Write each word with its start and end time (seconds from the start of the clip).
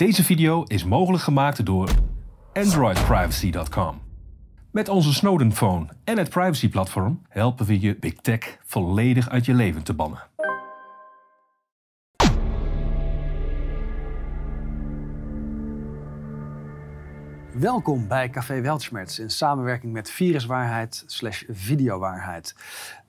Deze 0.00 0.24
video 0.24 0.62
is 0.62 0.84
mogelijk 0.84 1.22
gemaakt 1.22 1.66
door 1.66 1.90
AndroidPrivacy.com. 2.52 4.00
Met 4.70 4.88
onze 4.88 5.14
Snowden 5.14 5.52
Phone 5.52 5.88
en 6.04 6.18
het 6.18 6.30
privacy-platform 6.30 7.22
helpen 7.28 7.66
we 7.66 7.80
je 7.80 7.96
Big 7.96 8.14
Tech 8.14 8.58
volledig 8.64 9.28
uit 9.28 9.44
je 9.44 9.54
leven 9.54 9.82
te 9.82 9.94
bannen. 9.94 10.18
Welkom 17.52 18.08
bij 18.08 18.30
Café 18.30 18.60
Weltschmerz 18.60 19.18
in 19.18 19.30
samenwerking 19.30 19.92
met 19.92 20.10
Viruswaarheid 20.10 21.04
slash 21.06 21.42
Videowaarheid. 21.48 22.54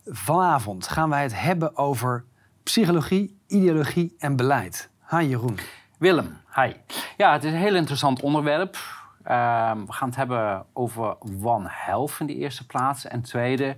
Vanavond 0.06 0.88
gaan 0.88 1.10
wij 1.10 1.24
het 1.24 1.42
hebben 1.42 1.78
over 1.78 2.26
psychologie, 2.64 3.38
ideologie 3.48 4.16
en 4.18 4.36
beleid. 4.36 4.90
Hi 5.10 5.26
Jeroen. 5.26 5.58
Willem, 6.02 6.42
hi. 6.56 6.74
Ja, 7.18 7.32
het 7.32 7.44
is 7.44 7.52
een 7.52 7.58
heel 7.58 7.76
interessant 7.76 8.22
onderwerp. 8.22 8.78
Ehm, 9.24 9.86
we 9.86 9.94
gaan 9.94 10.08
het 10.08 10.18
hebben 10.18 10.66
over 10.74 11.16
One 11.44 11.68
Health 11.70 12.16
in 12.20 12.26
de 12.26 12.36
eerste 12.36 12.66
plaats. 12.66 13.06
En 13.06 13.22
tweede, 13.22 13.76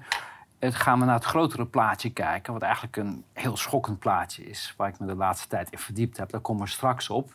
het 0.59 0.75
gaan 0.75 0.99
we 0.99 1.05
naar 1.05 1.15
het 1.15 1.23
grotere 1.23 1.65
plaatje 1.65 2.09
kijken, 2.09 2.53
wat 2.53 2.61
eigenlijk 2.61 2.97
een 2.97 3.25
heel 3.33 3.57
schokkend 3.57 3.99
plaatje 3.99 4.45
is, 4.45 4.73
waar 4.77 4.87
ik 4.87 4.99
me 4.99 5.05
de 5.05 5.15
laatste 5.15 5.47
tijd 5.47 5.69
in 5.69 5.77
verdiept 5.77 6.17
heb. 6.17 6.29
Daar 6.29 6.41
komen 6.41 6.63
we 6.63 6.69
straks 6.69 7.09
op. 7.09 7.33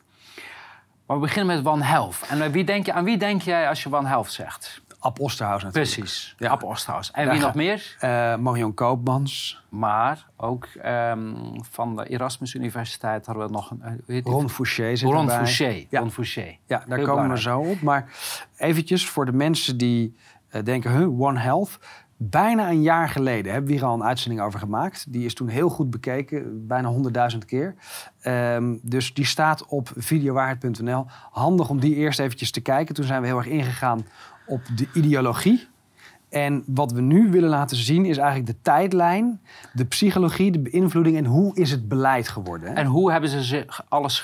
Maar 1.07 1.17
we 1.17 1.23
beginnen 1.23 1.57
met 1.57 1.67
One 1.67 1.85
Health. 1.85 2.23
En 2.29 2.51
wie 2.51 2.65
denk 2.65 2.87
je, 2.87 2.93
aan 2.93 3.05
wie 3.05 3.19
denk 3.19 3.43
jij 3.43 3.69
als 3.69 3.83
je 3.83 3.95
One 3.95 4.09
Health 4.09 4.33
zegt? 4.33 4.83
Ab 5.01 5.21
Osterhaus 5.21 5.63
natuurlijk. 5.63 5.95
Precies, 5.95 6.35
Ja. 6.39 6.49
Ab 6.51 6.63
Osterhaus. 6.63 7.11
En 7.11 7.25
Daar 7.25 7.35
wie 7.35 7.43
nog 7.43 7.55
meer? 7.55 7.97
Eh, 8.01 8.37
Marion 8.37 8.75
Koopmans, 8.75 9.63
Maar 9.69 10.27
ook 10.37 10.65
ehm, 10.83 11.35
van 11.71 11.97
de 11.97 12.05
Erasmus 12.09 12.55
Universiteit 12.55 13.27
hadden 13.27 13.47
we 13.47 13.53
nog 13.53 13.71
een... 13.71 14.03
eh? 14.07 14.21
Ron 14.25 14.51
Fouché 14.51 14.97
zit 14.97 15.09
Ron 15.11 15.21
erbij. 15.21 15.37
Fouché. 15.37 15.87
Ja. 15.91 16.01
Ron 16.01 16.11
Fouché. 16.11 16.57
Ja, 16.67 16.85
daar 16.89 16.99
Heel 16.99 17.07
komen 17.07 17.31
we 17.31 17.41
zo 17.41 17.59
op. 17.59 17.81
Maar 17.81 18.13
eventjes 18.57 19.09
voor 19.09 19.25
de 19.27 19.33
mensen 19.33 19.77
die 19.79 20.17
eh, 20.49 20.65
denken, 20.65 20.97
huh, 20.99 21.21
One 21.21 21.39
Health. 21.41 21.79
Bijna 22.21 22.69
een 22.71 22.83
jaar 22.83 23.09
geleden 23.09 23.53
hebben 23.53 23.71
we 23.71 23.77
hier 23.77 23.87
al 23.87 23.95
een 23.95 24.05
uitzending 24.05 24.43
over 24.43 24.59
gemaakt. 24.61 25.13
Die 25.13 25.25
is 25.25 25.35
toen 25.35 25.49
heel 25.49 25.69
goed 25.69 25.91
bekeken, 25.91 26.67
bijna 26.67 26.93
100.000 27.33 27.39
keer. 27.47 27.75
Ehm, 28.21 28.77
dus 28.83 29.15
die 29.15 29.25
staat 29.25 29.67
op 29.67 29.91
videowaarheid.nl. 29.97 31.07
Handig 31.31 31.69
om 31.69 31.81
die 31.81 31.95
eerst 31.95 32.19
eventjes 32.19 32.51
te 32.51 32.61
kijken. 32.61 32.95
Toen 32.95 33.05
zijn 33.05 33.21
we 33.21 33.27
heel 33.27 33.37
erg 33.39 33.47
ingegaan 33.47 34.07
op 34.49 34.61
de 34.77 34.89
ideologie. 34.95 35.67
En 36.29 36.63
wat 36.67 36.93
we 36.93 37.01
nu 37.01 37.31
willen 37.31 37.49
laten 37.49 37.77
zien 37.77 38.05
is 38.05 38.17
eigenlijk 38.17 38.47
de 38.47 38.57
tijdlijn, 38.63 39.41
de 39.73 39.85
psychologie, 39.85 40.51
de 40.51 40.59
beïnvloeding 40.59 41.17
en 41.17 41.25
hoe 41.25 41.57
is 41.57 41.71
het 41.71 41.89
beleid 41.89 42.29
geworden. 42.29 42.69
hè? 42.69 42.75
En 42.75 42.87
hoe 42.87 43.11
hebben 43.13 43.31
ze 43.31 43.43
zich 43.43 43.85
alles 43.89 44.21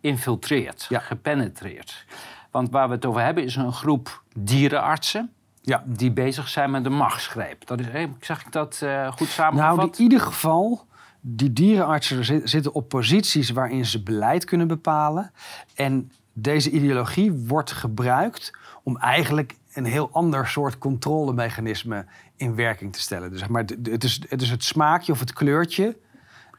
geïnfiltreerd, 0.00 0.86
Ja. 0.88 0.98
gepenetreerd? 0.98 2.04
Want 2.50 2.70
waar 2.70 2.88
we 2.88 2.94
het 2.94 3.04
over 3.06 3.20
hebben 3.22 3.44
is 3.44 3.56
een 3.56 3.72
groep 3.72 4.22
dierenartsen 4.38 5.30
Ja. 5.62 5.82
die 5.86 6.12
bezig 6.12 6.48
zijn 6.48 6.70
met 6.70 6.84
de 6.84 6.90
machtsgreep. 6.90 7.66
Dat 7.66 7.80
is, 7.80 7.86
zeg 8.20 8.44
ik 8.46 8.52
dat 8.52 8.80
eh, 8.82 9.06
goed 9.08 9.18
Nou, 9.20 9.30
samengevat? 9.30 9.96
in 9.98 10.02
ieder 10.02 10.20
geval, 10.20 10.86
die 11.20 11.52
dierenartsen 11.52 12.24
zi- 12.24 12.40
zitten 12.44 12.72
op 12.74 12.88
posities 12.88 13.50
waarin 13.50 13.86
ze 13.86 14.02
beleid 14.02 14.44
kunnen 14.44 14.66
bepalen. 14.66 15.30
En 15.74 16.12
deze 16.32 16.70
ideologie 16.70 17.32
wordt 17.32 17.72
gebruikt 17.72 18.50
om 18.84 18.96
eigenlijk 18.98 19.54
een 19.72 19.84
heel 19.84 20.08
ander 20.12 20.46
soort 20.48 20.78
controlemechanisme 20.78 22.04
in 22.36 22.54
werking 22.54 22.92
te 22.92 23.00
stellen. 23.00 23.30
Dus 23.30 23.38
zeg 23.38 23.48
maar, 23.48 23.64
het 23.82 24.04
is, 24.04 24.20
het 24.28 24.42
is 24.42 24.50
het 24.50 24.64
smaakje 24.64 25.12
of 25.12 25.20
het 25.20 25.32
kleurtje. 25.32 25.96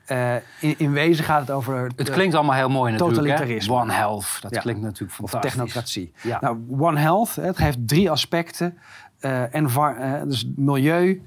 Eh, 0.06 0.36
in, 0.60 0.76
in 0.78 0.92
wezen 0.92 1.26
gaat 1.26 1.40
het 1.40 1.52
over 1.52 1.92
het 1.96 2.10
klinkt 2.10 2.36
allemaal 2.36 2.56
heel 2.56 2.70
mooi 2.70 2.92
natuurlijk. 2.92 3.18
hè? 3.20 3.26
Totalitarisme. 3.28 3.74
One 3.74 3.94
Health, 3.94 4.38
dat 4.42 4.54
Ja. 4.56 4.62
klinkt 4.62 4.82
natuurlijk 4.82 5.12
of 5.22 5.30
fantastisch. 5.30 5.52
technocratie. 5.52 6.14
Ja. 6.22 6.38
Nou, 6.42 6.58
One 6.80 7.00
Health, 7.00 7.36
hè, 7.36 7.44
het 7.44 7.58
heeft 7.58 7.88
drie 7.88 8.12
aspecten. 8.12 8.78
Eh 9.20 9.54
envar- 9.56 9.98
eh, 9.98 10.22
dus 10.24 10.52
milieu, 10.56 11.22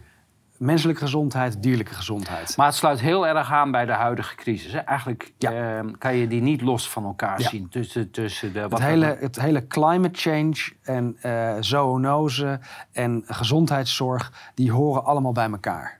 menselijke 0.58 1.00
gezondheid, 1.02 1.62
dierlijke 1.62 1.94
gezondheid. 1.94 2.56
Maar 2.56 2.66
het 2.66 2.74
sluit 2.74 3.00
heel 3.00 3.26
erg 3.26 3.52
aan 3.52 3.70
bij 3.70 3.84
de 3.86 3.92
huidige 3.92 4.34
crisis. 4.34 4.72
Hè? 4.72 4.78
Eigenlijk 4.78 5.32
Ja. 5.38 5.52
eh, 5.78 5.84
kan 5.98 6.14
je 6.16 6.26
die 6.28 6.40
niet 6.42 6.60
los 6.62 6.90
van 6.90 7.04
elkaar 7.04 7.40
Ja. 7.40 7.48
zien. 7.48 7.68
Tussen, 7.68 8.10
tussen 8.10 8.52
de, 8.52 8.58
Het 8.60 8.70
wat 8.70 8.80
hele, 8.80 9.16
het 9.20 9.40
hele 9.40 9.66
climate 9.66 10.18
change 10.18 10.72
en 10.82 11.16
eh 11.20 11.54
zoonose 11.60 12.60
en 12.92 13.22
gezondheidszorg, 13.26 14.32
die 14.54 14.72
horen 14.72 15.04
allemaal 15.04 15.32
bij 15.32 15.50
elkaar. 15.50 15.96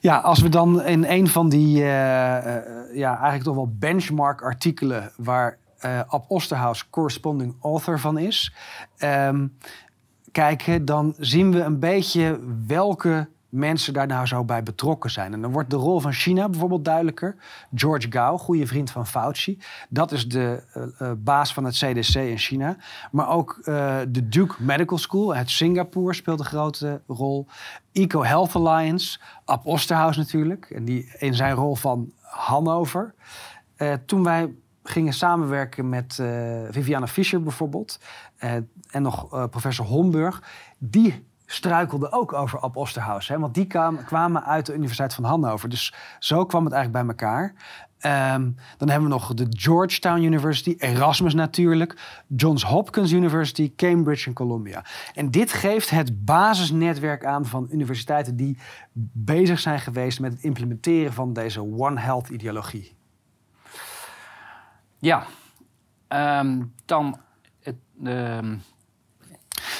Ja, 0.00 0.16
als 0.16 0.40
we 0.40 0.48
dan 0.48 0.82
in 0.82 1.04
een 1.04 1.28
van 1.28 1.48
die 1.48 1.82
eh, 1.82 2.56
eh, 2.56 2.62
ja, 2.94 3.10
eigenlijk 3.10 3.42
toch 3.44 3.54
wel 3.54 3.72
benchmark 3.78 4.42
artikelen 4.42 5.12
waar 5.16 5.58
eh 5.78 6.00
Ab 6.08 6.24
Osterhaus 6.28 6.90
corresponding 6.90 7.54
author 7.62 7.98
van 8.00 8.18
is, 8.18 8.54
ehm, 8.98 9.46
kijken, 10.32 10.84
dan 10.84 11.14
zien 11.18 11.52
we 11.52 11.60
een 11.60 11.78
beetje 11.78 12.40
welke 12.66 13.28
mensen 13.50 13.92
daar 13.92 14.06
nou 14.06 14.26
zo 14.26 14.44
bij 14.44 14.62
betrokken 14.62 15.10
zijn. 15.10 15.32
En 15.32 15.40
dan 15.40 15.52
wordt 15.52 15.70
de 15.70 15.76
rol 15.76 16.00
van 16.00 16.12
China 16.12 16.48
bijvoorbeeld 16.48 16.84
duidelijker. 16.84 17.36
George 17.74 18.06
Gao, 18.10 18.38
goede 18.38 18.66
vriend 18.66 18.90
van 18.90 19.06
Fauci, 19.06 19.58
dat 19.88 20.12
is 20.12 20.28
de 20.28 20.62
eh, 20.72 20.82
eh, 20.98 21.12
baas 21.18 21.54
van 21.54 21.64
het 21.64 21.74
CDC 21.74 22.14
in 22.14 22.38
China. 22.38 22.76
Maar 23.10 23.28
ook 23.28 23.60
eh, 23.64 23.98
de 24.08 24.28
Duke 24.28 24.54
Medical 24.58 24.98
School 24.98 25.34
uit 25.34 25.50
Singapore 25.50 26.14
speelt 26.14 26.38
een 26.38 26.44
grote 26.44 27.00
rol. 27.06 27.46
Eco 27.92 28.24
Health 28.24 28.54
Alliance, 28.54 29.18
Ab 29.44 29.66
Osterhaus 29.66 30.16
natuurlijk, 30.16 30.70
en 30.70 30.84
die 30.84 31.12
in 31.18 31.34
zijn 31.34 31.54
rol 31.54 31.74
van 31.74 32.12
Hannover. 32.20 33.14
Toen 34.06 34.22
wij 34.22 34.54
gingen 34.90 35.12
samenwerken 35.12 35.88
met 35.88 36.18
eh, 36.18 36.60
Viviana 36.70 37.06
Fischer 37.06 37.42
bijvoorbeeld 37.42 37.98
eh, 38.36 38.52
en 38.90 39.02
nog 39.02 39.32
eh, 39.32 39.44
professor 39.46 39.86
Homburg, 39.86 40.42
die 40.78 41.28
struikelde 41.46 42.12
ook 42.12 42.32
over 42.32 42.60
Ab 42.60 42.76
Osterhaus. 42.76 43.28
Hè, 43.28 43.38
want 43.38 43.54
die 43.54 43.66
kwam- 43.66 44.04
kwamen 44.04 44.44
uit 44.44 44.66
de 44.66 44.74
Universiteit 44.74 45.14
van 45.14 45.24
Hannover. 45.24 45.68
Dus 45.68 45.94
zo 46.18 46.46
kwam 46.46 46.64
het 46.64 46.72
eigenlijk 46.72 47.06
bij 47.06 47.14
elkaar. 47.14 47.54
Ehm, 47.98 48.50
dan 48.76 48.88
hebben 48.88 49.08
we 49.08 49.14
nog 49.14 49.34
de 49.34 49.46
Georgetown 49.48 50.22
University, 50.22 50.74
Erasmus 50.78 51.34
natuurlijk, 51.34 52.22
Johns 52.26 52.62
Hopkins 52.62 53.12
University, 53.12 53.72
Cambridge 53.76 54.26
en 54.26 54.34
Columbia. 54.34 54.84
En 55.14 55.30
dit 55.30 55.52
geeft 55.52 55.90
het 55.90 56.24
basisnetwerk 56.24 57.24
aan 57.24 57.46
van 57.46 57.68
universiteiten 57.70 58.36
die 58.36 58.58
bezig 59.12 59.58
zijn 59.58 59.80
geweest 59.80 60.20
met 60.20 60.32
het 60.32 60.42
implementeren 60.42 61.12
van 61.12 61.32
deze 61.32 61.60
One 61.60 62.00
Health 62.00 62.28
ideologie. 62.28 62.98
Ja, 65.00 65.26
Ehm, 66.08 66.62
dan... 66.84 67.18
Het, 67.62 67.76
ehm, 68.04 68.56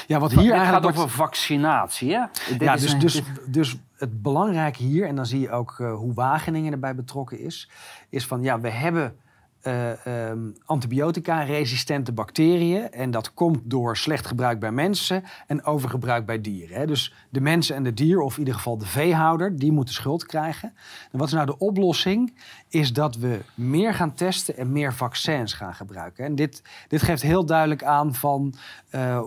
Ja, 0.06 0.18
wat 0.18 0.30
Hier 0.32 0.52
eigenlijk 0.52 0.84
gaat 0.84 0.96
over 0.96 1.10
vaccinatie, 1.10 2.12
hè? 2.14 2.24
Dit 2.48 2.60
ja, 2.60 2.72
dus, 2.76 2.92
een- 2.92 2.98
dus, 2.98 3.22
dus 3.46 3.76
het 3.96 4.22
belangrijke 4.22 4.82
hier, 4.82 5.06
en 5.06 5.16
dan 5.16 5.26
zie 5.26 5.40
je 5.40 5.50
ook 5.50 5.76
eh, 5.80 5.94
hoe 5.94 6.14
Wageningen 6.14 6.72
erbij 6.72 6.94
betrokken 6.94 7.38
is, 7.38 7.70
is 8.08 8.26
van 8.26 8.42
ja, 8.42 8.60
we 8.60 8.70
hebben 8.70 9.16
eh, 9.62 10.06
ehm, 10.30 10.38
antibiotica-resistente 10.64 12.12
bacteriën. 12.12 12.90
En 12.92 13.10
dat 13.10 13.34
komt 13.34 13.58
door 13.64 13.96
slecht 13.96 14.26
gebruik 14.26 14.60
bij 14.60 14.72
mensen 14.72 15.24
en 15.46 15.64
overgebruik 15.64 16.26
bij 16.26 16.40
dieren. 16.40 16.76
Hè. 16.76 16.86
Dus 16.86 17.14
de 17.28 17.40
mensen 17.40 17.76
en 17.76 17.82
de 17.82 17.94
dier, 17.94 18.20
of 18.20 18.32
in 18.32 18.38
ieder 18.38 18.54
geval 18.54 18.78
de 18.78 18.86
veehouder, 18.86 19.56
die 19.58 19.72
moeten 19.72 19.94
schuld 19.94 20.26
krijgen. 20.26 20.72
En 21.12 21.18
wat 21.18 21.26
is 21.26 21.32
nou 21.34 21.46
de 21.46 21.58
oplossing? 21.58 22.34
Is 22.68 22.92
dat 22.92 23.16
we 23.16 23.40
meer 23.54 23.94
gaan 23.94 24.14
testen 24.14 24.56
en 24.56 24.72
meer 24.72 24.94
vaccins 24.94 25.52
gaan 25.52 25.74
gebruiken. 25.74 26.24
En 26.24 26.34
dit, 26.34 26.62
dit 26.88 27.02
geeft 27.02 27.22
heel 27.22 27.44
duidelijk 27.46 27.84
aan 27.84 28.14
van 28.14 28.54
eh, 28.90 29.22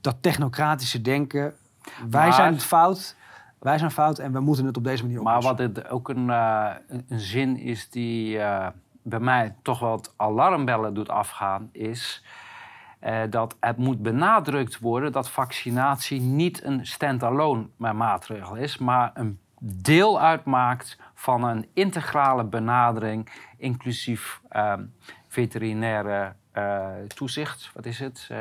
dat 0.00 0.16
technocratische 0.20 1.00
denken. 1.02 1.54
Wij 2.10 2.24
Maar- 2.24 2.32
zijn 2.32 2.52
het 2.52 2.64
fout. 2.64 3.16
Wij 3.58 3.78
zijn 3.78 3.90
fout 3.90 4.18
en 4.18 4.32
we 4.32 4.40
moeten 4.40 4.66
het 4.66 4.76
op 4.76 4.84
deze 4.84 5.02
manier 5.02 5.22
Maar 5.22 5.36
oplossen. 5.36 5.66
wat 5.66 5.76
het 5.76 5.90
ook 5.90 6.08
een, 6.08 6.30
eh, 6.30 6.70
een- 6.88 7.20
zin 7.20 7.56
is 7.56 7.90
die 7.90 8.38
bij 9.08 9.20
mij 9.20 9.54
toch 9.62 9.80
het 9.80 10.14
alarmbellen 10.16 10.94
doet 10.94 11.08
afgaan, 11.08 11.68
is 11.72 12.24
eh, 12.98 13.20
dat 13.30 13.56
het 13.60 13.76
moet 13.76 14.02
benadrukt 14.02 14.78
worden 14.78 15.12
dat 15.12 15.30
vaccinatie 15.30 16.20
niet 16.20 16.64
een 16.64 16.86
stand-alone 16.86 17.66
maatregel 17.76 18.54
is, 18.54 18.78
maar 18.78 19.10
een 19.14 19.38
deel 19.60 20.20
uitmaakt 20.20 20.98
van 21.14 21.44
een 21.44 21.66
integrale 21.72 22.44
benadering, 22.44 23.30
inclusief 23.56 24.40
ehm, 24.48 24.84
veterinaire 25.28 26.34
eh, 26.52 26.88
toezicht. 27.14 27.70
Wat 27.74 27.86
is 27.86 27.98
het? 27.98 28.26
Eh, 28.30 28.38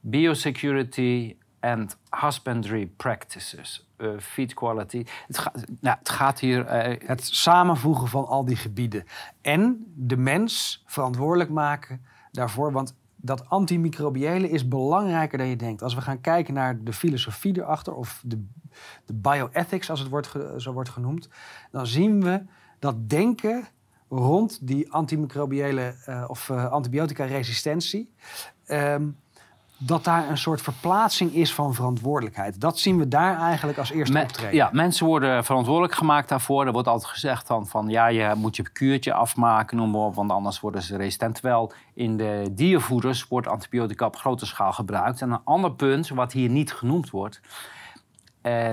biosecurity 0.00 1.36
and 1.62 1.96
husbandry 2.10 2.86
practices. 2.86 3.86
eh, 3.96 4.08
feed 4.18 4.54
quality. 4.54 5.04
Het, 5.26 5.50
nou, 5.80 5.96
het 5.98 6.08
gaat 6.08 6.40
hier. 6.40 6.66
eh, 6.66 7.08
Het 7.08 7.24
samenvoegen 7.24 8.08
van 8.08 8.26
al 8.26 8.44
die 8.44 8.56
gebieden. 8.56 9.04
En 9.40 9.92
de 9.94 10.16
mens 10.16 10.82
verantwoordelijk 10.86 11.50
maken 11.50 12.04
daarvoor. 12.32 12.72
Want 12.72 12.94
dat 13.16 13.48
antimicrobiële 13.48 14.48
is 14.50 14.68
belangrijker 14.68 15.38
dan 15.38 15.46
je 15.46 15.56
denkt. 15.56 15.82
Als 15.82 15.94
we 15.94 16.00
gaan 16.00 16.20
kijken 16.20 16.54
naar 16.54 16.82
de 16.84 16.92
filosofie 16.92 17.56
erachter, 17.56 17.94
of 17.94 18.22
de, 18.24 18.44
de 19.04 19.14
bioethics, 19.14 19.90
als 19.90 20.00
het 20.00 20.08
wordt 20.08 20.32
zo 20.56 20.72
wordt 20.72 20.88
genoemd, 20.88 21.28
dan 21.70 21.86
zien 21.86 22.22
we 22.22 22.42
dat 22.78 23.08
denken 23.08 23.68
rond 24.08 24.66
die 24.66 24.92
antimicrobiële 24.92 25.94
uh, 26.08 26.24
of 26.28 26.50
antibiotica-resistentie. 26.50 28.14
Um, 28.66 29.16
dat 29.86 30.04
daar 30.04 30.28
een 30.28 30.38
soort 30.38 30.60
verplaatsing 30.60 31.34
is 31.34 31.54
van 31.54 31.74
verantwoordelijkheid. 31.74 32.60
Dat 32.60 32.78
zien 32.78 32.98
we 32.98 33.08
daar 33.08 33.38
eigenlijk 33.38 33.78
als 33.78 33.90
eerste 33.90 34.12
Me 34.12 34.22
optreden. 34.22 34.54
Ja, 34.54 34.68
mensen 34.72 35.06
worden 35.06 35.44
verantwoordelijk 35.44 35.94
gemaakt 35.94 36.28
daarvoor. 36.28 36.66
Er 36.66 36.72
wordt 36.72 36.88
altijd 36.88 37.10
gezegd 37.10 37.46
dan 37.46 37.66
van 37.66 37.88
ja, 37.88 38.06
je 38.06 38.32
moet 38.36 38.56
je 38.56 38.70
kuurtje 38.70 39.12
afmaken, 39.12 39.76
noem 39.76 39.90
maar 39.90 40.00
op, 40.00 40.14
want 40.14 40.30
anders 40.30 40.60
worden 40.60 40.82
ze 40.82 40.96
resistent. 40.96 41.34
Terwijl 41.34 41.72
in 41.94 42.16
de 42.16 42.48
diervoeders 42.50 43.28
wordt 43.28 43.46
antibiotica 43.46 44.06
op 44.06 44.16
grote 44.16 44.46
schaal 44.46 44.72
gebruikt. 44.72 45.20
En 45.20 45.30
een 45.30 45.44
ander 45.44 45.72
punt, 45.72 46.08
wat 46.08 46.32
hier 46.32 46.48
niet 46.48 46.72
genoemd 46.72 47.10
wordt, 47.10 47.40
eh, 48.40 48.70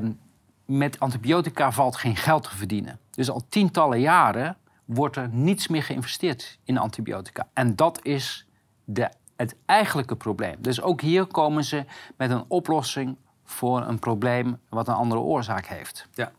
met 0.66 1.00
antibiotica 1.00 1.72
valt 1.72 1.96
geen 1.96 2.16
geld 2.16 2.44
te 2.44 2.56
verdienen. 2.56 3.00
Dus 3.12 3.30
al 3.30 3.44
tientallen 3.50 4.00
jaren 4.00 4.58
wordt 4.86 5.16
er 5.16 5.30
niets 5.32 5.68
meer 5.68 5.84
geïnvesteerd 5.84 6.60
in 6.64 6.78
antibiotica. 6.78 7.48
En 7.54 7.76
dat 7.76 8.00
is 8.04 8.48
de 8.84 9.10
het 9.40 9.56
eigenlijke 9.66 10.16
probleem. 10.16 10.56
Dus 10.60 10.82
ook 10.82 11.02
hier 11.02 11.26
komen 11.26 11.64
ze 11.64 11.86
met 12.18 12.32
een 12.32 12.44
oplossing 12.48 13.18
voor 13.46 13.82
een 13.82 14.00
probleem 14.00 14.60
wat 14.70 14.88
een 14.88 14.94
andere 14.94 15.22
oorzaak 15.22 15.66
heeft. 15.66 16.08
Ja. 16.14 16.32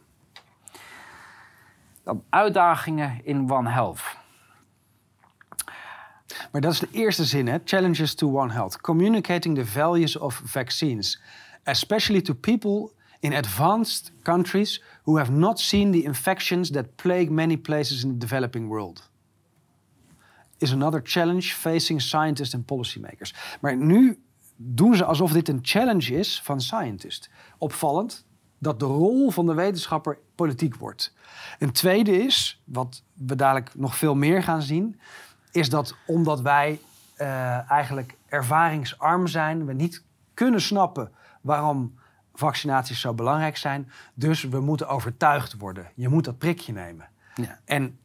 Dan 2.03 2.25
uitdagingen 2.29 3.21
in 3.25 3.51
One 3.51 3.71
Health. 3.71 4.03
Maar 6.53 6.61
dat 6.61 6.73
is 6.73 6.79
de 6.79 6.89
eerste 6.91 7.25
zin, 7.25 7.49
hè? 7.49 7.59
Challenges 7.65 8.15
to 8.15 8.39
One 8.41 8.53
Health. 8.53 8.81
Communicating 8.81 9.57
the 9.57 9.67
values 9.67 10.17
of 10.17 10.43
vaccines, 10.45 11.21
especially 11.63 12.23
to 12.23 12.35
people 12.35 12.91
in 13.21 13.35
advanced 13.35 14.13
countries 14.23 14.83
who 15.03 15.17
have 15.17 15.33
not 15.33 15.61
seen 15.61 15.93
the 15.93 16.03
infections 16.03 16.71
that 16.71 16.97
plague 16.97 17.31
many 17.31 17.57
places 17.57 18.05
in 18.05 18.11
the 18.11 18.27
developing 18.27 18.69
world 18.69 19.10
is 20.61 20.73
another 20.73 21.01
challenge 21.05 21.43
facing 21.43 22.01
scientists 22.01 22.55
and 22.55 22.67
policymakers. 22.67 23.35
Maar 23.61 23.77
nu 23.77 24.23
doen 24.57 24.97
ze 24.97 25.05
alsof 25.05 25.33
dit 25.33 25.49
een 25.49 25.59
challenge 25.63 26.15
is 26.15 26.41
van 26.43 26.61
scientists. 26.61 27.31
Opvallend 27.59 28.27
dat 28.59 28.81
de 28.81 28.85
rol 28.85 29.31
van 29.31 29.47
de 29.47 29.55
wetenschapper 29.55 30.19
politiek 30.35 30.77
wordt. 30.77 31.15
Een 31.59 31.73
tweede 31.73 32.25
is, 32.25 32.63
wat 32.65 33.03
we 33.15 33.35
dadelijk 33.35 33.75
nog 33.75 33.97
veel 33.97 34.15
meer 34.15 34.43
gaan 34.43 34.63
zien, 34.63 35.01
is 35.51 35.69
dat 35.69 35.95
omdat 36.07 36.41
wij 36.41 36.81
uh, 37.19 37.71
eigenlijk 37.71 38.17
ervaringsarm 38.27 39.27
zijn, 39.27 39.67
we 39.67 39.73
niet 39.73 40.05
kunnen 40.35 40.61
snappen 40.61 41.11
waarom 41.41 41.99
vaccinaties 42.35 43.01
zo 43.01 43.15
belangrijk 43.15 43.57
zijn. 43.57 43.91
Dus 44.15 44.43
we 44.43 44.61
moeten 44.61 44.89
overtuigd 44.89 45.57
worden. 45.57 45.91
Je 45.95 46.09
moet 46.09 46.25
dat 46.25 46.39
prikje 46.39 46.73
nemen. 46.73 47.09
Ja. 47.35 47.59
En 47.65 47.99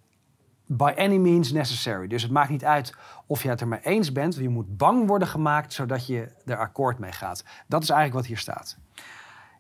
by 0.66 0.94
any 0.98 1.18
means 1.18 1.52
necessary. 1.52 2.08
Dus 2.08 2.22
het 2.22 2.32
maakt 2.32 2.50
niet 2.50 2.66
uit 2.66 2.94
of 3.26 3.44
je 3.44 3.50
het 3.50 3.62
er 3.62 3.68
mee 3.68 3.80
eens 3.84 4.12
bent. 4.12 4.36
Je 4.36 4.50
moet 4.50 4.78
bang 4.78 5.08
worden 5.08 5.28
gemaakt 5.28 5.74
zodat 5.74 6.08
je 6.08 6.32
er 6.46 6.58
akkoord 6.58 7.00
mee 7.00 7.12
gaat. 7.12 7.44
Dat 7.68 7.84
is 7.84 7.90
eigenlijk 7.90 8.20
wat 8.20 8.30
hier 8.30 8.38
staat. 8.38 8.78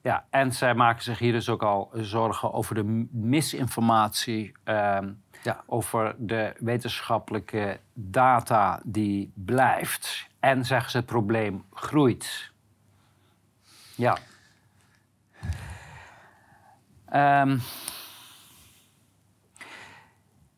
Ja, 0.02 0.25
en 0.30 0.52
zij 0.52 0.74
maken 0.74 1.04
zich 1.04 1.19
hier 1.19 1.31
dus 1.31 1.50
ook 1.50 1.63
al 1.63 1.90
zorgen 1.94 2.54
over 2.54 2.75
de 2.75 3.07
misinformatie. 3.12 4.52
Ehm, 4.63 5.12
ja. 5.44 5.63
Over 5.66 6.16
de 6.18 6.54
wetenschappelijke 6.60 7.80
data 7.94 8.80
die 8.84 9.31
blijft. 9.36 10.28
En 10.40 10.66
zeggen 10.66 10.92
ze 10.92 10.98
het 10.98 11.06
probleem 11.06 11.66
groeit. 11.74 12.52
Ja. 13.96 14.18
Um, 17.42 17.62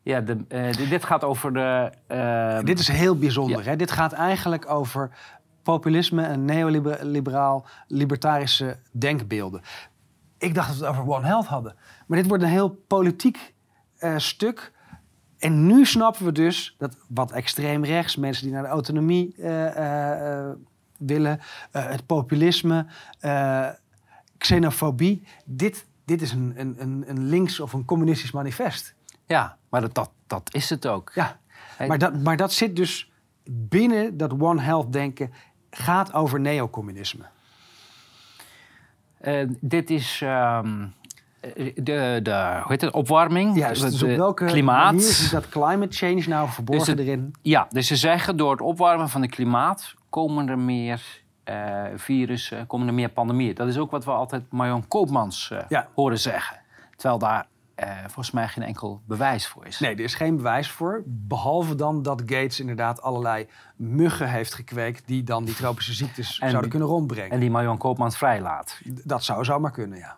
ja, 0.08 0.22
de, 0.22 0.38
uh, 0.50 0.90
dit 0.90 1.06
gaat 1.06 1.24
over 1.24 1.54
de. 1.54 1.92
Uh... 2.08 2.64
Dit 2.64 2.80
is 2.80 2.88
heel 2.88 3.18
bijzonder. 3.18 3.66
Hè? 3.66 3.76
Dit 3.76 3.92
gaat 3.92 4.14
eigenlijk 4.14 4.70
over 4.70 5.10
populisme 5.64 6.24
en 6.24 6.46
neoliberaal 6.46 7.66
libertarische 7.88 8.78
denkbeelden. 8.92 9.62
Ik 10.38 10.54
dacht 10.54 10.68
dat 10.68 10.78
we 10.78 10.86
het 10.86 10.94
over 10.94 11.14
One 11.14 11.26
Health 11.26 11.46
hadden. 11.46 11.76
Maar 12.08 12.18
dit 12.18 12.28
wordt 12.28 12.44
een 12.44 12.50
heel 12.50 12.70
politiek 12.88 13.54
uh, 14.00 14.18
stuk. 14.18 14.72
En 15.40 15.66
nu 15.66 15.86
snappen 15.86 16.26
we 16.26 16.32
dus 16.32 16.76
dat 16.78 16.98
wat 17.08 17.32
extreem 17.32 17.86
rechts, 17.86 18.16
mensen 18.16 18.44
die 18.44 18.54
naar 18.54 18.64
de 18.64 18.70
autonomie 18.70 19.36
willen, 20.98 21.40
het 21.72 22.06
populisme, 22.06 22.86
xenofobie, 24.38 25.28
dit, 25.46 25.86
dit 26.06 26.22
is 26.22 26.32
een, 26.32 26.54
een, 26.56 27.04
een 27.08 27.24
links- 27.24 27.60
of 27.60 27.74
een 27.74 27.86
communistisch 27.86 28.32
manifest. 28.32 28.96
Ja, 29.26 29.57
maar 29.70 29.82
dat, 29.82 29.96
dat, 29.96 30.12
dat 30.28 30.54
is 30.54 30.70
het 30.70 30.88
ook. 30.88 31.12
Ja, 31.16 31.40
maar 31.88 31.98
dat, 31.98 32.24
maar 32.24 32.38
dat 32.38 32.54
zit 32.54 32.76
dus 32.76 33.12
binnen 33.50 34.18
dat 34.18 34.32
One 34.40 34.62
Health 34.62 34.94
denken, 34.94 35.34
gaat 35.70 36.14
over 36.14 36.40
neocommunisme. 36.40 37.24
Uh, 39.22 39.50
dit 39.60 39.90
is 39.90 40.22
um, 40.24 40.94
de, 41.76 42.20
de 42.24 42.60
hoe 42.62 42.72
heet 42.72 42.82
het, 42.82 42.94
opwarming. 42.94 43.58
Ja, 43.58 43.70
dus 43.70 44.04
op 44.04 44.10
welke 44.10 44.46
klimaat. 44.46 44.94
is 44.94 45.30
dat 45.30 45.50
climate 45.50 45.96
change 45.96 46.24
nou 46.28 46.50
verborgen 46.50 46.98
dus 46.98 47.06
erin? 47.06 47.36
Ja, 47.42 47.68
dus 47.70 47.88
ze 47.88 47.96
zeggen 47.96 48.38
door 48.38 48.52
het 48.52 48.62
opwarmen 48.62 49.10
van 49.10 49.22
het 49.22 49.32
klimaat 49.32 49.96
komen 50.10 50.50
er 50.50 50.60
meer 50.60 51.22
uh, 51.46 51.84
virussen, 51.96 52.68
komen 52.68 52.88
er 52.88 52.94
meer 52.94 53.10
pandemieën. 53.10 53.56
Dat 53.56 53.68
is 53.68 53.78
ook 53.78 53.92
wat 53.92 54.06
we 54.06 54.12
altijd 54.12 54.44
Marion 54.52 54.88
Koopmans 54.88 55.50
uh, 55.54 55.60
ja. 55.70 55.88
horen 55.94 56.20
zeggen. 56.20 56.58
Terwijl 56.96 57.20
daar 57.20 57.46
uh, 57.84 58.00
volgens 58.00 58.32
mij 58.32 58.48
geen 58.48 58.64
enkel 58.64 59.02
bewijs 59.06 59.48
voor 59.48 59.66
is. 59.66 59.80
Nee, 59.80 59.96
er 59.96 60.00
is 60.00 60.16
geen 60.16 60.36
bewijs 60.36 60.72
voor. 60.72 61.04
Behalve 61.06 61.76
dan 61.76 62.04
dat 62.04 62.22
Gates 62.26 62.60
inderdaad 62.60 63.02
allerlei 63.02 63.48
muggen 63.76 64.30
heeft 64.30 64.54
gekweekt... 64.54 65.08
die 65.08 65.24
dan 65.24 65.46
die 65.46 65.56
tropische 65.56 65.94
ziektes 65.94 66.36
zouden 66.36 66.70
kunnen 66.70 66.88
rondbrengen. 66.88 67.32
En 67.32 67.40
die 67.40 67.52
Marion 67.52 67.78
Koopmans 67.78 68.18
vrijlaat. 68.18 68.82
Dat 68.86 69.24
zou 69.24 69.44
zomaar 69.44 69.72
kunnen, 69.72 69.98
ja. 69.98 70.18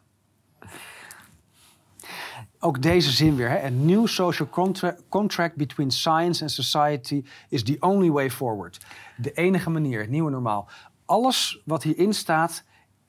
Ook 2.59 2.81
deze 2.81 3.11
zin 3.11 3.35
weer. 3.35 3.49
Hè? 3.49 3.65
A 3.65 3.69
new 3.69 4.07
social 4.07 4.49
contract, 4.49 5.03
contract 5.09 5.55
between 5.55 5.91
science 5.91 6.41
and 6.41 6.51
society 6.51 7.25
is 7.49 7.63
the 7.63 7.77
only 7.79 8.09
way 8.09 8.31
forward. 8.31 8.85
De 9.17 9.31
enige 9.31 9.69
manier, 9.69 9.99
het 9.99 10.09
nieuwe 10.09 10.31
normaal. 10.31 10.69
Alles 11.05 11.61
wat 11.65 11.83
hierin 11.83 12.13
staat, 12.13 12.63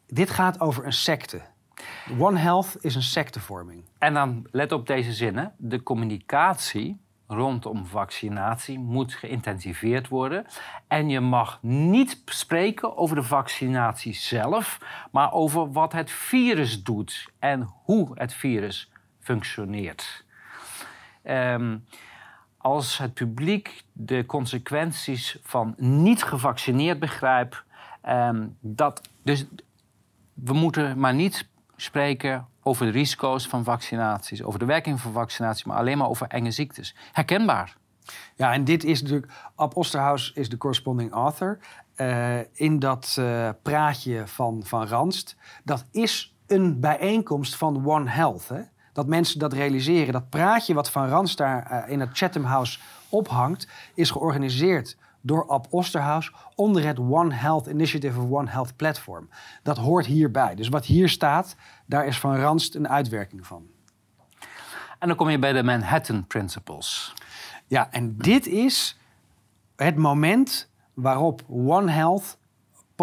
dit 0.06 0.30
gaat 0.30 0.60
over 0.60 0.86
een 0.86 0.92
secte. 0.92 1.40
One 2.18 2.38
Health 2.38 2.76
is 2.80 2.94
een 2.94 3.02
sectevorming. 3.02 3.84
En 3.98 4.14
dan 4.14 4.46
let 4.50 4.72
op 4.72 4.86
deze 4.86 5.12
zinnen. 5.12 5.54
De 5.56 5.82
communicatie 5.82 7.00
rondom 7.26 7.86
vaccinatie 7.86 8.78
moet 8.78 9.14
geïntensiveerd 9.14 10.08
worden. 10.08 10.46
En 10.88 11.08
je 11.08 11.20
mag 11.20 11.58
niet 11.62 12.22
spreken 12.24 12.96
over 12.96 13.16
de 13.16 13.22
vaccinatie 13.22 14.14
zelf, 14.14 14.78
maar 15.10 15.32
over 15.32 15.72
wat 15.72 15.92
het 15.92 16.10
virus 16.10 16.82
doet 16.82 17.30
en 17.38 17.68
hoe 17.82 18.10
het 18.14 18.34
virus 18.34 18.90
functioneert. 19.20 20.24
Ehm, 21.22 21.78
als 22.56 22.98
het 22.98 23.14
publiek 23.14 23.84
de 23.92 24.26
consequenties 24.26 25.38
van 25.42 25.74
niet 25.76 26.22
gevaccineerd 26.22 26.98
begrijpt, 26.98 27.64
um, 28.08 28.56
dat, 28.60 29.08
dus 29.22 29.46
we 30.34 30.52
moeten 30.52 30.98
maar 30.98 31.14
niet 31.14 31.48
spreken 31.82 32.46
over 32.62 32.86
de 32.86 32.92
risico's 32.92 33.48
van 33.48 33.64
vaccinaties, 33.64 34.42
over 34.42 34.58
de 34.58 34.64
werking 34.64 35.00
van 35.00 35.12
vaccinaties, 35.12 35.64
maar 35.64 35.76
alleen 35.76 35.98
maar 35.98 36.08
over 36.08 36.26
enge 36.26 36.50
ziektes. 36.50 36.94
Herkenbaar. 37.12 37.76
Ja, 38.36 38.52
en 38.52 38.64
dit 38.64 38.84
is 38.84 39.02
natuurlijk. 39.02 39.32
Ab 39.54 39.76
Osterhaus 39.76 40.32
is 40.34 40.48
de 40.48 40.56
corresponding 40.56 41.12
author. 41.12 41.58
Uh, 41.96 42.38
in 42.52 42.78
dat 42.78 43.16
uh, 43.18 43.48
praatje 43.62 44.26
van, 44.26 44.62
van 44.64 44.86
Ranst. 44.86 45.36
Dat 45.64 45.84
is 45.90 46.36
een 46.46 46.80
bijeenkomst 46.80 47.56
van 47.56 47.86
One 47.86 48.10
Health. 48.10 48.48
Hè? 48.48 48.60
Dat 48.92 49.06
mensen 49.06 49.38
dat 49.38 49.52
realiseren. 49.52 50.12
Dat 50.12 50.30
praatje 50.30 50.74
wat 50.74 50.90
van 50.90 51.08
Ranst 51.08 51.36
daar 51.36 51.72
uh, 51.72 51.92
in 51.92 52.00
het 52.00 52.10
Chatham 52.12 52.44
House 52.44 52.78
ophangt, 53.08 53.68
is 53.94 54.10
georganiseerd 54.10 54.96
door 55.20 55.46
Ab 55.48 55.66
Osterhaus 55.70 56.32
onder 56.54 56.86
het 56.86 56.98
One 56.98 57.34
Health 57.34 57.66
Initiative 57.66 58.20
of 58.20 58.30
One 58.30 58.50
Health 58.50 58.76
Platform. 58.76 59.28
Dat 59.62 59.76
hoort 59.76 60.06
hierbij. 60.06 60.54
Dus 60.54 60.68
wat 60.68 60.84
hier 60.84 61.08
staat, 61.08 61.56
daar 61.86 62.06
is 62.06 62.18
van 62.18 62.36
Ranst 62.36 62.74
een 62.74 62.88
uitwerking 62.88 63.46
van. 63.46 63.66
En 64.98 65.08
dan 65.08 65.16
kom 65.16 65.28
je 65.28 65.38
bij 65.38 65.52
de 65.52 65.62
Manhattan 65.62 66.26
Principles. 66.26 67.14
Ja, 67.66 67.90
en 67.90 68.16
dit 68.16 68.46
is 68.46 68.98
het 69.76 69.96
moment 69.96 70.70
waarop 70.94 71.42
One 71.48 71.90
Health 71.90 72.38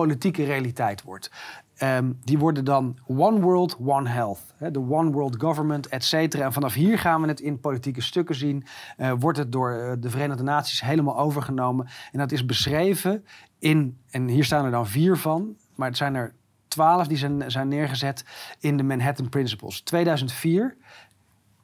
politieke 0.02 0.44
realiteit 0.44 1.02
wordt. 1.04 1.32
Ehm, 1.76 2.12
die 2.24 2.38
worden 2.38 2.66
dan 2.66 2.98
One 3.08 3.40
World, 3.40 3.78
One 3.80 4.10
Health. 4.10 4.40
De 4.72 4.80
One 4.80 5.12
World 5.12 5.36
Government, 5.42 5.88
et 5.88 6.04
cetera. 6.04 6.46
En 6.46 6.54
vanaf 6.54 6.74
hier 6.74 7.00
gaan 7.00 7.22
we 7.22 7.28
het 7.28 7.40
in 7.40 7.60
politieke 7.60 8.02
stukken 8.02 8.36
zien. 8.36 8.66
Uh, 8.98 9.14
wordt 9.20 9.38
het 9.38 9.52
door 9.52 9.72
eh, 9.72 9.92
de 10.00 10.10
Verenigde 10.10 10.44
Naties 10.44 10.82
helemaal 10.82 11.18
overgenomen. 11.18 11.88
En 12.12 12.20
dat 12.20 12.32
is 12.32 12.46
beschreven 12.46 13.26
in, 13.60 13.98
en 14.10 14.28
hier 14.28 14.44
staan 14.44 14.66
er 14.66 14.72
dan 14.72 14.88
vier 14.88 15.18
van, 15.18 15.56
maar 15.76 15.88
het 15.88 15.98
zijn 15.98 16.16
er 16.16 16.34
twaalf 16.68 17.08
die 17.08 17.18
zijn, 17.18 17.52
zijn 17.52 17.68
neergezet 17.68 18.26
in 18.60 18.78
de 18.78 18.84
Manhattan 18.84 19.30
Principles. 19.30 19.82
2004, 19.82 20.78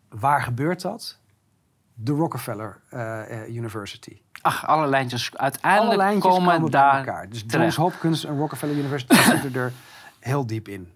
waar 0.10 0.42
gebeurt 0.42 0.82
dat? 0.82 1.22
de 1.94 2.12
Rockefeller 2.12 2.82
eh, 2.90 3.42
eh, 3.42 3.56
University. 3.56 4.22
Ach, 4.44 4.68
alle 4.68 4.88
lijntjes 4.88 5.32
Alle 5.32 5.42
uiteindelijk 5.42 5.98
lijntjes 5.98 6.34
komen, 6.34 6.54
komen 6.54 6.72
daar 6.72 6.98
elkaar. 6.98 7.30
Dus. 7.30 7.44
Johns 7.48 7.76
Hopkins 7.76 8.26
en 8.26 8.38
Rockefeller 8.38 8.76
University 8.76 9.16
zitten 9.32 9.54
er 9.56 9.74
heel 10.20 10.48
diep 10.48 10.68
in. 10.68 10.92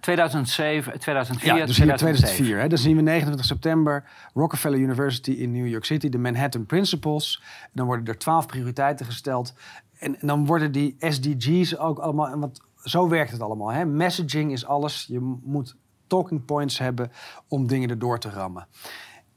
2007, 0.00 0.98
2004, 1.00 1.56
Ja, 1.56 1.66
dus 1.66 1.74
2007. 1.74 2.26
2004. 2.26 2.60
Hè? 2.60 2.68
Dan 2.68 2.78
zien 2.78 2.96
we 2.96 3.02
29 3.02 3.46
september 3.46 4.04
Rockefeller 4.34 4.78
University 4.78 5.30
in 5.30 5.52
New 5.52 5.66
York 5.66 5.84
City, 5.84 6.08
de 6.08 6.18
Manhattan 6.18 6.66
Principles. 6.66 7.42
En 7.62 7.70
dan 7.72 7.86
worden 7.86 8.06
er 8.06 8.18
12 8.18 8.46
prioriteiten 8.46 9.06
gesteld. 9.06 9.54
En, 9.98 10.20
en 10.20 10.26
dan 10.26 10.46
worden 10.46 10.72
die 10.72 10.96
SDG's 10.98 11.76
ook 11.76 11.98
allemaal. 11.98 12.28
en 12.28 12.40
Want 12.40 12.60
zo 12.76 13.08
werkt 13.08 13.30
het 13.30 13.40
allemaal. 13.40 13.72
Hè? 13.72 13.84
Messaging 13.84 14.52
is 14.52 14.66
alles. 14.66 15.04
Je 15.08 15.38
moet 15.44 15.76
talking 16.06 16.44
points 16.44 16.78
hebben 16.78 17.12
om 17.48 17.66
dingen 17.66 17.90
erdoor 17.90 18.18
te 18.18 18.30
rammen. 18.30 18.66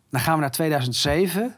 Dan 0.10 0.22
gaan 0.22 0.36
we 0.36 0.42
naar 0.42 0.52
2007. 0.52 1.56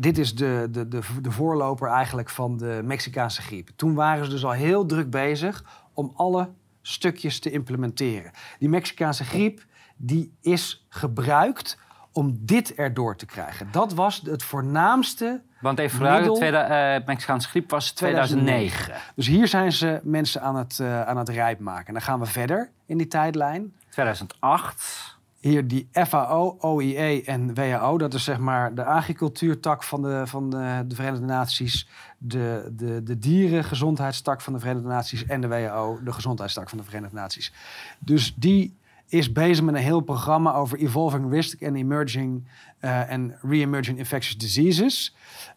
Dit 0.00 0.18
is 0.18 0.34
de, 0.34 0.68
de, 0.70 0.88
de, 0.88 1.00
de 1.22 1.30
voorloper 1.30 1.88
eigenlijk 1.88 2.30
van 2.30 2.56
de 2.56 2.80
Mexicaanse 2.84 3.42
griep. 3.42 3.68
Toen 3.76 3.94
waren 3.94 4.24
ze 4.24 4.30
dus 4.30 4.44
al 4.44 4.50
heel 4.50 4.86
druk 4.86 5.10
bezig 5.10 5.64
om 5.94 6.12
alle 6.14 6.48
stukjes 6.82 7.40
te 7.40 7.50
implementeren. 7.50 8.30
Die 8.58 8.68
Mexicaanse 8.68 9.24
griep 9.24 9.64
die 9.96 10.36
is 10.40 10.86
gebruikt 10.88 11.78
om 12.12 12.38
dit 12.40 12.74
erdoor 12.74 13.16
te 13.16 13.26
krijgen. 13.26 13.68
Dat 13.70 13.94
was 13.94 14.20
het 14.24 14.42
voornaamste. 14.42 15.42
Want 15.60 15.78
even 15.78 15.96
vooruit, 15.96 16.24
de 16.24 16.32
tweede, 16.32 16.56
eh, 16.56 17.06
Mexicaanse 17.06 17.48
griep 17.48 17.70
was 17.70 17.90
2009. 17.90 18.94
Dus 19.14 19.26
hier 19.26 19.48
zijn 19.48 19.72
ze 19.72 20.00
mensen 20.02 20.42
aan 20.42 20.56
het, 20.56 20.80
eh, 20.80 21.02
aan 21.02 21.16
het 21.16 21.28
rijp 21.28 21.58
maken. 21.58 21.92
Dan 21.92 22.02
gaan 22.02 22.20
we 22.20 22.26
verder 22.26 22.70
in 22.86 22.98
die 22.98 23.06
tijdlijn. 23.06 23.74
2008. 23.90 25.18
Hier 25.40 25.68
die 25.68 25.88
FAO, 25.92 26.56
OIE 26.60 27.22
en 27.24 27.54
WHO, 27.54 27.98
dat 27.98 28.14
is 28.14 28.24
zeg 28.24 28.38
maar 28.38 28.74
de 28.74 28.84
agricultuurtak 28.84 29.82
van 29.82 30.02
de, 30.02 30.22
van 30.26 30.50
de, 30.50 30.84
de 30.86 30.94
Verenigde 30.94 31.26
Naties, 31.26 31.88
de, 32.18 32.70
de, 32.72 33.02
de 33.02 33.18
dierengezondheidstak 33.18 34.40
van 34.40 34.52
de 34.52 34.58
Verenigde 34.58 34.88
Naties 34.88 35.24
en 35.26 35.40
de 35.40 35.48
WHO, 35.48 35.98
de 36.04 36.12
gezondheidstak 36.12 36.68
van 36.68 36.78
de 36.78 36.84
Verenigde 36.84 37.16
Naties. 37.16 37.52
Dus 37.98 38.34
die 38.36 38.76
is 39.06 39.32
bezig 39.32 39.64
met 39.64 39.74
een 39.74 39.80
heel 39.80 40.00
programma 40.00 40.54
over 40.54 40.78
evolving 40.78 41.30
risk 41.30 41.62
and 41.62 41.76
emerging 41.76 42.48
eh, 42.78 43.10
en 43.10 43.38
re-emerging 43.42 43.98
infectious 43.98 44.38
diseases. 44.38 45.14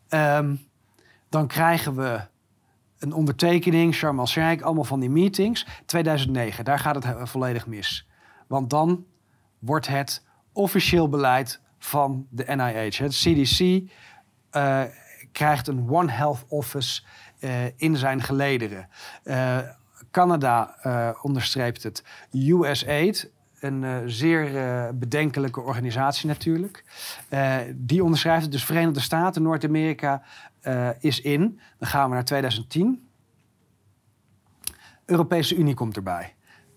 Ehm, 0.07 0.55
dan 1.29 1.47
krijgen 1.47 1.95
we 1.95 2.21
een 2.99 3.13
ondertekening, 3.13 3.93
Sharm 3.93 4.19
el-Sheikh, 4.19 4.63
allemaal 4.63 4.83
van 4.83 4.99
die 4.99 5.09
meetings. 5.09 5.67
2009, 5.85 6.65
daar 6.65 6.79
gaat 6.79 6.95
het 6.95 7.03
he- 7.03 7.27
volledig 7.27 7.67
mis. 7.67 8.07
Want 8.47 8.69
dan 8.69 9.05
wordt 9.65 9.87
het 9.87 10.23
officieel 10.51 11.09
beleid 11.09 11.61
van 11.79 12.27
de 12.29 12.55
NIH. 12.55 12.97
Het 12.97 13.13
CDC 13.13 13.89
eh, 14.49 14.83
krijgt 15.31 15.67
een 15.67 15.89
One 15.89 16.11
Health 16.11 16.45
Office 16.47 17.01
eh, 17.39 17.65
in 17.75 17.97
zijn 17.97 18.21
gelederen. 18.21 18.89
Eh, 19.23 19.57
Canada 20.11 20.75
onderstreept 21.21 21.83
het. 21.83 22.03
USAID, 22.31 23.31
een 23.59 24.09
zeer 24.09 24.51
bedenkelijke 24.95 25.61
organisatie 25.61 26.27
natuurlijk. 26.27 26.83
Die 27.75 28.03
onderschrijft 28.03 28.41
het. 28.41 28.51
Dus 28.51 28.65
Verenigde 28.65 28.99
Staten, 28.99 29.41
Noord-Amerika 29.41 30.23
is 30.99 31.21
in. 31.21 31.59
Dan 31.77 31.87
gaan 31.87 32.09
we 32.09 32.15
naar 32.15 32.25
2010. 32.25 33.07
Europese 35.05 35.55
Unie 35.55 35.73
komt 35.73 35.95
erbij. 35.95 36.35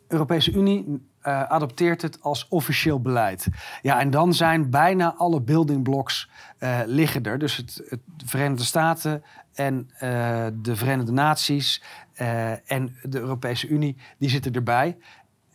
Europese 0.08 0.52
Unie 0.52 1.06
eh, 1.26 1.42
adopteert 1.42 2.02
het 2.02 2.22
als 2.22 2.48
officieel 2.48 3.00
beleid. 3.00 3.48
Ja, 3.82 4.00
en 4.00 4.10
dan 4.10 4.34
zijn 4.34 4.70
bijna 4.70 5.14
alle 5.14 5.40
building 5.40 5.82
blocks 5.82 6.28
eh, 6.58 6.80
liggen 6.84 7.22
er. 7.22 7.38
Dus 7.38 7.56
het, 7.56 7.82
het 7.88 8.00
de 8.16 8.26
Verenigde 8.26 8.64
Staten 8.64 9.22
en 9.54 9.90
eh, 9.98 10.46
de 10.52 10.76
Verenigde 10.76 11.12
Naties 11.12 11.82
en 12.64 12.96
de 13.02 13.18
Europese 13.18 13.68
Unie, 13.68 13.96
die 14.18 14.28
zitten 14.28 14.52
erbij. 14.52 14.96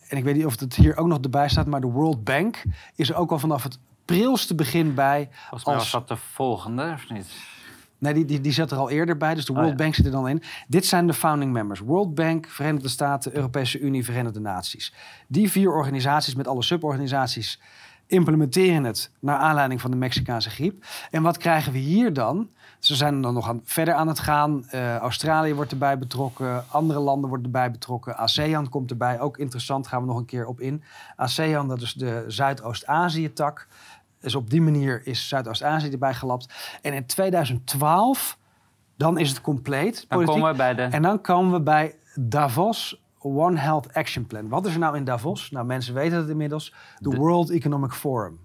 En 0.08 0.18
ik 0.18 0.24
weet 0.24 0.36
niet 0.36 0.46
of 0.46 0.60
het 0.60 0.76
hier 0.76 0.98
ook 0.98 1.08
nog 1.08 1.20
erbij 1.20 1.50
staat, 1.50 1.66
maar 1.66 1.82
de 1.82 1.88
World 1.88 2.24
Bank 2.24 2.64
is 2.96 3.10
er 3.10 3.16
ook 3.16 3.32
al 3.32 3.40
vanaf 3.40 3.64
het 3.64 3.80
prilste 4.06 4.56
begin 4.56 4.94
bij. 4.94 5.30
Volgens 5.32 5.66
mij 5.66 5.74
Als- 5.74 5.92
was 5.92 5.92
dat 5.92 6.08
de 6.08 6.24
volgende, 6.34 6.92
of 6.94 7.10
niet? 7.10 7.28
Nee, 8.02 8.14
die, 8.14 8.26
die, 8.26 8.42
die 8.42 8.52
zat 8.52 8.72
er 8.72 8.78
al 8.78 8.90
eerder 8.90 9.18
bij. 9.18 9.34
Dus 9.34 9.46
de 9.46 9.54
World 9.54 9.70
ja. 9.70 9.76
Bank 9.76 9.96
zit 9.96 10.06
er 10.06 10.12
dan 10.12 10.28
in. 10.28 10.42
Dit 10.68 10.86
zijn 10.86 11.08
de 11.08 11.14
founding 11.14 11.52
members. 11.52 11.80
World 11.80 12.16
Bank, 12.16 12.48
Verenigde 12.48 12.90
Staten, 12.90 13.36
Europese 13.36 13.80
Unie, 13.80 14.06
Verenigde 14.06 14.40
Naties. 14.40 14.94
Die 15.28 15.52
vier 15.52 15.72
organisaties 15.72 16.36
met 16.36 16.48
alle 16.48 16.64
suborganisaties 16.64 17.60
implementeren 18.12 18.84
het 18.84 19.12
naar 19.20 19.38
aanleiding 19.38 19.82
van 19.82 19.92
de 19.92 19.98
Mexicaanse 19.98 20.50
griep. 20.50 20.86
En 21.12 21.22
wat 21.22 21.38
krijgen 21.38 21.72
we 21.72 21.78
hier 21.78 22.14
dan? 22.14 22.50
Ze 22.80 22.96
zijn 22.96 23.22
dan 23.22 23.34
nog 23.34 23.50
aan, 23.50 23.62
verder 23.64 23.94
aan 23.94 24.08
het 24.08 24.20
gaan. 24.20 24.66
Eh, 24.70 24.96
Australië 24.96 25.54
wordt 25.54 25.72
erbij 25.72 25.98
betrokken. 25.98 26.64
Andere 26.68 27.00
landen 27.00 27.30
worden 27.30 27.46
erbij 27.46 27.72
betrokken. 27.72 28.18
ASEAN 28.18 28.70
komt 28.70 28.92
erbij. 28.92 29.20
Ook 29.20 29.38
interessant, 29.38 29.88
gaan 29.88 30.02
we 30.02 30.08
nog 30.08 30.18
een 30.18 30.26
keer 30.26 30.46
op 30.46 30.60
in. 30.60 30.84
ASEAN, 31.16 31.68
dat 31.68 31.82
is 31.82 31.94
de 31.94 32.24
Zuidoost-Azië-tak. 32.28 33.68
Dus 34.22 34.36
op 34.36 34.50
die 34.50 34.62
manier 34.62 35.08
is 35.08 35.28
Zuidoost-Azië 35.28 35.90
erbij 35.90 36.14
gelapt. 36.14 36.54
En 36.82 36.94
in 36.94 37.06
2012, 37.06 38.38
dan 38.98 39.18
is 39.18 39.30
het 39.30 39.42
compleet. 39.42 39.96
Dan 39.96 40.08
politiek. 40.08 40.34
komen 40.34 40.52
we 40.52 40.58
bij 40.58 40.76
de... 40.76 40.82
En 40.82 41.02
dan 41.02 41.22
komen 41.22 41.52
we 41.52 41.62
bij 41.62 41.96
Davos 42.16 43.02
One 43.20 43.60
Health 43.60 43.94
Action 43.94 44.26
Plan. 44.26 44.50
Wat 44.50 44.66
is 44.66 44.74
er 44.74 44.80
nou 44.80 44.96
in 44.96 45.04
Davos? 45.04 45.52
Nou, 45.52 45.66
mensen 45.66 45.94
weten 45.94 46.18
het 46.18 46.30
inmiddels. 46.30 46.74
De, 46.98 47.10
World 47.10 47.50
Economic 47.50 47.92
Forum. 47.92 48.40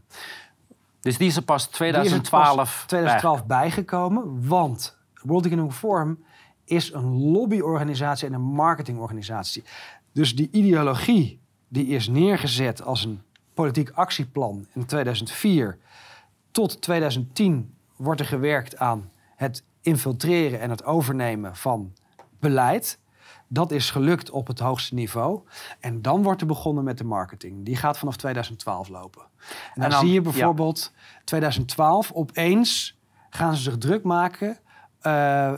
Dus 1.01 1.19
die 1.19 1.27
is 1.27 1.37
er 1.37 1.43
pas 1.43 1.71
Die 1.71 1.87
is 1.87 2.13
er 2.13 2.23
2012 2.23 2.57
pas 2.57 2.85
2012 2.87 3.47
bijgekomen, 3.47 4.49
want 4.49 4.99
World 5.23 5.47
Economic 5.47 5.73
Forum 5.73 6.25
is 6.65 6.93
een 6.93 7.31
lobbyorganisatie 7.31 8.29
en 8.29 8.35
een 8.35 8.41
marketingorganisatie. 8.41 9.65
Dus 10.13 10.37
die 10.37 10.49
ideologie 10.53 11.41
die 11.69 11.87
is 11.87 12.09
neergezet 12.09 12.83
als 12.83 13.05
een 13.05 13.21
politiek 13.57 13.91
actieplan 13.91 14.67
in 14.73 14.87
2004 14.87 15.79
tot 16.51 16.81
2010 16.81 17.75
wordt 17.97 18.21
er 18.21 18.27
gewerkt 18.27 18.79
aan 18.79 19.11
het 19.37 19.63
infiltreren 19.81 20.61
en 20.61 20.71
het 20.71 20.85
overnemen 20.85 21.57
van 21.57 21.93
beleid. 22.41 22.99
Dat 23.49 23.71
is 23.71 23.91
gelukt 23.91 24.31
op 24.31 24.47
het 24.47 24.59
hoogste 24.59 24.95
niveau. 24.95 25.41
En 25.81 26.03
dan 26.03 26.23
wordt 26.23 26.41
er 26.41 26.47
begonnen 26.47 26.85
met 26.85 26.99
de 26.99 27.05
marketing. 27.05 27.65
Die 27.65 27.77
gaat 27.77 27.99
vanaf 27.99 28.17
2012 28.17 28.89
lopen. 28.89 29.23
En 29.23 29.47
dan, 29.75 29.85
En 29.85 29.91
dan- 29.91 30.01
zie 30.01 30.09
je 30.09 30.15
ja. 30.15 30.21
bijvoorbeeld 30.23 30.93
2012 31.25 32.13
opeens 32.13 32.99
gaan 33.31 33.57
ze 33.57 33.63
zich 33.63 33.79
druk 33.79 34.03
maken. 34.03 34.59
eh, 35.01 35.49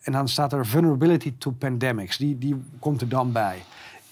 en 0.00 0.12
dan 0.12 0.28
staat 0.28 0.52
er 0.52 0.66
vulnerability 0.66 1.34
to 1.38 1.50
pandemics. 1.50 2.16
Die, 2.16 2.38
die 2.38 2.62
komt 2.78 3.00
er 3.00 3.08
dan 3.08 3.32
bij. 3.32 3.62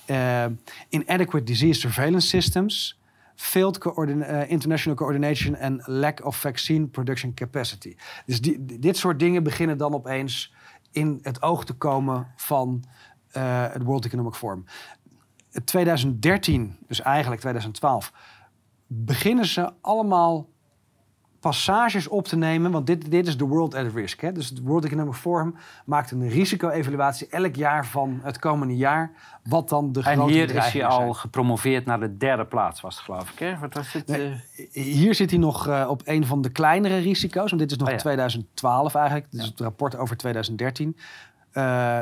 Eh, 0.04 0.44
inadequate 0.88 1.44
disease 1.44 1.80
surveillance 1.80 2.26
systems. 2.28 2.98
Failed 3.36 3.78
coordina- 3.78 4.24
eh, 4.24 4.50
international 4.50 4.96
coordination 4.98 5.58
and 5.58 5.86
lack 5.86 6.24
of 6.24 6.40
vaccine 6.40 6.86
production 6.86 7.34
capacity. 7.34 7.96
Dus 8.26 8.40
dit 8.60 8.96
soort 8.96 9.18
dingen 9.18 9.42
beginnen 9.42 9.78
dan 9.78 9.94
opeens 9.94 10.54
in 10.90 11.18
het 11.22 11.42
oog 11.42 11.64
te 11.64 11.72
komen 11.72 12.32
van 12.36 12.84
eh, 13.30 13.72
het 13.72 13.82
World 13.82 14.04
Economic 14.04 14.34
Forum. 14.34 14.64
2013, 15.64 16.76
dus 16.86 17.00
eigenlijk 17.00 17.40
2012, 17.40 18.12
beginnen 18.86 19.46
ze 19.46 19.72
allemaal 19.80 20.48
passages 21.46 22.08
op 22.08 22.26
te 22.26 22.36
nemen. 22.36 22.70
Want 22.70 22.86
dit, 22.86 23.10
dit 23.10 23.26
is 23.26 23.36
de 23.36 23.44
World 23.44 23.74
at 23.74 23.92
Risk. 23.94 24.20
Hè? 24.20 24.32
Dus 24.32 24.48
het 24.48 24.62
World 24.62 24.84
Economic 24.84 25.14
Forum 25.14 25.54
maakt 25.84 26.10
een 26.10 26.28
risico-evaluatie 26.28 27.26
elk 27.26 27.54
jaar 27.54 27.86
van 27.86 28.20
het 28.22 28.38
komende 28.38 28.76
jaar. 28.76 29.10
Wat 29.42 29.68
dan 29.68 29.92
de 29.92 30.02
En 30.02 30.16
grote 30.16 30.32
hier 30.32 30.54
is 30.54 30.72
hij 30.72 30.86
al 30.86 31.12
gepromoveerd 31.12 31.86
naar 31.86 32.00
de 32.00 32.16
derde 32.16 32.44
plaats, 32.44 32.80
was 32.80 32.96
het 32.96 33.04
geloof 33.04 33.30
ik. 33.30 33.38
Hè? 33.38 33.58
Wat 33.58 33.74
was 33.74 33.92
het? 33.92 34.06
Nee, 34.06 34.42
eh? 34.72 34.82
Hier 34.82 35.14
zit 35.14 35.30
hij 35.30 35.38
nog 35.38 35.68
eh, 35.68 35.86
op 35.88 36.02
een 36.04 36.26
van 36.26 36.42
de 36.42 36.48
kleinere 36.48 36.98
risico's. 36.98 37.50
Want 37.50 37.62
dit 37.62 37.70
is 37.70 37.76
nog 37.76 37.88
Oh 37.88 37.94
ja. 37.94 38.00
2012 38.00 38.94
eigenlijk. 38.94 39.30
Dit 39.30 39.40
is 39.40 39.46
het 39.46 39.60
rapport 39.60 39.96
over 39.96 40.16
2013. 40.16 40.96
Eh, 41.50 42.00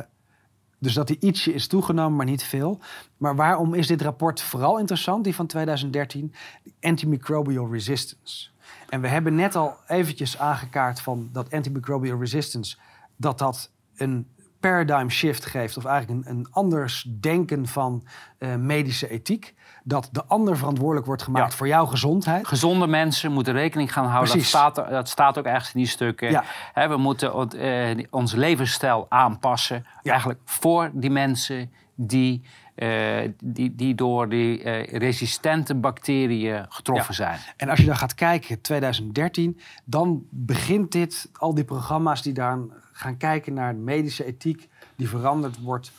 dus 0.79 0.95
dat 0.95 1.09
hij 1.09 1.17
ietsje 1.21 1.53
is 1.53 1.67
toegenomen, 1.67 2.17
maar 2.17 2.27
niet 2.27 2.45
veel. 2.45 2.81
Maar 3.17 3.37
waarom 3.37 3.75
is 3.75 3.87
dit 3.87 4.03
rapport 4.03 4.43
vooral 4.43 4.79
interessant, 4.79 5.25
die 5.25 5.35
van 5.35 5.47
2013? 5.47 6.35
Antimicrobial 6.81 7.73
resistance. 7.73 8.53
En 8.95 9.01
we 9.01 9.09
hebben 9.09 9.35
net 9.35 9.57
al 9.57 9.77
eventjes 9.87 10.39
aangekaart 10.39 11.01
van 11.01 11.29
dat 11.33 11.53
antimicrobial 11.53 12.19
resistance... 12.19 12.77
dat 13.17 13.39
dat 13.39 13.71
een 13.97 14.29
paradigm 14.61 15.09
shift 15.09 15.47
geeft, 15.47 15.77
of 15.77 15.85
eigenlijk 15.85 16.27
een, 16.27 16.37
een 16.37 16.47
anders 16.51 17.07
denken 17.21 17.67
van 17.67 18.07
eh, 18.39 18.55
medische 18.55 19.09
ethiek. 19.09 19.55
Dat 19.85 20.09
de 20.13 20.25
ander 20.25 20.57
verantwoordelijk 20.57 21.07
wordt 21.07 21.23
gemaakt 21.23 21.51
Ja. 21.51 21.57
voor 21.57 21.67
jouw 21.67 21.87
gezondheid. 21.87 22.47
Gezonde 22.47 22.87
mensen 22.87 23.33
moeten 23.33 23.53
rekening 23.53 23.93
gaan 23.93 24.07
houden. 24.07 24.37
Dat 24.37 24.45
staat, 24.45 24.75
dat 24.75 25.09
staat 25.09 25.39
ook 25.39 25.45
ergens 25.45 25.75
in 25.75 25.81
die 25.81 25.89
stukken. 25.89 26.31
Ja. 26.31 26.45
We 26.89 26.97
moeten 26.97 27.51
eh, 27.51 28.05
ons 28.11 28.33
levensstijl 28.33 29.07
aanpassen. 29.09 29.87
Ja. 30.03 30.11
Eigenlijk 30.11 30.41
voor 30.45 30.91
die 30.93 31.11
mensen 31.11 31.73
die 31.95 32.43
eh, 32.75 33.31
die, 33.43 33.75
die 33.75 33.95
door 33.95 34.29
die 34.29 34.63
eh, 34.63 34.99
resistente 34.99 35.75
bacteriën 35.75 36.67
getroffen 36.69 37.15
zijn. 37.15 37.39
En 37.57 37.69
als 37.69 37.79
je 37.79 37.87
dan 37.87 37.97
gaat 37.97 38.15
kijken, 38.15 38.61
2013, 38.61 39.61
dan 39.85 40.27
begint 40.31 40.93
dit, 40.93 41.31
al 41.33 41.55
die 41.55 41.65
programma's 41.65 42.23
die 42.23 42.33
daar 42.33 42.59
gaan 42.93 43.17
kijken 43.17 43.55
naar 43.55 43.75
medische 43.75 44.25
ethiek, 44.25 44.69
die 44.97 45.09
veranderd 45.09 45.61
wordt, 45.61 45.93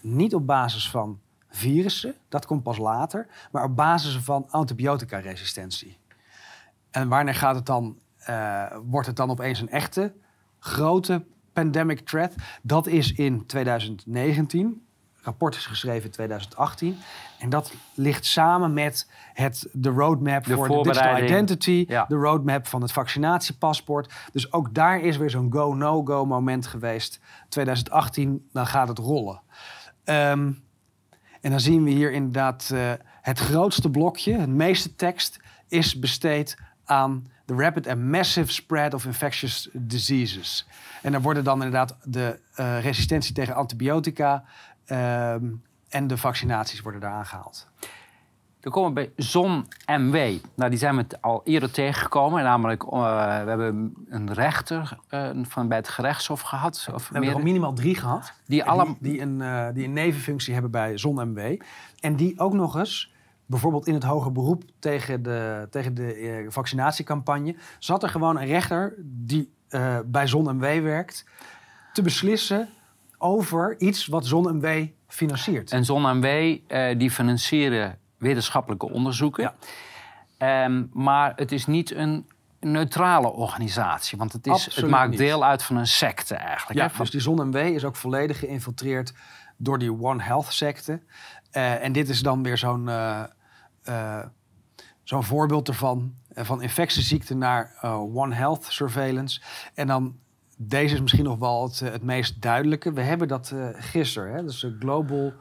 niet 0.00 0.34
op 0.34 0.46
basis 0.46 0.90
van 0.90 1.20
virussen, 1.50 2.14
dat 2.28 2.46
komt 2.46 2.62
pas 2.62 2.78
later, 2.78 3.26
maar 3.50 3.64
op 3.64 3.76
basis 3.76 4.16
van 4.16 4.50
antibiotica-resistentie. 4.50 5.98
En 6.90 7.08
wanneer 7.08 7.34
gaat 7.34 7.54
het 7.54 7.66
dan, 7.66 7.98
eh, 8.18 8.76
wordt 8.84 9.06
het 9.06 9.16
dan 9.16 9.30
opeens 9.30 9.60
een 9.60 9.70
echte 9.70 10.12
grote 10.58 11.24
pandemic 11.52 12.00
threat? 12.00 12.34
Dat 12.62 12.86
is 12.86 13.12
in 13.12 13.46
2019. 13.46 14.85
Rapport 15.26 15.54
is 15.56 15.66
geschreven 15.66 16.04
in 16.04 16.10
2018. 16.10 16.98
En 17.38 17.50
dat 17.50 17.72
ligt 17.94 18.24
samen 18.24 18.72
met 18.72 19.10
het, 19.32 19.68
de 19.72 19.88
roadmap 19.88 20.44
De 20.44 20.54
voor 20.54 20.68
de 20.68 20.82
digital 20.82 21.18
identity, 21.18 21.84
Ja. 21.88 22.04
de 22.08 22.14
roadmap 22.14 22.66
van 22.66 22.82
het 22.82 22.92
vaccinatiepaspoort. 22.92 24.12
Dus 24.32 24.52
ook 24.52 24.74
daar 24.74 25.00
is 25.00 25.16
weer 25.16 25.30
zo'n 25.30 25.52
go-no-go 25.52 26.24
moment 26.26 26.66
geweest. 26.66 27.20
2018, 27.48 28.48
dan 28.52 28.66
gaat 28.66 28.88
het 28.88 28.98
rollen. 28.98 29.40
Ehm, 30.04 30.52
en 31.40 31.50
dan 31.50 31.60
zien 31.60 31.84
we 31.84 31.90
hier 31.90 32.12
inderdaad 32.12 32.70
eh, 32.74 32.92
het 33.22 33.38
grootste 33.38 33.90
blokje, 33.90 34.38
het 34.38 34.48
meeste 34.48 34.96
tekst, 34.96 35.40
is 35.68 35.98
besteed 35.98 36.56
aan 36.84 37.26
the 37.44 37.54
rapid 37.54 37.86
and 37.86 38.02
massive 38.02 38.52
spread 38.52 38.94
of 38.94 39.04
infectious 39.04 39.68
diseases. 39.72 40.66
En 41.02 41.12
dan 41.12 41.22
worden 41.22 41.44
dan 41.44 41.62
inderdaad 41.62 41.96
de 42.02 42.38
eh, 42.54 42.80
resistentie 42.82 43.34
tegen 43.34 43.54
antibiotica 43.54 44.44
ehm, 44.86 45.44
en 45.88 46.06
de 46.06 46.16
vaccinaties 46.16 46.80
worden 46.80 47.00
daar 47.00 47.12
aangehaald. 47.12 47.68
Dan 48.66 48.74
komen 48.74 48.94
we 48.94 48.94
bij 48.94 49.24
ZON-MW. 49.24 50.14
Nou, 50.54 50.70
die 50.70 50.78
zijn 50.78 50.96
we 50.96 51.04
al 51.20 51.40
eerder 51.44 51.70
tegengekomen. 51.70 52.42
Namelijk, 52.42 52.82
eh, 52.82 52.90
we 53.42 53.48
hebben 53.48 53.94
een 54.08 54.32
rechter 54.32 54.98
eh, 55.08 55.30
van, 55.42 55.68
bij 55.68 55.76
het 55.76 55.88
gerechtshof 55.88 56.40
gehad. 56.40 56.88
Of 56.94 57.08
We 57.08 57.12
hebben 57.12 57.30
er 57.30 57.36
al 57.36 57.42
minimaal 57.42 57.72
drie 57.72 57.94
gehad. 57.94 58.32
die 58.46 58.64
allemaal... 58.64 58.96
die, 59.00 59.12
die, 59.12 59.20
een, 59.20 59.40
eh, 59.40 59.66
die 59.74 59.84
een 59.84 59.92
nevenfunctie 59.92 60.52
hebben 60.52 60.70
bij 60.70 60.98
ZonMW. 60.98 61.60
En 62.00 62.16
die 62.16 62.38
ook 62.38 62.52
nog 62.52 62.76
eens, 62.76 63.12
bijvoorbeeld 63.46 63.86
in 63.86 63.94
het 63.94 64.04
hoger 64.04 64.32
beroep 64.32 64.62
tegen 64.78 65.22
de, 65.22 65.66
tegen 65.70 65.94
de 65.94 66.46
vaccinatiecampagne, 66.48 67.56
zat 67.78 68.02
er 68.02 68.08
gewoon 68.08 68.36
een 68.36 68.46
rechter 68.46 68.94
die 68.98 69.54
bij 70.04 70.26
ZonMW 70.26 70.82
werkt, 70.82 71.24
te 71.92 72.02
beslissen 72.02 72.68
over 73.18 73.80
iets 73.80 74.06
wat 74.06 74.26
ZonMW 74.26 74.86
financiert. 75.08 75.72
En 75.72 75.84
ZON-MW 75.84 76.26
eh, 76.66 76.98
die 76.98 77.10
financieren 77.10 77.98
wetenschappelijke 78.16 78.90
onderzoeken. 78.90 79.42
Ja. 79.42 79.54
Ehm, 80.38 80.84
maar 80.92 81.32
het 81.36 81.52
is 81.52 81.66
niet 81.66 81.94
een 81.94 82.26
neutrale 82.60 83.32
organisatie. 83.32 84.18
Want 84.18 84.32
het, 84.32 84.46
is, 84.46 84.74
het 84.74 84.88
maakt 84.88 85.10
niet. 85.10 85.18
deel 85.18 85.44
uit 85.44 85.62
van 85.62 85.76
een 85.76 85.86
secte 85.86 86.34
eigenlijk. 86.34 86.78
Ja, 86.80 86.88
hè? 86.92 86.98
Dus 86.98 87.10
die 87.10 87.20
ZonMW 87.20 87.56
is 87.56 87.84
ook 87.84 87.96
volledig 87.96 88.38
geïnfiltreerd 88.38 89.14
door 89.56 89.78
die 89.78 90.02
One 90.02 90.22
Health 90.22 90.52
secte. 90.52 91.00
Eh, 91.50 91.84
en 91.84 91.92
dit 91.92 92.08
is 92.08 92.20
dan 92.20 92.42
weer 92.42 92.58
zo'n 92.58 92.88
eh, 92.88 94.22
zo'n 95.02 95.24
voorbeeld 95.24 95.68
ervan. 95.68 96.14
van 96.34 96.62
infectieziekten 96.62 97.38
naar 97.38 97.78
One 98.14 98.34
Health 98.34 98.64
surveillance. 98.68 99.40
En 99.74 99.86
dan, 99.86 100.18
deze 100.56 100.94
is 100.94 101.00
misschien 101.00 101.24
nog 101.24 101.38
wel 101.38 101.62
het, 101.62 101.80
eh, 101.80 102.00
meest 102.00 102.42
duidelijke. 102.42 102.92
We 102.92 103.00
hebben 103.00 103.28
dat 103.28 103.50
eh 103.50 103.68
gisteren, 103.72 104.34
hè? 104.34 104.44
dus 104.44 104.62
een 104.62 104.76
global... 104.78 105.32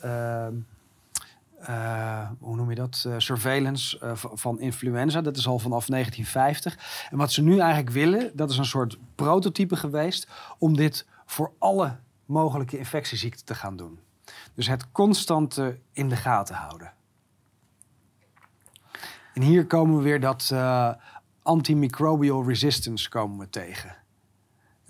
ehm, 0.00 0.54
eh, 1.58 2.28
hoe 2.38 2.56
noem 2.56 2.68
je 2.68 2.74
dat? 2.74 3.08
Surveillance 3.16 3.98
van 4.14 4.60
influenza. 4.60 5.20
Dat 5.20 5.36
is 5.36 5.46
al 5.46 5.58
vanaf 5.58 5.86
1950. 5.86 7.08
En 7.10 7.16
wat 7.16 7.32
ze 7.32 7.42
nu 7.42 7.58
eigenlijk 7.58 7.90
willen, 7.90 8.30
dat 8.34 8.50
is 8.50 8.56
een 8.56 8.64
soort 8.64 8.98
prototype 9.14 9.76
geweest 9.76 10.28
om 10.58 10.76
dit 10.76 11.06
voor 11.26 11.52
alle 11.58 11.96
mogelijke 12.24 12.78
infectieziekten 12.78 13.44
te 13.44 13.54
gaan 13.54 13.76
doen. 13.76 13.98
Dus 14.54 14.68
het 14.68 14.92
constante 14.92 15.78
in 15.92 16.08
de 16.08 16.16
gaten 16.16 16.54
houden. 16.54 16.92
En 19.34 19.42
hier 19.42 19.66
komen 19.66 19.96
we 19.96 20.02
weer 20.02 20.20
dat 20.20 20.54
antimicrobial 21.42 22.46
resistance 22.46 23.08
komen 23.08 23.38
we 23.38 23.50
tegen. 23.50 23.99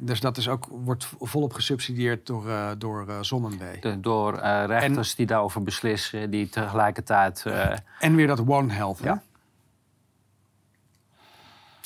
Dus 0.02 0.20
dat 0.20 0.36
is 0.36 0.48
ook, 0.48 0.66
wordt 0.70 1.08
volop 1.20 1.52
gesubsidieerd 1.52 2.26
door, 2.26 2.48
eh 2.50 2.70
door 2.78 3.08
eh, 3.08 3.16
ZonMW. 3.20 3.62
de- 3.80 4.00
door 4.00 4.38
eh, 4.38 4.64
rechters 4.66 5.14
die 5.14 5.26
daarover 5.26 5.62
beslissen, 5.62 6.30
die 6.30 6.48
tegelijkertijd. 6.48 7.42
eh, 7.46 7.76
En 7.98 8.14
weer 8.14 8.26
dat 8.26 8.42
One 8.46 8.72
Health. 8.72 8.98
hè? 8.98 9.04
Ja. 9.06 9.22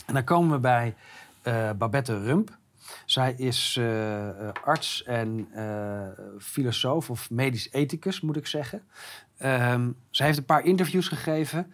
En 0.07 0.15
dan 0.15 0.25
komen 0.25 0.51
we 0.51 0.59
bij 0.59 0.95
eh, 1.43 1.71
Babette 1.79 2.23
Rump. 2.23 2.57
Zij 3.05 3.35
is 3.37 3.77
eh, 3.79 4.29
eh, 4.29 4.49
arts 4.65 5.03
en 5.03 5.49
eh, 5.53 6.25
filosoof 6.41 7.11
of 7.11 7.31
medisch 7.31 7.73
ethicus, 7.73 8.21
moet 8.21 8.37
ik 8.37 8.47
zeggen. 8.47 8.83
Ehm 9.37 9.89
zij 10.11 10.27
heeft 10.27 10.39
een 10.39 10.45
paar 10.45 10.65
interviews 10.65 11.09
gegeven. 11.09 11.73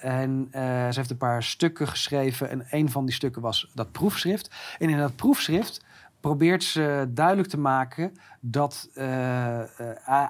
En 0.00 0.48
eh, 0.50 0.62
ze 0.62 0.92
heeft 0.94 1.10
een 1.10 1.16
paar 1.16 1.42
stukken 1.42 1.88
geschreven. 1.88 2.50
En 2.50 2.66
een 2.70 2.90
van 2.90 3.04
die 3.04 3.14
stukken 3.14 3.42
was 3.42 3.70
dat 3.74 3.92
proefschrift. 3.92 4.50
En 4.78 4.88
in 4.88 4.98
dat 4.98 5.16
proefschrift 5.16 5.84
probeert 6.20 6.64
ze 6.64 7.06
duidelijk 7.08 7.48
te 7.48 7.58
maken 7.58 8.16
dat 8.40 8.88
eh, 8.94 9.60
eh, 9.60 9.66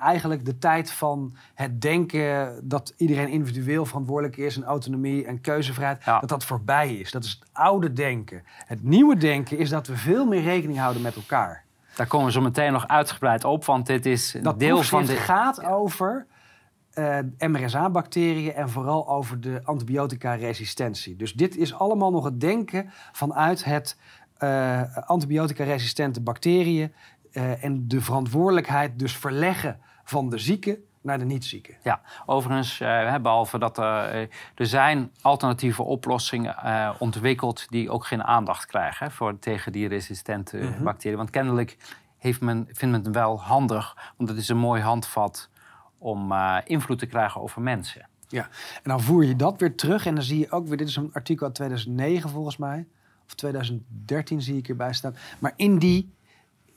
eigenlijk 0.02 0.44
de 0.44 0.58
tijd 0.58 0.92
van 0.92 1.36
het 1.54 1.80
denken 1.82 2.54
dat 2.62 2.94
iedereen 2.96 3.28
individueel 3.28 3.86
verantwoordelijk 3.86 4.36
is 4.36 4.56
en 4.56 4.64
autonomie 4.64 5.24
en 5.26 5.40
keuzevrijheid, 5.40 6.04
Ja. 6.04 6.20
dat 6.20 6.28
dat 6.28 6.44
voorbij 6.44 6.94
is. 6.94 7.10
Dat 7.10 7.24
is 7.24 7.30
het 7.40 7.48
oude 7.52 7.92
denken. 7.92 8.42
Het 8.66 8.82
nieuwe 8.82 9.16
denken 9.16 9.58
is 9.58 9.68
dat 9.70 9.86
we 9.86 9.96
veel 9.96 10.26
meer 10.26 10.42
rekening 10.42 10.78
houden 10.78 11.02
met 11.02 11.16
elkaar. 11.16 11.64
daar 11.94 12.06
komen 12.06 12.26
we 12.26 12.32
zo 12.32 12.40
meteen 12.40 12.72
nog 12.72 12.88
uitgebreid 12.88 13.44
op, 13.44 13.64
want 13.64 13.86
dit 13.86 14.06
is 14.06 14.34
een 14.34 14.42
Dat 14.42 14.58
deel 14.58 14.82
van 14.82 15.04
de. 15.04 15.16
gaat 15.16 15.64
over 15.64 16.26
eh, 16.92 17.18
MRSA-bacteriën 17.38 18.54
en 18.54 18.68
vooral 18.70 19.08
over 19.08 19.40
de 19.40 19.60
antibiotica-resistentie. 19.64 21.16
Dus 21.16 21.32
dit 21.32 21.56
is 21.56 21.74
allemaal 21.74 22.10
nog 22.10 22.24
het 22.24 22.40
denken 22.40 22.90
vanuit 23.12 23.64
het 23.64 23.96
eh, 24.36 24.96
antibiotica-resistente 24.96 26.20
bacteriën 26.20 26.92
eh, 27.32 27.64
en 27.64 27.88
de 27.88 28.00
verantwoordelijkheid 28.00 28.98
dus 28.98 29.16
verleggen 29.16 29.80
van 30.04 30.28
de 30.30 30.38
zieke 30.38 30.80
naar 31.02 31.18
de 31.18 31.24
niet-zieke. 31.24 31.74
Ja, 31.82 32.00
overigens, 32.26 32.80
eh, 32.80 33.16
behalve 33.16 33.58
dat 33.58 33.78
er 33.78 34.28
zijn 34.54 35.10
alternatieve 35.20 35.82
oplossingen 35.82 36.56
eh, 36.56 36.90
ontwikkeld 36.98 37.66
die 37.70 37.90
ook 37.90 38.06
geen 38.06 38.24
aandacht 38.24 38.66
krijgen 38.66 39.06
hè, 39.06 39.12
voor, 39.12 39.38
tegen 39.38 39.72
die 39.72 39.88
resistente 39.88 40.56
Mhm. 40.56 40.82
bacteriën. 40.82 41.16
Want 41.16 41.30
kennelijk 41.30 41.76
heeft 42.18 42.40
men, 42.40 42.64
vindt 42.72 42.96
men 42.96 43.04
het 43.04 43.14
wel 43.14 43.40
handig, 43.42 44.12
want 44.16 44.28
het 44.28 44.38
is 44.38 44.48
een 44.48 44.56
mooi 44.56 44.82
handvat 44.82 45.49
om 46.00 46.32
eh, 46.32 46.56
invloed 46.64 46.98
te 46.98 47.06
krijgen 47.06 47.40
over 47.40 47.62
mensen. 47.62 48.08
Ja, 48.28 48.42
en 48.74 48.82
dan 48.90 49.00
voer 49.00 49.24
je 49.24 49.36
dat 49.36 49.60
weer 49.60 49.74
terug 49.74 50.06
en 50.06 50.14
dan 50.14 50.24
zie 50.24 50.38
je 50.38 50.50
ook 50.50 50.68
weer, 50.68 50.76
dit 50.76 50.88
is 50.88 50.96
een 50.96 51.10
artikel 51.12 51.46
uit 51.46 51.54
2009 51.54 52.30
volgens 52.30 52.56
mij, 52.56 52.86
of 53.26 53.34
2013 53.34 54.42
zie 54.42 54.56
ik 54.56 54.68
erbij 54.68 54.92
staan. 54.92 55.16
Maar 55.38 55.52
in 55.56 55.78
die, 55.78 56.14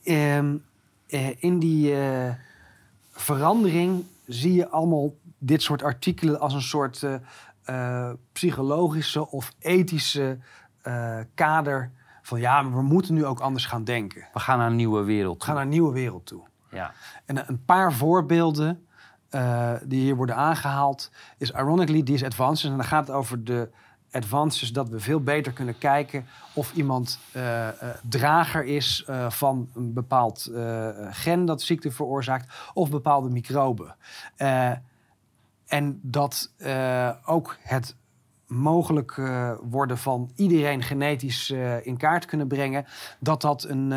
ehm, 0.04 0.56
eh, 1.06 1.42
in 1.42 1.58
die 1.58 1.96
eh, 1.96 2.34
verandering 3.10 4.04
zie 4.26 4.52
je 4.52 4.68
allemaal 4.68 5.14
dit 5.38 5.62
soort 5.62 5.82
artikelen 5.82 6.40
als 6.40 6.54
een 6.54 6.62
soort 6.62 7.06
psychologische 8.32 9.30
of 9.30 9.52
ethische 9.58 10.38
kader 11.34 11.90
van 12.22 12.40
ja, 12.40 12.62
maar 12.62 12.76
we 12.76 12.82
moeten 12.82 13.14
nu 13.14 13.24
ook 13.24 13.40
anders 13.40 13.66
gaan 13.66 13.84
denken. 13.84 14.28
We 14.32 14.40
gaan 14.40 14.58
naar 14.58 14.66
een 14.66 14.76
nieuwe 14.76 15.02
wereld. 15.02 15.38
We 15.38 15.44
gaan 15.44 15.54
naar 15.54 15.64
een 15.64 15.70
nieuwe 15.70 15.92
wereld 15.92 16.26
toe. 16.26 16.42
Ja. 16.70 16.92
En 17.24 17.48
een 17.48 17.64
paar 17.64 17.92
voorbeelden 17.92 18.86
eh, 19.34 19.72
die 19.84 20.00
hier 20.00 20.16
worden 20.16 20.36
aangehaald 20.36 21.10
is 21.38 21.50
ironically 21.50 22.02
these 22.02 22.24
advances. 22.24 22.70
En 22.70 22.76
dan 22.76 22.86
gaat 22.86 23.06
het 23.06 23.16
over 23.16 23.44
de 23.44 23.68
advances 24.10 24.72
dat 24.72 24.88
we 24.88 25.00
veel 25.00 25.20
beter 25.20 25.52
kunnen 25.52 25.78
kijken 25.78 26.26
of 26.52 26.72
iemand 26.74 27.18
eh, 27.32 27.68
eh, 27.68 27.74
drager 28.08 28.64
is 28.64 29.04
van 29.28 29.68
een 29.74 29.92
bepaald 29.92 30.50
gen 31.10 31.44
dat 31.44 31.62
ziekte 31.62 31.90
veroorzaakt 31.90 32.54
of 32.74 32.90
bepaalde 32.90 33.28
microben. 33.28 33.96
En 35.66 35.98
dat 36.02 36.50
ook 37.24 37.56
het 37.60 37.96
mogelijk 38.46 39.20
worden 39.62 39.98
van 39.98 40.30
iedereen 40.34 40.82
genetisch 40.82 41.50
in 41.82 41.96
kaart 41.96 42.24
kunnen 42.24 42.48
brengen, 42.48 42.86
dat 43.18 43.40
dat 43.40 43.64
een, 43.64 43.92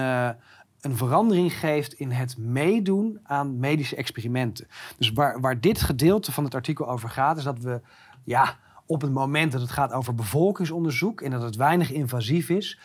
een 0.81 0.97
verandering 0.97 1.53
geeft 1.53 1.93
in 1.93 2.11
het 2.11 2.37
meedoen 2.37 3.19
aan 3.23 3.59
medische 3.59 3.95
experimenten. 3.95 4.67
Dus 4.97 5.11
waar, 5.11 5.39
waar 5.39 5.59
dit 5.59 5.81
gedeelte 5.81 6.31
van 6.31 6.43
het 6.43 6.55
artikel 6.55 6.89
over 6.89 7.09
gaat, 7.09 7.37
is 7.37 7.43
dat 7.43 7.59
we 7.59 7.81
ja, 8.23 8.57
op 8.85 9.01
het 9.01 9.11
moment 9.11 9.51
dat 9.51 9.61
het 9.61 9.71
gaat 9.71 9.91
over 9.91 10.15
bevolkingsonderzoek 10.15 11.21
en 11.21 11.31
dat 11.31 11.41
het 11.41 11.55
weinig 11.55 11.91
invasief 11.91 12.49
is, 12.49 12.79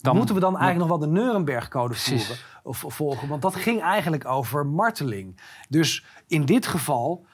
Dan- 0.00 0.16
moeten 0.16 0.34
we 0.34 0.40
dan 0.40 0.58
eigenlijk 0.58 0.90
nog 0.90 0.98
wel 0.98 1.08
de 1.08 1.14
Nuremberg-code 1.20 1.94
voeren. 1.94 2.36
of 2.62 2.84
volgen. 2.88 3.28
Want 3.28 3.42
dat 3.42 3.54
ging 3.54 3.80
eigenlijk 3.82 4.26
over 4.26 4.66
marteling. 4.66 5.40
Dus 5.68 6.04
in 6.26 6.44
dit 6.44 6.66
geval 6.66 7.26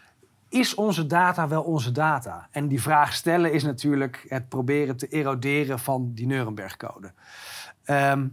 is 0.49 0.75
onze 0.75 1.07
data 1.07 1.49
wel 1.49 1.63
onze 1.63 1.93
data? 1.93 2.49
En 2.51 2.69
die 2.69 2.83
vraag 2.83 3.13
stellen 3.13 3.53
is 3.53 3.63
natuurlijk 3.63 4.25
het 4.29 4.49
proberen 4.49 4.97
te 4.97 5.07
eroderen 5.09 5.79
van 5.79 6.11
die 6.15 6.27
Nuremberg-code. 6.27 7.13
Ehm, 7.85 8.27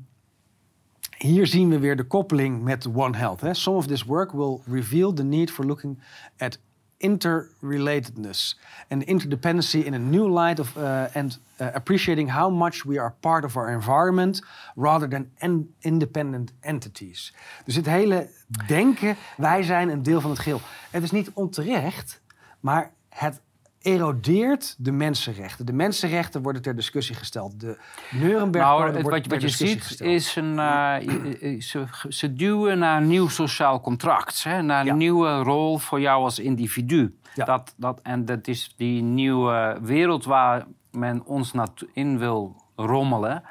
hier 1.17 1.47
zien 1.47 1.69
we 1.69 1.79
weer 1.79 1.95
de 1.95 2.03
koppeling 2.03 2.63
met 2.63 2.87
One 2.93 3.17
Health. 3.17 3.41
Hè. 3.41 3.53
Some 3.53 3.77
of 3.77 3.87
this 3.87 4.03
work 4.03 4.31
will 4.31 4.61
reveal 4.65 5.13
the 5.13 5.23
need 5.23 5.51
for 5.51 5.65
looking 5.65 5.99
at 6.37 6.59
interrelatedness 6.97 8.59
and 8.89 9.03
interdependency 9.03 9.85
in 9.85 9.93
a 9.93 9.97
new 9.97 10.27
light 10.27 10.59
of 10.59 10.75
uh, 10.75 11.05
and 11.13 11.39
uh, 11.61 11.67
appreciating 11.73 12.31
how 12.31 12.49
much 12.49 12.83
we 12.85 12.99
are 12.99 13.13
part 13.19 13.45
of 13.45 13.55
our 13.55 13.69
environment 13.69 14.41
rather 14.75 15.09
than 15.09 15.29
en- 15.37 15.73
independent 15.79 16.53
entities. 16.59 17.33
Dus 17.65 17.75
het 17.75 17.85
hele 17.85 18.29
denken, 18.67 19.15
wij 19.37 19.63
zijn 19.63 19.89
een 19.89 20.03
deel 20.03 20.21
van 20.21 20.29
het 20.29 20.39
geheel. 20.39 20.61
Het 20.91 21.03
is 21.03 21.11
niet 21.11 21.31
onterecht, 21.33 22.21
maar 22.59 22.91
het 23.09 23.41
erodeert 23.81 24.75
de 24.77 24.91
mensenrechten. 24.91 25.65
De 25.65 25.73
mensenrechten 25.73 26.41
worden 26.41 26.61
ter 26.61 26.75
discussie 26.75 27.15
gesteld. 27.15 27.59
De 27.59 27.77
Nuremberg 28.11 28.65
Nou, 28.65 28.77
wordt 28.81 29.01
wat, 29.01 29.23
ter 29.23 29.31
wat 29.31 29.41
je 29.41 29.49
ziet 29.49 29.81
gesteld. 29.81 30.09
is 30.09 30.35
een. 30.35 30.59
eh, 30.59 31.61
ze, 31.61 31.85
ze 32.09 32.33
duwen 32.33 32.79
naar 32.79 33.01
een 33.01 33.07
nieuw 33.07 33.27
sociaal 33.27 33.81
contract. 33.81 34.43
Hè, 34.43 34.61
naar 34.61 34.79
een 34.79 34.85
Ja. 34.85 34.93
nieuwe 34.93 35.37
rol 35.37 35.77
voor 35.77 35.99
jou 35.99 36.23
als 36.23 36.39
individu. 36.39 37.17
Ja. 37.35 37.45
Dat, 37.45 37.73
dat, 37.77 37.99
en 38.03 38.25
dat 38.25 38.47
is 38.47 38.73
die 38.77 39.01
nieuwe 39.01 39.77
wereld 39.81 40.25
waar 40.25 40.65
men 40.91 41.25
ons 41.25 41.53
in 41.93 42.19
wil 42.19 42.55
rommelen. 42.75 43.43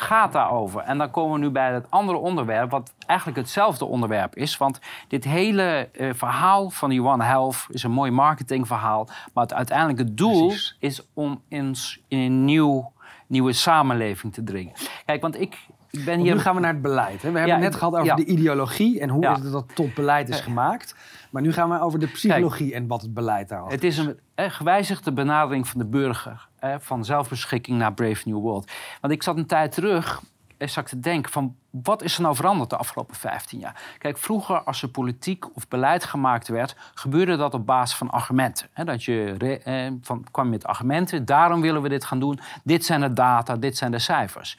Gaat 0.00 0.32
daarover. 0.32 0.80
En 0.80 0.98
dan 0.98 1.10
komen 1.10 1.32
we 1.32 1.38
nu 1.46 1.50
bij 1.50 1.72
het 1.72 1.90
andere 1.90 2.18
onderwerp, 2.18 2.70
wat 2.70 2.92
eigenlijk 3.06 3.38
hetzelfde 3.38 3.84
onderwerp 3.84 4.36
is. 4.36 4.56
Want 4.56 4.78
dit 5.08 5.24
hele 5.24 5.88
eh, 5.92 6.10
verhaal 6.14 6.70
van 6.70 6.88
die 6.90 7.02
One 7.02 7.24
Health 7.24 7.66
is 7.68 7.82
een 7.82 7.90
mooi 7.90 8.10
marketingverhaal. 8.10 9.08
Maar 9.34 9.44
het 9.44 9.54
uiteindelijke 9.54 10.14
doel 10.14 10.46
Precies. 10.46 10.76
is 10.80 11.02
om 11.14 11.42
ons 11.50 12.00
in 12.08 12.18
een 12.18 12.44
nieuw, 12.44 12.92
nieuwe 13.26 13.52
samenleving 13.52 14.32
te 14.34 14.44
dringen. 14.44 14.72
Kijk, 15.04 15.22
want 15.22 15.40
ik, 15.40 15.58
ik 15.90 16.04
ben 16.04 16.18
hier... 16.20 16.34
nu 16.34 16.40
gaan 16.40 16.54
we 16.54 16.60
naar 16.60 16.72
het 16.72 16.82
beleid. 16.82 17.22
Hè? 17.22 17.30
We 17.30 17.38
hebben 17.38 17.56
het 17.56 17.64
net 17.64 17.74
gehad 17.74 17.92
over 17.94 18.06
ja. 18.06 18.14
de 18.14 18.24
ideologie 18.24 19.00
en 19.00 19.08
hoe 19.08 19.22
Ja. 19.22 19.36
is 19.36 19.42
het 19.42 19.52
dat 19.52 19.74
tot 19.74 19.94
beleid 19.94 20.28
is 20.28 20.36
Ja. 20.36 20.42
gemaakt. 20.42 20.94
Maar 21.30 21.42
nu 21.42 21.52
gaan 21.52 21.70
we 21.70 21.80
over 21.80 21.98
de 21.98 22.06
psychologie 22.06 22.74
en 22.74 22.86
wat 22.86 23.02
het 23.02 23.14
beleid 23.14 23.48
daar 23.48 23.64
Het 23.66 23.84
is 23.84 23.98
een 23.98 24.18
eh, 24.34 24.50
gewijzigde 24.50 25.12
benadering 25.12 25.68
van 25.68 25.78
de 25.80 25.86
burger. 25.86 26.47
Van 26.78 27.04
zelfbeschikking 27.04 27.78
naar 27.78 27.92
Brave 27.94 28.28
New 28.28 28.40
World. 28.40 28.72
Want 29.00 29.12
ik 29.12 29.22
zat 29.22 29.36
een 29.36 29.46
tijd 29.46 29.72
terug 29.72 30.22
eh, 30.58 30.68
zat 30.68 30.86
te 30.86 31.00
denken 31.00 31.32
van... 31.32 31.56
wat 31.70 32.02
is 32.02 32.16
er 32.16 32.22
nou 32.22 32.34
veranderd 32.34 32.70
de 32.70 32.76
afgelopen 32.76 33.16
15 33.16 33.58
jaar? 33.58 33.82
Kijk, 33.98 34.18
vroeger 34.18 34.62
als 34.62 34.82
er 34.82 34.88
politiek 34.88 35.56
of 35.56 35.68
beleid 35.68 36.04
gemaakt 36.04 36.48
werd... 36.48 36.76
gebeurde 36.94 37.36
dat 37.36 37.54
op 37.54 37.66
basis 37.66 37.96
van 37.96 38.10
argumenten. 38.10 38.68
Dat 38.84 39.04
je 39.04 39.34
eh, 39.64 39.92
van, 40.02 40.24
kwam 40.30 40.48
met 40.48 40.66
argumenten, 40.66 41.24
daarom 41.24 41.60
willen 41.60 41.82
we 41.82 41.88
dit 41.88 42.04
gaan 42.04 42.20
doen. 42.20 42.40
Dit 42.64 42.84
zijn 42.84 43.00
de 43.00 43.12
data, 43.12 43.56
dit 43.56 43.76
zijn 43.76 43.90
de 43.90 43.98
cijfers. 43.98 44.58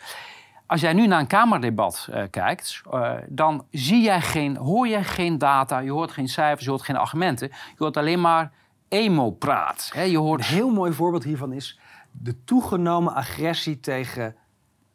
Als 0.66 0.82
jij 0.82 0.94
nu 0.94 1.08
naar 1.08 1.20
een 1.20 1.28
Kamerdebat 1.28 2.08
eh, 2.12 2.24
kijkt, 2.30 2.82
eh, 2.92 3.12
dan 3.28 3.66
zie 3.72 4.02
jij 4.02 4.22
geen, 4.22 4.56
hoor 4.56 4.88
je 4.88 5.04
geen 5.04 5.38
data, 5.38 5.80
je 5.80 5.92
hoort 5.92 6.12
geen 6.12 6.28
cijfers, 6.28 6.64
je 6.64 6.70
hoort 6.70 6.82
geen 6.82 6.98
argumenten. 6.98 7.48
Je 7.48 7.76
hoort 7.78 7.98
alleen 7.98 8.22
maar 8.22 8.52
emo-praat. 8.88 9.92
Je 9.94 10.02
Een 10.02 10.16
hoort 10.16 10.46
heel 10.46 10.70
mooi 10.70 10.94
voorbeeld 10.94 11.24
hiervan 11.24 11.54
is 11.54 11.79
de 12.12 12.44
toegenomen 12.44 13.14
agressie 13.14 13.80
tegen 13.80 14.36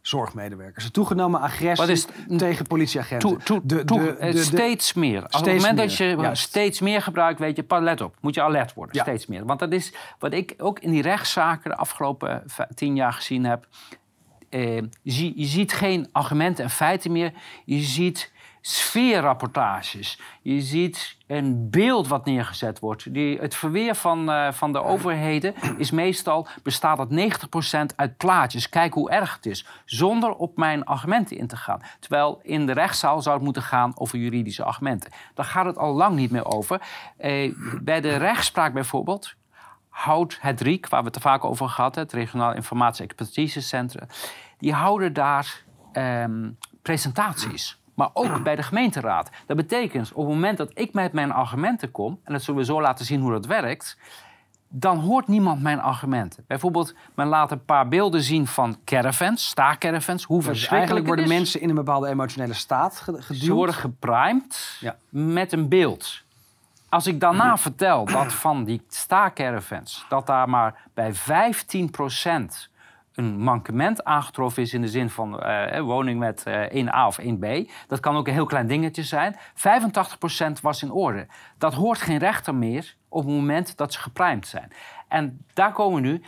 zorgmedewerkers. 0.01 0.85
De 0.85 0.91
toegenomen 0.91 1.41
agressie 1.41 1.91
is- 1.91 2.07
tegen 2.37 2.67
politieagenten. 2.67 3.39
De- 3.45 3.85
de- 3.85 4.17
eh, 4.19 4.27
de- 4.27 4.33
de- 4.33 4.43
steeds 4.43 4.93
meer. 4.93 5.23
Als 5.27 5.41
op 5.41 5.47
het 5.47 5.55
moment 5.57 5.75
meer, 5.75 5.87
dat 5.87 5.97
je 5.97 6.17
juist. 6.19 6.43
steeds 6.43 6.81
meer 6.81 7.03
gebruikt, 7.03 7.39
weet 7.39 7.57
je, 7.57 7.65
let 7.69 8.01
op, 8.01 8.17
moet 8.21 8.35
je 8.35 8.43
alert 8.43 8.75
worden. 8.75 8.95
Ja. 8.97 9.03
Steeds 9.03 9.27
meer. 9.27 9.45
Want 9.45 9.59
dat 9.59 9.73
is 9.73 9.93
wat 10.19 10.33
ik 10.33 10.55
ook 10.59 10.79
in 10.79 10.91
die 10.91 11.03
rechtszaken 11.03 11.71
de 11.71 11.77
afgelopen 11.77 12.45
tien 12.75 12.95
jaar 12.97 13.13
gezien 13.13 13.45
heb. 13.45 13.67
Eh, 14.49 14.77
je, 15.03 15.33
je 15.41 15.45
ziet 15.47 15.73
geen 15.73 16.09
argumenten 16.13 16.65
en 16.65 16.71
feiten 16.71 17.13
meer. 17.13 17.33
Je 17.65 17.79
ziet 17.81 18.33
sfeerrapportages. 18.67 20.21
Je 20.43 20.61
ziet 20.61 21.17
een 21.27 21.71
beeld 21.71 22.09
wat 22.09 22.25
neergezet 22.25 22.79
wordt. 22.79 23.15
Die, 23.15 23.39
het 23.39 23.55
verweer 23.55 23.95
van, 23.95 24.31
eh, 24.31 24.53
van 24.53 24.73
de 24.73 24.83
overheden 24.83 25.55
is 25.79 25.91
meestal 25.91 26.47
bestaat 26.63 26.99
uit 26.99 27.11
90% 27.11 27.97
uit 27.97 28.17
plaatjes. 28.17 28.69
Kijk 28.69 28.95
hoe 28.95 29.11
erg 29.11 29.35
het 29.35 29.47
is. 29.47 29.67
Zonder 29.85 30.31
op 30.31 30.57
mijn 30.57 30.85
argumenten 30.85 31.37
in 31.37 31.47
te 31.47 31.57
gaan. 31.57 31.81
Terwijl 32.01 32.41
in 32.43 32.67
de 32.67 32.73
rechtszaal 32.73 33.23
zou 33.23 33.35
het 33.35 33.45
moeten 33.45 33.63
gaan 33.63 33.93
over 33.95 34.19
juridische 34.19 34.65
argumenten. 34.65 35.11
Daar 35.35 35.47
gaat 35.47 35.67
het 35.67 35.79
al 35.79 35.93
lang 35.93 36.17
niet 36.17 36.31
meer 36.31 36.47
over. 36.47 36.81
Eh, 37.17 37.55
bij 37.83 38.01
de 38.01 38.17
rechtspraak 38.17 38.73
bijvoorbeeld 38.73 39.35
houdt 39.89 40.39
het 40.41 40.61
RIEK, 40.61 40.89
waar 40.89 41.03
we 41.03 41.09
het 41.09 41.21
vaak 41.21 41.45
over 41.45 41.69
gehad 41.69 41.95
hebben, 41.95 42.19
het 42.19 42.25
Regionaal 42.25 42.55
Informatie 42.55 43.05
Expertisecentrum, 43.05 44.07
die 44.59 44.73
houden 44.73 45.13
daar 45.13 45.63
ehm, 45.93 46.51
presentaties. 46.83 47.83
Maar 47.95 48.11
ook 48.13 48.43
bij 48.43 48.57
de 48.57 48.63
gemeenteraad. 48.63 49.31
Dat 49.47 49.57
betekent, 49.57 50.13
op 50.13 50.25
het 50.25 50.35
moment 50.35 50.59
dat 50.59 50.71
ik 50.75 50.93
met 50.93 51.13
mijn 51.13 51.33
argumenten 51.33 51.91
kom, 51.91 52.21
en 52.25 52.33
dat 52.33 52.43
zullen 52.43 52.61
we 52.61 52.67
zo 52.67 52.81
laten 52.81 53.05
zien 53.05 53.21
hoe 53.21 53.31
dat 53.33 53.47
werkt, 53.47 53.97
dan 54.69 54.99
hoort 54.99 55.29
niemand 55.29 55.63
mijn 55.63 55.81
argumenten. 55.81 56.45
Bijvoorbeeld, 56.47 56.95
men 57.15 57.27
laat 57.27 57.51
een 57.51 57.65
paar 57.65 57.89
beelden 57.89 58.23
zien 58.23 58.47
van 58.47 58.77
caravans, 58.85 59.47
staakcaravans, 59.49 60.25
hoe 60.25 60.37
Dus 60.37 60.47
verschrikkelijk 60.47 60.91
eigenlijk 60.91 61.07
worden 61.07 61.29
mensen 61.29 61.61
in 61.61 61.69
een 61.69 61.75
bepaalde 61.75 62.09
emotionele 62.09 62.53
staat 62.55 63.01
ge- 63.01 63.23
geduwd. 63.23 63.43
Ze 63.43 63.53
worden 63.53 63.75
geprimed 63.75 64.77
Ja. 64.81 64.97
met 65.09 65.53
een 65.53 65.69
beeld. 65.69 66.23
Als 66.89 67.07
ik 67.07 67.21
daarna 67.21 67.57
vertel 67.57 68.05
dat 68.05 68.33
van 68.33 68.65
die 68.65 68.83
staakcaravans... 68.89 70.05
dat 70.09 70.27
daar 70.27 70.49
maar 70.49 70.75
bij 70.95 71.13
15% 71.15 72.69
een 73.15 73.39
mankement 73.39 74.05
aangetroffen 74.05 74.63
is... 74.63 74.75
in 74.75 74.81
de 74.81 74.89
zin 74.89 75.11
van 75.11 75.41
eh, 75.41 75.81
woning 75.81 76.19
met 76.19 76.43
eh 76.43 76.85
1A 76.85 77.07
of 77.07 77.21
1B... 77.21 77.71
dat 77.87 78.01
kan 78.01 78.17
ook 78.17 78.27
een 78.27 78.33
heel 78.33 78.47
klein 78.47 78.67
dingetje 78.67 79.03
zijn. 79.03 79.37
85% 79.37 80.61
was 80.63 80.83
in 80.83 80.91
orde. 80.91 81.27
Dat 81.59 81.75
hoort 81.75 81.99
geen 81.99 82.19
rechter 82.19 82.55
meer 82.55 82.97
op 83.09 83.25
het 83.25 83.35
moment 83.35 83.77
dat 83.77 83.93
ze 83.93 83.99
geprimed 83.99 84.47
zijn. 84.47 84.73
En 85.09 85.45
daar 85.53 85.73
komen 85.73 86.03
nu... 86.03 86.23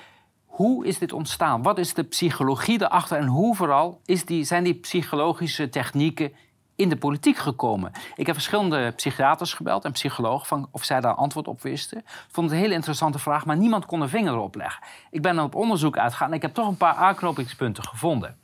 Hoe 0.46 0.86
is 0.86 0.98
dit 0.98 1.12
ontstaan? 1.12 1.62
Wat 1.62 1.78
is 1.78 1.94
de 1.94 2.02
psychologie 2.02 2.82
erachter? 2.82 3.18
En 3.18 3.26
hoe 3.26 3.56
vooral 3.56 4.00
is 4.04 4.24
die, 4.24 4.44
zijn 4.44 4.64
die 4.64 4.74
psychologische 4.74 5.68
technieken 5.68 6.32
in 6.76 6.88
de 6.88 6.96
politiek 6.96 7.36
gekomen? 7.36 7.92
Ik 8.16 8.26
heb 8.26 8.34
verschillende 8.34 8.90
psychiaters 8.90 9.54
gebeld 9.54 9.84
en 9.84 9.92
psychologen 9.92 10.46
van 10.46 10.68
of 10.70 10.84
zij 10.84 11.00
daar 11.00 11.14
antwoord 11.14 11.48
op 11.48 11.62
wisten. 11.62 12.04
Vond 12.06 12.46
het 12.46 12.56
een 12.56 12.62
hele 12.62 12.74
interessante 12.74 13.18
vraag, 13.18 13.46
maar 13.46 13.56
niemand 13.56 13.86
kon 13.86 14.00
een 14.00 14.08
vinger 14.08 14.32
erop 14.32 14.54
leggen. 14.54 14.82
Ik 15.10 15.22
ben 15.22 15.38
op 15.38 15.54
onderzoek 15.54 15.98
uitgegaan 15.98 16.28
en 16.28 16.34
ik 16.34 16.42
heb 16.42 16.54
toch 16.54 16.68
een 16.68 16.76
paar 16.76 16.94
aanknopingspunten 16.94 17.84
gevonden. 17.84 18.38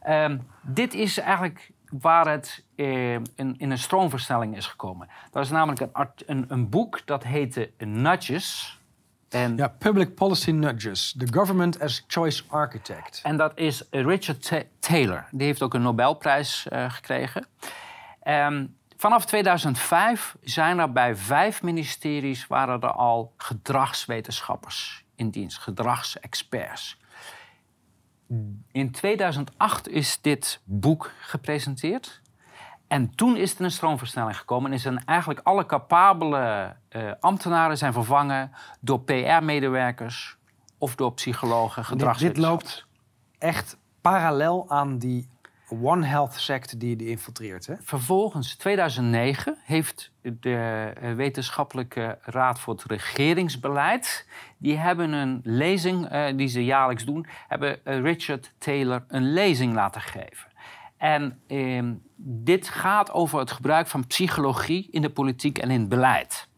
Ehm, 0.00 0.38
dit 0.60 0.94
is 0.94 1.18
eigenlijk 1.18 1.70
waar 2.00 2.28
het 2.28 2.64
eh, 2.74 3.14
in, 3.14 3.24
in 3.34 3.70
een 3.70 3.78
stroomversnelling 3.78 4.56
is 4.56 4.66
gekomen. 4.66 5.08
Dat 5.30 5.44
is 5.44 5.50
namelijk 5.50 5.80
een, 5.80 6.08
een, 6.26 6.44
een 6.48 6.68
boek 6.68 7.06
dat 7.06 7.24
heette 7.24 7.70
Nudges. 7.78 8.80
En 9.32 9.56
Ja, 9.56 9.68
Public 9.68 10.14
Policy 10.14 10.50
Nudges. 10.50 11.14
The 11.18 11.26
Government 11.32 11.80
as 11.80 12.04
Choice 12.06 12.42
Architect. 12.48 13.20
En 13.22 13.36
dat 13.36 13.52
is 13.54 13.82
Richard 13.90 14.42
Ta- 14.48 14.62
Taylor. 14.78 15.26
Die 15.30 15.46
heeft 15.46 15.62
ook 15.62 15.74
een 15.74 15.82
Nobelprijs 15.82 16.68
eh, 16.68 16.90
gekregen. 16.90 17.46
Ehm, 18.22 18.66
vanaf 18.96 19.26
2005 19.26 20.36
zijn 20.42 20.78
er 20.78 20.92
bij 20.92 21.16
vijf 21.16 21.62
ministeries 21.62 22.46
waren 22.46 22.80
er 22.80 22.92
al 22.92 23.32
gedragswetenschappers 23.36 25.04
in 25.16 25.30
dienst, 25.30 25.58
gedragsexperts. 25.58 27.00
In 28.72 28.90
2008 28.90 29.88
is 29.88 30.18
dit 30.20 30.60
boek 30.64 31.10
gepresenteerd. 31.20 32.20
En 32.92 33.14
toen 33.14 33.36
is 33.36 33.54
er 33.54 33.64
een 33.64 33.70
stroomversnelling 33.70 34.36
gekomen 34.36 34.72
en 34.72 34.80
zijn 34.80 35.04
eigenlijk 35.04 35.40
alle 35.42 35.66
capabele 35.66 36.76
eh, 36.88 37.10
ambtenaren 37.20 37.78
zijn 37.78 37.92
vervangen 37.92 38.52
door 38.80 39.00
PR-medewerkers 39.00 40.36
of 40.78 40.94
door 40.94 41.12
psychologen, 41.12 41.82
Dit, 41.82 41.90
dit 41.90 41.98
gedragswetenschappers. 41.98 42.74
loopt 42.74 42.86
echt 43.38 43.78
parallel 44.00 44.64
aan 44.68 44.98
die 44.98 45.28
One 45.68 46.06
Health 46.06 46.34
sect 46.34 46.80
die 46.80 46.96
die 46.96 47.08
infiltreert. 47.08 47.66
Hè? 47.66 47.74
Vervolgens, 47.80 48.56
2009, 48.56 49.58
heeft 49.64 50.10
de 50.22 50.92
eh, 51.00 51.12
Wetenschappelijke 51.12 52.18
Raad 52.22 52.60
voor 52.60 52.74
het 52.74 52.84
Regeringsbeleid... 52.84 54.26
die 54.58 54.76
hebben 54.76 55.12
een 55.12 55.40
lezing, 55.44 56.08
eh, 56.08 56.36
die 56.36 56.48
ze 56.48 56.64
jaarlijks 56.64 57.04
doen... 57.04 57.26
hebben 57.48 57.80
Richard 57.84 58.52
Taylor 58.58 59.04
een 59.08 59.32
lezing 59.32 59.74
laten 59.74 60.00
geven. 60.00 60.51
En 61.02 61.40
ehm, 61.46 61.94
dit 62.16 62.68
gaat 62.68 63.12
over 63.12 63.38
het 63.38 63.50
gebruik 63.50 63.86
van 63.86 64.06
psychologie 64.06 64.88
in 64.90 65.02
de 65.02 65.10
politiek 65.10 65.58
en 65.58 65.70
in 65.70 65.80
het 65.80 65.88
beleid. 65.88 66.48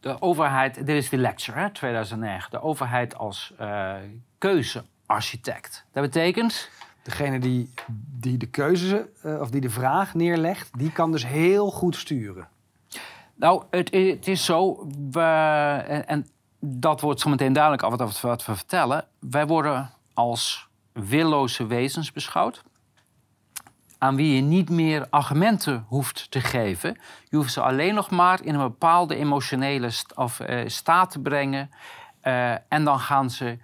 De 0.00 0.22
overheid, 0.22 0.74
dit 0.74 0.88
is 0.88 1.08
de 1.08 1.16
lecture, 1.16 1.58
hè, 1.58 1.70
2009. 1.70 2.50
De 2.50 2.62
overheid 2.62 3.16
als 3.16 3.52
eh, 3.58 3.94
keuzearchitect. 4.38 5.84
Dat 5.92 6.02
betekent... 6.02 6.70
degene 7.02 7.38
die, 7.38 7.70
die 8.20 8.36
de 8.36 8.46
keuze 8.46 9.10
eh, 9.22 9.40
of 9.40 9.50
die 9.50 9.60
de 9.60 9.70
vraag 9.70 10.14
neerlegt, 10.14 10.70
die 10.78 10.92
kan 10.92 11.12
dus 11.12 11.26
heel 11.26 11.70
goed 11.70 11.96
sturen. 11.96 12.48
Nou, 13.34 13.64
het, 13.70 13.94
het 13.94 14.28
is 14.28 14.44
zo, 14.44 14.86
we, 15.10 15.20
en, 15.86 16.06
en 16.06 16.26
dat 16.60 17.00
wordt 17.00 17.20
zometeen 17.20 17.52
duidelijk 17.52 17.82
af 17.82 17.96
wat, 17.96 18.20
wat 18.20 18.44
we 18.44 18.56
vertellen. 18.56 19.04
Wij 19.18 19.46
worden 19.46 19.90
als 20.14 20.67
willoze 21.00 21.66
wezens 21.66 22.12
beschouwd. 22.12 22.62
Aan 23.98 24.16
wie 24.16 24.34
je 24.34 24.40
niet 24.40 24.70
meer 24.70 25.06
argumenten 25.10 25.84
hoeft 25.88 26.30
te 26.30 26.40
geven. 26.40 26.98
Je 27.28 27.36
hoeft 27.36 27.52
ze 27.52 27.60
alleen 27.60 27.94
nog 27.94 28.10
maar 28.10 28.42
in 28.42 28.54
een 28.54 28.60
bepaalde 28.60 29.16
emotionele 29.16 29.90
st 29.90 30.16
of, 30.16 30.40
eh, 30.40 30.68
staat 30.68 31.10
te 31.10 31.20
brengen. 31.20 31.70
Eh, 32.20 32.52
en 32.52 32.84
dan 32.84 33.00
gaan 33.00 33.30
ze. 33.30 33.58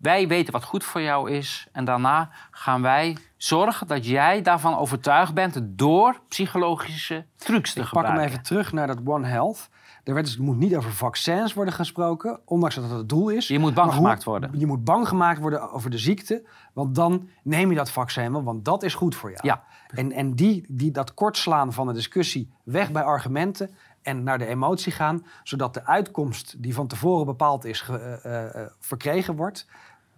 Wij 0.00 0.28
weten 0.28 0.52
wat 0.52 0.64
goed 0.64 0.84
voor 0.84 1.00
jou 1.00 1.30
is. 1.30 1.66
En 1.72 1.84
daarna 1.84 2.30
gaan 2.50 2.82
wij 2.82 3.16
zorgen 3.36 3.86
dat 3.86 4.06
jij 4.06 4.42
daarvan 4.42 4.76
overtuigd 4.76 5.34
bent 5.34 5.58
door 5.62 6.20
psychologische 6.28 7.26
trucs 7.36 7.72
te 7.72 7.80
Ik 7.80 7.88
pak 7.88 7.94
gebruiken. 7.94 8.22
hem 8.22 8.32
even 8.32 8.42
terug 8.42 8.72
naar 8.72 8.86
dat 8.86 8.98
One 9.04 9.26
Health. 9.26 9.68
Er 10.08 10.14
werd 10.14 10.26
dus, 10.26 10.34
het 10.34 10.44
moet 10.44 10.58
niet 10.58 10.76
over 10.76 10.92
vaccins 10.92 11.54
worden 11.54 11.74
gesproken, 11.74 12.40
ondanks 12.44 12.74
dat 12.74 12.88
dat 12.88 12.98
het 12.98 13.08
doel 13.08 13.28
is. 13.28 13.48
Je 13.48 13.58
moet 13.58 13.74
bang 13.74 13.86
hoe- 13.86 13.96
gemaakt 13.96 14.24
worden. 14.24 14.50
Je 14.58 14.66
moet 14.66 14.84
bang 14.84 15.08
gemaakt 15.08 15.40
worden 15.40 15.70
over 15.72 15.90
de 15.90 15.98
ziekte, 15.98 16.46
want 16.72 16.94
dan 16.94 17.28
neem 17.42 17.70
je 17.70 17.76
dat 17.76 17.90
vaccin 17.90 18.32
wel, 18.32 18.42
want 18.42 18.64
dat 18.64 18.82
is 18.82 18.94
goed 18.94 19.14
voor 19.14 19.30
jou. 19.30 19.40
Ja. 19.46 19.64
En, 19.88 20.12
en 20.12 20.34
die, 20.34 20.64
die, 20.68 20.90
dat 20.90 21.14
kortslaan 21.14 21.72
van 21.72 21.86
de 21.86 21.92
discussie 21.92 22.52
weg 22.64 22.92
bij 22.92 23.02
argumenten 23.02 23.70
en 24.02 24.22
naar 24.22 24.38
de 24.38 24.46
emotie 24.46 24.92
gaan, 24.92 25.26
zodat 25.42 25.74
de 25.74 25.84
uitkomst 25.86 26.62
die 26.62 26.74
van 26.74 26.86
tevoren 26.86 27.26
bepaald 27.26 27.64
is 27.64 27.80
ge- 27.80 27.98
eh, 27.98 28.24
eh, 28.46 28.62
eh, 28.62 28.70
verkregen 28.80 29.36
wordt, 29.36 29.66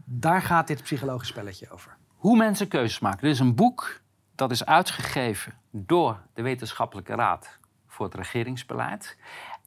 daar 0.05 0.43
gaat 0.43 0.67
dit 0.67 0.83
psychologisch 0.83 1.29
spelletje 1.29 1.71
over. 1.71 1.97
Hoe 2.17 2.37
mensen 2.37 2.69
keuzes 2.69 2.99
maken. 3.01 3.21
Dit 3.21 3.31
is 3.33 3.41
een 3.41 3.55
boek 3.55 4.01
dat 4.35 4.51
is 4.51 4.65
uitgegeven 4.65 5.53
door 5.71 6.21
de 6.35 6.43
Wetenschappelijke 6.43 7.15
Raad 7.15 7.59
voor 7.87 8.07
het 8.07 8.15
Regeringsbeleid. 8.15 9.17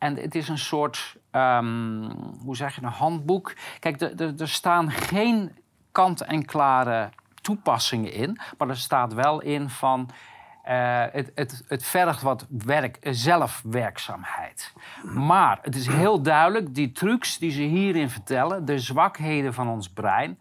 En 0.03 0.15
het 0.15 0.35
is 0.35 0.47
een 0.49 0.57
soort, 0.57 1.15
ehm, 1.31 2.09
hoe 2.43 2.55
zeg 2.55 2.75
je, 2.75 2.81
een 2.81 2.87
handboek. 2.87 3.53
Kijk, 3.79 4.01
er 4.39 4.49
staan 4.49 4.91
geen 4.91 5.51
kant-en-klare 5.91 7.09
toepassingen 7.41 8.13
in, 8.13 8.39
maar 8.57 8.69
er 8.69 8.77
staat 8.77 9.13
wel 9.13 9.41
in 9.41 9.69
van. 9.69 10.09
eh, 10.63 11.03
het, 11.11 11.31
het, 11.35 11.63
het 11.67 11.85
vergt 11.85 12.21
wat 12.21 12.45
werk, 12.49 12.97
eh, 12.97 13.11
zelfwerkzaamheid. 13.13 14.73
Maar 15.13 15.59
het 15.61 15.75
is 15.75 15.87
heel 15.87 16.21
duidelijk, 16.21 16.75
die 16.75 16.91
trucs 16.91 17.37
die 17.37 17.51
ze 17.51 17.61
hierin 17.61 18.09
vertellen, 18.09 18.65
de 18.65 18.79
zwakheden 18.79 19.53
van 19.53 19.67
ons 19.67 19.89
brein, 19.89 20.39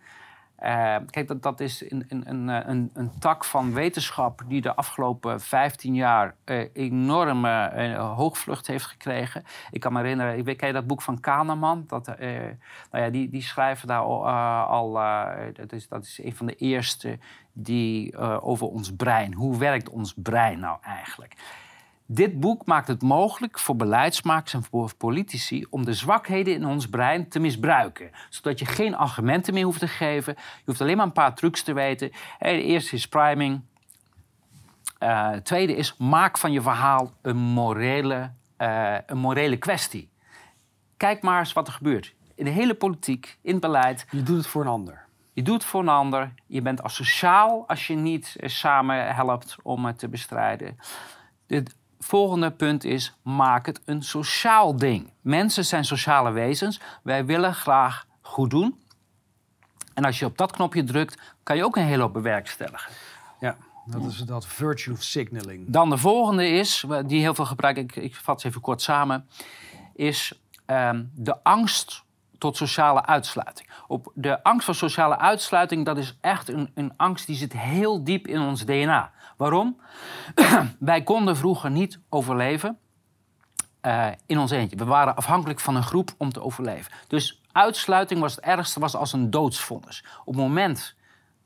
eh, 0.63 0.97
kijk, 1.11 1.29
dat, 1.29 1.43
dat 1.43 1.61
is 1.61 1.91
een, 1.91 2.05
een, 2.09 2.29
een, 2.29 2.49
eh, 2.49 2.69
een, 2.69 2.91
een 2.95 3.11
tak 3.19 3.45
van 3.45 3.73
wetenschap 3.73 4.43
die 4.49 4.61
de 4.61 4.75
afgelopen 4.75 5.41
15 5.41 5.95
jaar 5.95 6.35
eh, 6.45 6.69
enorme 6.73 7.97
hoogvlucht 7.97 8.67
heeft 8.67 8.85
gekregen. 8.85 9.45
Ik 9.71 9.81
kan 9.81 9.93
me 9.93 10.01
herinneren, 10.01 10.47
ik 10.47 10.57
ken 10.57 10.67
je 10.67 10.73
dat 10.75 10.87
boek 10.87 11.03
van 11.03 11.21
Kahneman? 11.21 11.85
Dat, 11.87 12.07
nou 12.07 12.57
ja, 12.91 13.11
die, 13.11 13.29
die 13.31 13.43
schrijven 13.43 13.89
daar 13.89 14.01
al, 14.01 14.29
al 14.67 14.93
dat, 15.53 15.73
is, 15.73 15.89
dat 15.89 16.03
is 16.03 16.21
een 16.23 16.37
van 16.37 16.47
de 16.47 16.55
eerste 16.55 17.19
die 17.53 18.19
over 18.41 18.67
ons 18.67 18.95
brein. 18.95 19.35
Hoe 19.35 19.59
werkt 19.59 19.89
ons 19.89 20.15
brein 20.17 20.59
nou 20.59 20.79
eigenlijk? 20.83 21.35
Dit 22.15 22.41
boek 22.41 22.67
maakt 22.67 22.89
het 22.89 23.03
mogelijk 23.03 23.59
voor 23.59 23.77
beleidsmakers 23.77 24.55
en 24.55 24.63
voor 24.63 24.95
politici 24.97 25.67
om 25.71 25.85
de 25.85 25.95
zwakheden 25.95 26.55
in 26.55 26.67
ons 26.67 26.89
brein 26.89 27.29
te 27.29 27.39
misbruiken. 27.39 28.11
Zodat 28.29 28.59
je 28.59 28.67
geen 28.67 28.97
argumenten 28.97 29.55
meer 29.55 29.65
hoeft 29.65 29.79
te 29.79 29.89
geven. 29.89 30.35
Je 30.37 30.63
hoeft 30.65 30.81
alleen 30.81 30.97
maar 30.97 31.07
een 31.07 31.13
paar 31.13 31.35
trucs 31.35 31.63
te 31.63 31.73
weten. 31.73 32.11
De 32.39 32.63
eerste 32.63 32.97
is 32.97 33.09
priming. 33.09 33.61
Het 34.99 35.45
tweede 35.45 35.77
is 35.77 35.97
maak 35.97 36.39
van 36.39 36.53
je 36.53 36.63
verhaal 36.63 37.13
een 37.23 37.37
morele, 37.37 38.31
eh, 38.57 38.97
een 39.07 39.19
morele 39.19 39.57
kwestie. 39.57 40.11
Kijk 40.97 41.23
maar 41.23 41.39
eens 41.39 41.53
wat 41.53 41.67
er 41.67 41.73
gebeurt. 41.73 42.15
In 42.35 42.45
de 42.45 42.51
hele 42.51 42.75
politiek, 42.75 43.39
in 43.43 43.53
het 43.53 43.61
beleid. 43.61 44.07
Je 44.11 44.23
doet 44.23 44.37
het 44.37 44.47
voor 44.47 44.63
een 44.63 44.69
ander. 44.69 45.05
Je 45.33 45.43
doet 45.43 45.55
het 45.55 45.65
voor 45.65 45.81
een 45.81 45.89
ander. 45.89 46.35
Je 46.47 46.63
bent 46.63 46.83
asociaal 46.83 47.65
als 47.69 47.87
je 47.87 47.95
niet 47.95 48.37
eh, 48.37 48.49
samen 48.49 49.15
helpt 49.15 49.57
om 49.63 49.85
het 49.85 49.99
te 49.99 50.09
bestrijden. 50.09 50.79
Het 51.47 51.81
volgende 52.03 52.51
punt 52.51 52.85
is: 52.85 53.15
maak 53.23 53.67
het 53.67 53.81
een 53.85 54.03
sociaal 54.03 54.77
ding. 54.77 55.11
Mensen 55.21 55.65
zijn 55.65 55.85
sociale 55.85 56.31
wezens. 56.31 56.81
Wij 57.03 57.25
willen 57.25 57.55
graag 57.55 58.07
goed 58.21 58.51
doen. 58.51 58.81
En 59.95 60.05
als 60.05 60.19
je 60.19 60.25
op 60.25 60.39
dat 60.39 60.53
knopje 60.53 60.85
drukt, 60.85 61.19
kan 61.43 61.57
je 61.57 61.65
ook 61.65 61.77
een 61.77 61.85
hele 61.85 62.03
hoop 62.03 62.13
bewerkstelligen. 62.13 62.93
Ja, 63.41 63.57
dat 63.87 64.05
is 64.05 64.17
dat 64.17 64.47
virtue 64.47 64.97
signaling. 64.99 65.65
Dan 65.69 65.91
de 65.91 65.99
volgende 65.99 66.49
is, 66.49 66.85
die 67.07 67.21
heel 67.21 67.35
veel 67.35 67.45
gebruik 67.45 67.77
ik, 67.77 67.97
ik 67.97 68.15
vat 68.15 68.41
ze 68.41 68.47
even 68.47 68.61
kort 68.61 68.83
samen, 68.83 69.29
is 69.95 70.41
ehm, 70.67 71.05
de 71.15 71.43
angst 71.43 72.05
tot 72.39 72.57
sociale 72.57 73.07
uitsluiting. 73.07 73.69
Op 73.87 74.13
de 74.15 74.43
angst 74.43 74.65
voor 74.65 74.75
sociale 74.75 75.19
uitsluiting, 75.19 75.85
dat 75.85 75.99
is 75.99 76.17
echt 76.21 76.49
een, 76.49 76.71
een 76.75 76.93
angst 76.97 77.27
die 77.27 77.37
zit 77.37 77.53
heel 77.53 78.05
diep 78.05 78.27
in 78.27 78.41
ons 78.41 78.65
DNA. 78.65 79.13
Waarom? 79.43 79.81
Wij 80.79 81.03
konden 81.03 81.37
vroeger 81.37 81.71
niet 81.71 81.99
overleven 82.09 82.79
eh, 83.81 84.09
in 84.27 84.39
ons 84.39 84.51
eentje. 84.51 84.77
We 84.77 84.85
waren 84.85 85.17
afhankelijk 85.17 85.61
van 85.61 85.77
een 85.77 85.83
groep 85.83 86.11
om 86.17 86.33
te 86.33 86.43
overleven. 86.43 86.93
Dus 87.09 87.43
uitsluiting 87.53 88.21
was 88.21 88.35
het 88.35 88.45
ergste, 88.45 88.81
was 88.81 88.97
als 88.97 89.13
een 89.13 89.31
doodsvonnis. 89.31 90.05
Op 90.25 90.35
het 90.35 90.43
moment 90.43 90.95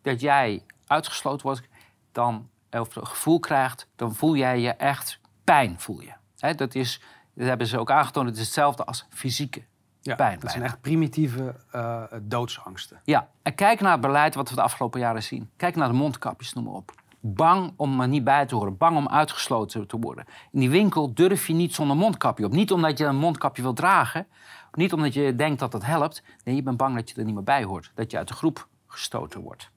dat 0.02 0.20
jij 0.20 0.62
uitgesloten 0.86 1.46
wordt, 1.46 1.68
dan, 2.12 2.48
of 2.70 2.94
het 2.94 3.08
gevoel 3.08 3.40
krijgt, 3.40 3.88
dan 3.96 4.14
voel 4.14 4.36
jij 4.36 4.60
je 4.60 4.70
echt 4.70 5.20
pijn. 5.44 5.80
Voel 5.80 6.00
je. 6.00 6.54
Dat, 6.54 6.74
is, 6.74 7.00
dat 7.34 7.46
hebben 7.46 7.66
ze 7.66 7.78
ook 7.78 7.90
aangetoond. 7.90 8.26
Het 8.26 8.36
is 8.36 8.44
hetzelfde 8.44 8.84
als 8.84 9.06
fysieke 9.10 9.62
Ja, 10.00 10.14
pijn. 10.14 10.40
dat 10.40 10.50
zijn 10.50 10.62
echt 10.62 10.80
primitieve 10.80 11.54
eh, 11.70 12.02
doodsangsten. 12.22 13.00
Ja, 13.04 13.28
en 13.42 13.54
kijk 13.54 13.80
naar 13.80 13.92
het 13.92 14.00
beleid 14.00 14.34
wat 14.34 14.48
we 14.48 14.54
de 14.54 14.62
afgelopen 14.62 15.00
jaren 15.00 15.22
zien. 15.22 15.50
Kijk 15.56 15.76
naar 15.76 15.88
de 15.88 15.94
mondkapjes, 15.94 16.52
noem 16.52 16.64
maar 16.64 16.74
op. 16.74 17.04
Bang 17.34 17.72
om 17.76 18.00
er 18.00 18.08
niet 18.08 18.24
bij 18.24 18.46
te 18.46 18.54
horen, 18.54 18.76
bang 18.76 18.96
om 18.96 19.08
uitgesloten 19.08 19.86
te 19.86 19.98
worden. 19.98 20.24
In 20.52 20.60
die 20.60 20.70
winkel 20.70 21.14
durf 21.14 21.46
je 21.46 21.54
niet 21.54 21.74
zonder 21.74 21.96
mondkapje 21.96 22.44
op. 22.44 22.52
Niet 22.52 22.72
omdat 22.72 22.98
je 22.98 23.04
een 23.04 23.16
mondkapje 23.16 23.62
wil 23.62 23.72
dragen, 23.72 24.26
niet 24.72 24.92
omdat 24.92 25.14
je 25.14 25.36
denkt 25.36 25.58
dat 25.58 25.72
het 25.72 25.84
helpt. 25.84 26.22
Nee, 26.44 26.54
je 26.54 26.62
bent 26.62 26.76
bang 26.76 26.94
dat 26.94 27.10
je 27.10 27.16
er 27.16 27.24
niet 27.24 27.34
meer 27.34 27.44
bij 27.44 27.64
hoort, 27.64 27.92
dat 27.94 28.10
je 28.10 28.16
uit 28.16 28.28
de 28.28 28.34
groep 28.34 28.68
gestoten 28.86 29.40
wordt. 29.40 29.70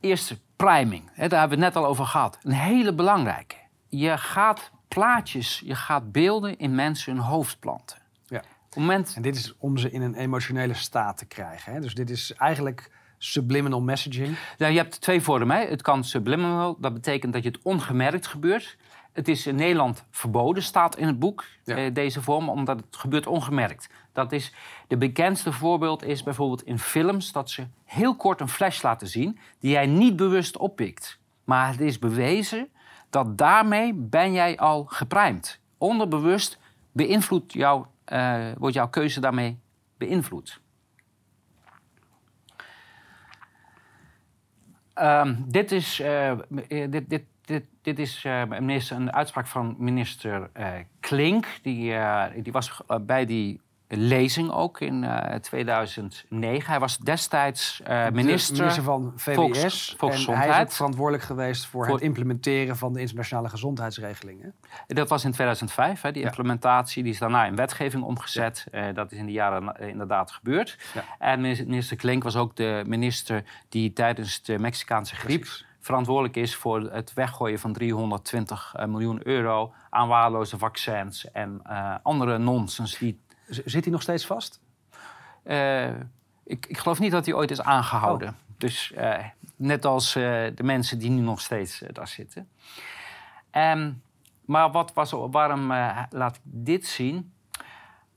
Eerste, 0.00 0.38
priming. 0.56 1.04
Daar 1.04 1.16
hebben 1.16 1.58
we 1.58 1.64
het 1.64 1.74
net 1.74 1.76
al 1.76 1.86
over 1.86 2.06
gehad. 2.06 2.38
Een 2.42 2.52
hele 2.52 2.94
belangrijke. 2.94 3.56
Je 3.88 4.18
gaat 4.18 4.70
plaatjes, 4.88 5.62
je 5.64 5.74
gaat 5.74 6.12
beelden 6.12 6.58
in 6.58 6.74
mensen 6.74 7.12
hun 7.12 7.22
hoofd 7.22 7.60
planten. 7.60 7.98
Ja. 8.26 8.42
Op 8.66 8.76
moment 8.76 9.12
En 9.16 9.22
dit 9.22 9.36
is 9.36 9.54
om 9.58 9.76
ze 9.76 9.90
in 9.90 10.02
een 10.02 10.14
emotionele 10.14 10.74
staat 10.74 11.18
te 11.18 11.26
krijgen. 11.26 11.72
Hè? 11.72 11.80
Dus 11.80 11.94
dit 11.94 12.10
is 12.10 12.32
eigenlijk 12.32 12.90
subliminal 13.18 13.80
messaging. 13.80 14.36
Nou, 14.58 14.72
je 14.72 14.78
hebt 14.78 15.00
twee 15.00 15.20
vormen. 15.20 15.56
Hè. 15.56 15.64
Het 15.64 15.82
kan 15.82 16.04
subliminal, 16.04 16.76
dat 16.80 16.94
betekent 16.94 17.32
dat 17.32 17.42
je 17.42 17.48
het 17.48 17.58
ongemerkt 17.62 18.26
gebeurt. 18.26 18.76
Het 19.12 19.28
is 19.28 19.46
in 19.46 19.54
Nederland 19.54 20.04
verboden, 20.10 20.62
staat 20.62 20.96
in 20.96 21.06
het 21.06 21.18
boek, 21.18 21.44
Ja. 21.64 21.76
eh, 21.76 21.94
deze 21.94 22.22
vorm, 22.22 22.48
omdat 22.48 22.76
het 22.76 22.96
gebeurt 22.96 23.26
ongemerkt. 23.26 23.88
Dat 24.12 24.32
is, 24.32 24.54
de 24.88 24.96
bekendste 24.96 25.52
voorbeeld 25.52 26.04
is 26.04 26.22
bijvoorbeeld 26.22 26.62
in 26.64 26.78
films 26.78 27.32
dat 27.32 27.50
ze 27.50 27.66
heel 27.84 28.16
kort 28.16 28.40
een 28.40 28.48
flash 28.48 28.82
laten 28.82 29.06
zien 29.08 29.38
die 29.58 29.70
jij 29.70 29.86
niet 29.86 30.16
bewust 30.16 30.56
oppikt. 30.56 31.18
Maar 31.44 31.70
het 31.70 31.80
is 31.80 31.98
bewezen 31.98 32.68
dat 33.10 33.38
daarmee 33.38 33.94
ben 33.94 34.32
jij 34.32 34.58
al 34.58 34.84
geprimd. 34.84 35.60
Onderbewust 35.78 36.58
beïnvloedt 36.92 37.52
jouw, 37.52 37.90
eh, 38.04 38.44
wordt 38.58 38.74
jouw 38.74 38.88
keuze 38.88 39.20
daarmee 39.20 39.58
beïnvloed. 39.98 40.60
Ehm, 44.96 45.34
dit 45.46 45.72
is, 45.72 46.00
eh, 46.00 46.32
dit, 46.68 47.10
dit, 47.10 47.22
dit, 47.44 47.64
dit 47.82 47.98
is 47.98 48.24
minister, 48.60 48.96
een 48.96 49.12
uitspraak 49.12 49.46
van 49.46 49.74
minister 49.78 50.50
eh, 50.52 50.72
Klink. 51.00 51.46
Die, 51.62 51.94
die 52.42 52.52
was 52.52 52.80
bij 53.02 53.26
die 53.26 53.60
lezing 53.88 54.50
ook 54.52 54.80
in 54.80 55.04
eh, 55.04 55.34
2009. 55.38 56.70
Hij 56.70 56.80
was 56.80 56.98
destijds 56.98 57.80
eh, 57.84 58.04
De 58.04 58.10
minister. 58.12 58.56
minister 58.58 58.82
van 58.82 59.12
VWS. 59.16 59.94
Volks- 59.98 60.26
en 60.26 60.36
hij 60.36 60.48
is 60.48 60.60
ook 60.60 60.72
verantwoordelijk 60.72 61.24
geweest 61.24 61.66
voor, 61.66 61.84
Voor- 61.84 61.94
het 61.94 62.04
implementeren 62.04 62.76
van 62.76 62.92
de 62.92 63.00
internationale 63.00 63.48
gezondheidsregelingen. 63.48 64.54
Dat 64.86 65.08
was 65.08 65.24
in 65.24 65.32
2005, 65.32 66.00
hè, 66.02 66.12
die 66.12 66.22
Ja. 66.22 66.28
implementatie. 66.28 67.02
Die 67.02 67.12
is 67.12 67.18
daarna 67.18 67.44
in 67.44 67.56
wetgeving 67.56 68.02
omgezet. 68.02 68.66
Eh, 68.70 68.84
dat 68.94 69.12
is 69.12 69.18
in 69.18 69.26
die 69.26 69.34
jaren 69.34 69.76
inderdaad 69.88 70.30
gebeurd. 70.30 70.78
Ja. 70.94 71.04
En 71.18 71.40
minister- 71.40 71.96
Klink 71.96 72.22
was 72.22 72.36
ook 72.36 72.56
de 72.56 72.82
minister 72.86 73.44
die 73.68 73.92
tijdens 73.92 74.42
de 74.42 74.58
Mexicaanse 74.58 75.14
griep 75.14 75.40
Precies. 75.40 75.66
verantwoordelijk 75.80 76.36
is 76.36 76.54
voor 76.56 76.80
het 76.80 77.14
weggooien 77.14 77.58
van 77.58 77.72
320 77.72 78.72
eh, 78.76 78.86
miljoen 78.86 79.20
euro 79.22 79.72
aan 79.90 80.08
waardeloze 80.08 80.58
vaccins 80.58 81.30
en 81.30 81.60
andere 82.02 82.38
nonsens 82.38 82.98
die 82.98 83.20
Zit 83.48 83.84
hij 83.84 83.92
nog 83.92 84.02
steeds 84.02 84.26
vast? 84.26 84.60
eh, 85.42 85.88
Ik, 86.44 86.66
ik 86.66 86.78
geloof 86.78 86.98
niet 86.98 87.10
dat 87.10 87.26
hij 87.26 87.34
ooit 87.34 87.50
is 87.50 87.62
aangehouden. 87.62 88.36
Dus 88.58 88.92
eh, 88.92 89.24
net 89.56 89.84
als 89.84 90.14
eh, 90.16 90.22
de 90.54 90.62
mensen 90.62 90.98
die 90.98 91.10
nu 91.10 91.20
nog 91.20 91.40
steeds 91.40 91.82
daar 91.92 92.08
zitten. 92.08 92.48
Ehm, 93.50 93.92
maar 94.44 94.70
wat 94.70 94.92
was, 94.92 95.10
waarom 95.10 95.66
laat 96.10 96.36
ik 96.36 96.42
dit 96.44 96.86
zien? 96.86 97.32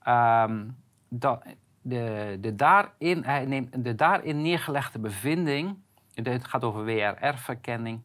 Ehm, 0.03 0.65
dat, 1.09 1.43
de, 1.81 2.37
de, 2.41 2.55
daarin, 2.55 3.23
hij 3.23 3.45
neemt, 3.45 3.83
de 3.83 3.95
daarin 3.95 4.41
neergelegde 4.41 4.99
bevinding, 4.99 5.77
het 6.13 6.47
gaat 6.47 6.63
over 6.63 6.85
WRR-verkenning, 6.85 8.01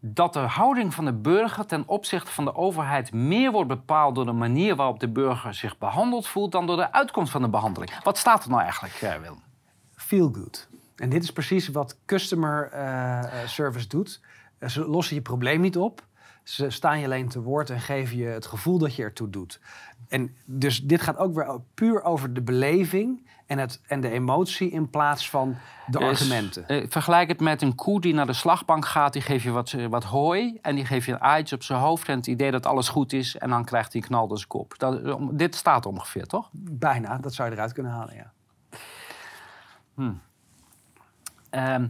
dat 0.00 0.32
de 0.32 0.38
houding 0.38 0.94
van 0.94 1.04
de 1.04 1.12
burger 1.12 1.66
ten 1.66 1.88
opzichte 1.88 2.32
van 2.32 2.44
de 2.44 2.54
overheid 2.54 3.12
meer 3.12 3.52
wordt 3.52 3.68
bepaald 3.68 4.14
door 4.14 4.24
de 4.24 4.32
manier 4.32 4.76
waarop 4.76 5.00
de 5.00 5.08
burger 5.08 5.54
zich 5.54 5.78
behandeld 5.78 6.26
voelt 6.26 6.52
dan 6.52 6.66
door 6.66 6.76
de 6.76 6.92
uitkomst 6.92 7.32
van 7.32 7.42
de 7.42 7.48
behandeling. 7.48 8.02
Wat 8.02 8.18
staat 8.18 8.44
er 8.44 8.50
nou 8.50 8.62
eigenlijk, 8.62 8.94
eh, 8.94 9.14
Willem? 9.14 9.42
Feel 9.94 10.30
good. 10.32 10.68
En 10.96 11.08
dit 11.08 11.22
is 11.22 11.32
precies 11.32 11.68
wat 11.68 11.98
customer 12.06 12.70
eh, 12.72 13.42
eh, 13.42 13.48
service 13.48 13.88
doet. 13.88 14.20
Ze 14.66 14.86
lossen 14.86 15.16
je 15.16 15.22
probleem 15.22 15.60
niet 15.60 15.76
op. 15.76 16.04
Ze 16.42 16.70
staan 16.70 16.98
je 16.98 17.04
alleen 17.04 17.28
te 17.28 17.42
woord 17.42 17.70
en 17.70 17.80
geven 17.80 18.16
je 18.16 18.26
het 18.26 18.46
gevoel 18.46 18.78
dat 18.78 18.94
je 18.94 19.02
ertoe 19.02 19.30
doet. 19.30 19.60
En 20.08 20.36
dus 20.44 20.82
dit 20.82 21.00
gaat 21.00 21.16
ook 21.16 21.34
weer 21.34 21.60
puur 21.74 22.02
over 22.02 22.32
de 22.32 22.42
beleving 22.42 23.25
en, 23.46 23.58
het, 23.58 23.80
en 23.86 24.00
de 24.00 24.10
emotie 24.10 24.70
in 24.70 24.90
plaats 24.90 25.30
van 25.30 25.56
de 25.86 25.98
Dus, 25.98 26.08
argumenten. 26.08 26.68
eh, 26.68 26.86
vergelijk 26.88 27.28
het 27.28 27.40
met 27.40 27.62
een 27.62 27.74
koe 27.74 28.00
die 28.00 28.14
naar 28.14 28.26
de 28.26 28.32
slagbank 28.32 28.86
gaat. 28.86 29.12
Die 29.12 29.22
geeft 29.22 29.42
je 29.44 29.50
wat, 29.50 29.72
eh, 29.72 29.86
wat 29.86 30.04
hooi 30.04 30.58
en 30.62 30.74
die 30.74 30.84
geeft 30.84 31.06
je 31.06 31.12
een 31.12 31.20
aaitje 31.20 31.54
op 31.56 31.62
zijn 31.62 31.80
hoofd... 31.80 32.08
en 32.08 32.16
het 32.16 32.26
idee 32.26 32.50
dat 32.50 32.66
alles 32.66 32.88
goed 32.88 33.12
is 33.12 33.36
en 33.36 33.50
dan 33.50 33.64
krijgt 33.64 33.92
hij 33.92 34.00
een 34.02 34.06
knal 34.08 34.28
door 34.28 34.36
zijn 34.36 34.48
kop. 34.48 34.74
Dat, 34.78 35.02
eh, 35.02 35.14
dit 35.30 35.54
staat 35.54 35.86
ongeveer, 35.86 36.26
toch? 36.26 36.48
Bijna, 36.52 37.18
dat 37.18 37.34
zou 37.34 37.48
je 37.48 37.54
eruit 37.54 37.72
kunnen 37.72 37.92
halen, 37.92 38.14
ja. 38.14 38.32
Ehm, 41.50 41.88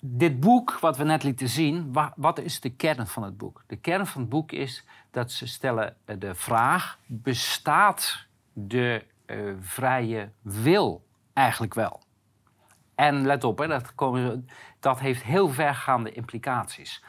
dit 0.00 0.40
boek, 0.40 0.78
wat 0.80 0.96
we 0.96 1.04
net 1.04 1.22
lieten 1.22 1.48
zien, 1.48 1.92
wa- 1.92 2.12
wat 2.16 2.38
is 2.38 2.60
de 2.60 2.70
kern 2.70 3.06
van 3.06 3.22
het 3.22 3.36
boek? 3.36 3.62
De 3.66 3.76
kern 3.76 4.06
van 4.06 4.20
het 4.20 4.30
boek 4.30 4.52
is 4.52 4.84
dat 5.10 5.32
ze 5.32 5.46
stellen 5.46 5.96
eh, 6.04 6.16
de 6.18 6.34
vraag... 6.34 6.98
bestaat 7.06 8.26
de 8.52 9.04
eh, 9.26 9.38
vrije 9.60 10.32
wil 10.42 11.06
eigenlijk 11.32 11.74
wel? 11.74 12.02
En 12.94 13.26
let 13.26 13.44
op, 13.44 13.58
hè, 13.58 13.66
dat, 13.66 13.92
dat 14.80 15.00
heeft 15.00 15.22
heel 15.22 15.48
vergaande 15.48 16.12
implicaties. 16.12 17.02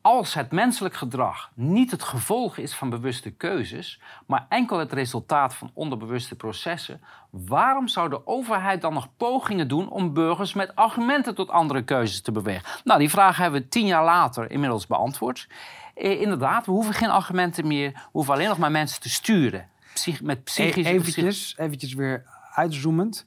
Als 0.00 0.34
het 0.34 0.52
menselijk 0.52 0.94
gedrag 0.94 1.50
niet 1.54 1.90
het 1.90 2.02
gevolg 2.02 2.56
is 2.56 2.74
van 2.74 2.90
bewuste 2.90 3.30
keuzes, 3.30 4.00
maar 4.26 4.46
enkel 4.48 4.78
het 4.78 4.92
resultaat 4.92 5.54
van 5.54 5.70
onderbewuste 5.74 6.36
processen, 6.36 7.00
waarom 7.30 7.88
zou 7.88 8.08
de 8.08 8.26
overheid 8.26 8.80
dan 8.80 8.94
nog 8.94 9.08
pogingen 9.16 9.68
doen 9.68 9.90
om 9.90 10.12
burgers 10.12 10.54
met 10.54 10.74
argumenten 10.74 11.34
tot 11.34 11.50
andere 11.50 11.84
keuzes 11.84 12.20
te 12.20 12.32
bewegen? 12.32 12.64
Nou, 12.84 12.98
die 12.98 13.10
vraag 13.10 13.36
hebben 13.36 13.60
we 13.60 13.68
tien 13.68 13.86
jaar 13.86 14.04
later 14.04 14.50
inmiddels 14.50 14.86
beantwoord. 14.86 15.48
Eh, 15.94 16.20
inderdaad, 16.20 16.66
we 16.66 16.72
hoeven 16.72 16.94
geen 16.94 17.10
argumenten 17.10 17.66
meer, 17.66 17.90
we 17.92 18.08
hoeven 18.12 18.34
alleen 18.34 18.48
nog 18.48 18.58
maar 18.58 18.70
mensen 18.70 19.00
te 19.00 19.10
sturen. 19.10 19.68
Psych- 19.94 20.22
met 20.22 20.44
psychische... 20.44 20.90
E- 20.90 20.94
eventjes, 20.94 21.54
eventjes 21.58 21.94
weer 21.94 22.24
uitzoomend. 22.54 23.26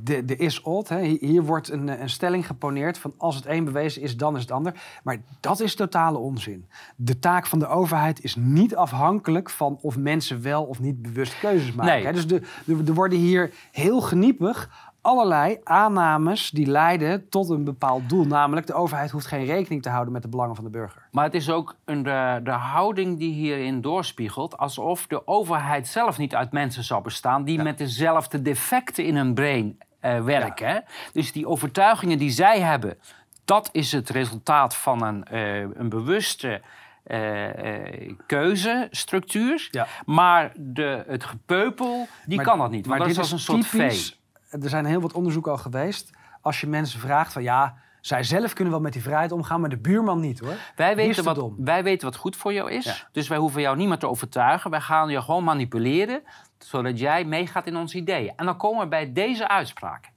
De, 0.00 0.24
de 0.24 0.36
is. 0.36 0.88
Hè. 0.88 1.00
Hier- 1.02 1.42
wordt 1.42 1.68
een, 1.70 2.02
een 2.02 2.10
stelling 2.10 2.46
geponeerd 2.46 2.98
van 2.98 3.14
als 3.16 3.34
het 3.36 3.46
een 3.46 3.64
bewezen 3.64 4.02
is, 4.02 4.16
dan 4.16 4.34
is 4.36 4.42
het 4.42 4.50
ander. 4.50 4.80
Maar 5.02 5.16
dat 5.40 5.60
is 5.60 5.74
totale 5.74 6.18
onzin. 6.18 6.66
De 6.96 7.18
taak 7.18 7.46
van 7.46 7.58
de 7.58 7.66
overheid 7.66 8.24
is 8.24 8.36
niet 8.36 8.76
afhankelijk 8.76 9.50
van 9.50 9.78
of 9.80 9.96
mensen 9.96 10.42
wel 10.42 10.64
of 10.64 10.80
niet 10.80 11.02
bewust 11.02 11.38
keuzes 11.38 11.72
maken. 11.72 11.94
Nee. 11.94 12.04
hè. 12.04 12.12
Dus 12.12 12.26
de, 12.26 12.40
de- 12.64 12.82
er 12.86 12.94
worden 12.94 13.18
hier 13.18 13.50
heel 13.72 14.00
geniepig 14.00 14.87
allerlei 15.00 15.58
aannames 15.64 16.50
die 16.50 16.66
leiden 16.66 17.28
tot 17.28 17.50
een 17.50 17.64
bepaald 17.64 18.08
doel. 18.08 18.24
Namelijk, 18.24 18.66
de 18.66 18.74
overheid 18.74 19.10
hoeft 19.10 19.26
geen 19.26 19.44
rekening 19.44 19.82
te 19.82 19.88
houden 19.88 20.12
met 20.12 20.22
de 20.22 20.28
belangen 20.28 20.54
van 20.54 20.64
de 20.64 20.70
burger. 20.70 21.02
Maar 21.10 21.24
het 21.24 21.34
is 21.34 21.50
ook 21.50 21.76
een, 21.84 22.02
de, 22.02 22.40
de 22.44 22.50
houding 22.50 23.18
die 23.18 23.32
hierin 23.32 23.80
doorspiegelt... 23.80 24.58
alsof 24.58 25.06
de 25.06 25.26
overheid 25.26 25.88
zelf 25.88 26.18
niet 26.18 26.34
uit 26.34 26.52
mensen 26.52 26.84
zou 26.84 27.02
bestaan... 27.02 27.44
die 27.44 27.62
met 27.62 27.78
dezelfde 27.78 28.42
defecten 28.42 29.04
in 29.04 29.16
hun 29.16 29.34
brein 29.34 29.78
eh, 30.00 30.24
werken. 30.24 30.84
Dus 31.12 31.32
die 31.32 31.46
overtuigingen 31.48 32.18
die 32.18 32.30
zij 32.30 32.60
hebben... 32.60 32.98
dat 33.44 33.68
is 33.72 33.92
het 33.92 34.08
resultaat 34.08 34.76
van 34.76 35.02
een, 35.02 35.24
eh, 35.24 35.58
een 35.60 35.88
bewuste 35.88 36.60
eh, 37.04 37.76
eh, 37.76 38.12
keuzestructuur. 38.26 39.68
Ja. 39.70 39.86
Maar 40.06 40.52
de, 40.56 41.04
het 41.06 41.24
gepeupel, 41.24 42.08
die 42.26 42.36
Maar- 42.36 42.44
kan 42.44 42.58
dat 42.58 42.70
niet. 42.70 42.86
Want 42.86 42.98
Maar 42.98 43.08
dat 43.08 43.16
dit 43.16 43.24
is 43.24 43.32
als 43.32 43.32
een 43.32 43.54
soort 43.54 43.70
typisch- 43.70 44.08
vee. 44.08 44.17
Er 44.50 44.68
zijn 44.68 44.84
heel 44.84 45.00
wat 45.00 45.12
onderzoeken 45.12 45.52
al 45.52 45.58
geweest. 45.58 46.10
Als 46.40 46.60
je 46.60 46.66
mensen 46.66 47.00
vraagt 47.00 47.32
van 47.32 47.42
ja, 47.42 47.76
zij 48.00 48.22
zelf 48.22 48.52
kunnen 48.52 48.72
wel 48.72 48.82
met 48.82 48.92
die 48.92 49.02
vrijheid 49.02 49.32
omgaan, 49.32 49.60
maar 49.60 49.70
de 49.70 49.78
buurman 49.78 50.20
niet 50.20 50.38
hoor. 50.38 50.56
Wij 50.76 50.96
weten, 50.96 51.14
te 51.14 51.22
wat, 51.22 51.34
dom. 51.34 51.54
wij 51.58 51.82
weten 51.82 52.08
wat 52.08 52.16
goed 52.16 52.36
voor 52.36 52.52
jou 52.52 52.70
is. 52.70 52.84
Ja. 52.84 52.94
Dus 53.12 53.28
wij 53.28 53.38
hoeven 53.38 53.60
jou 53.60 53.76
niet 53.76 53.88
meer 53.88 53.98
te 53.98 54.08
overtuigen. 54.08 54.70
Wij 54.70 54.80
gaan 54.80 55.08
je 55.08 55.22
gewoon 55.22 55.44
manipuleren, 55.44 56.22
zodat 56.58 56.98
jij 56.98 57.24
meegaat 57.24 57.66
in 57.66 57.76
onze 57.76 57.96
ideeën. 57.96 58.32
En 58.36 58.46
dan 58.46 58.56
komen 58.56 58.82
we 58.82 58.88
bij 58.88 59.12
deze 59.12 59.48
uitspraak. 59.48 60.10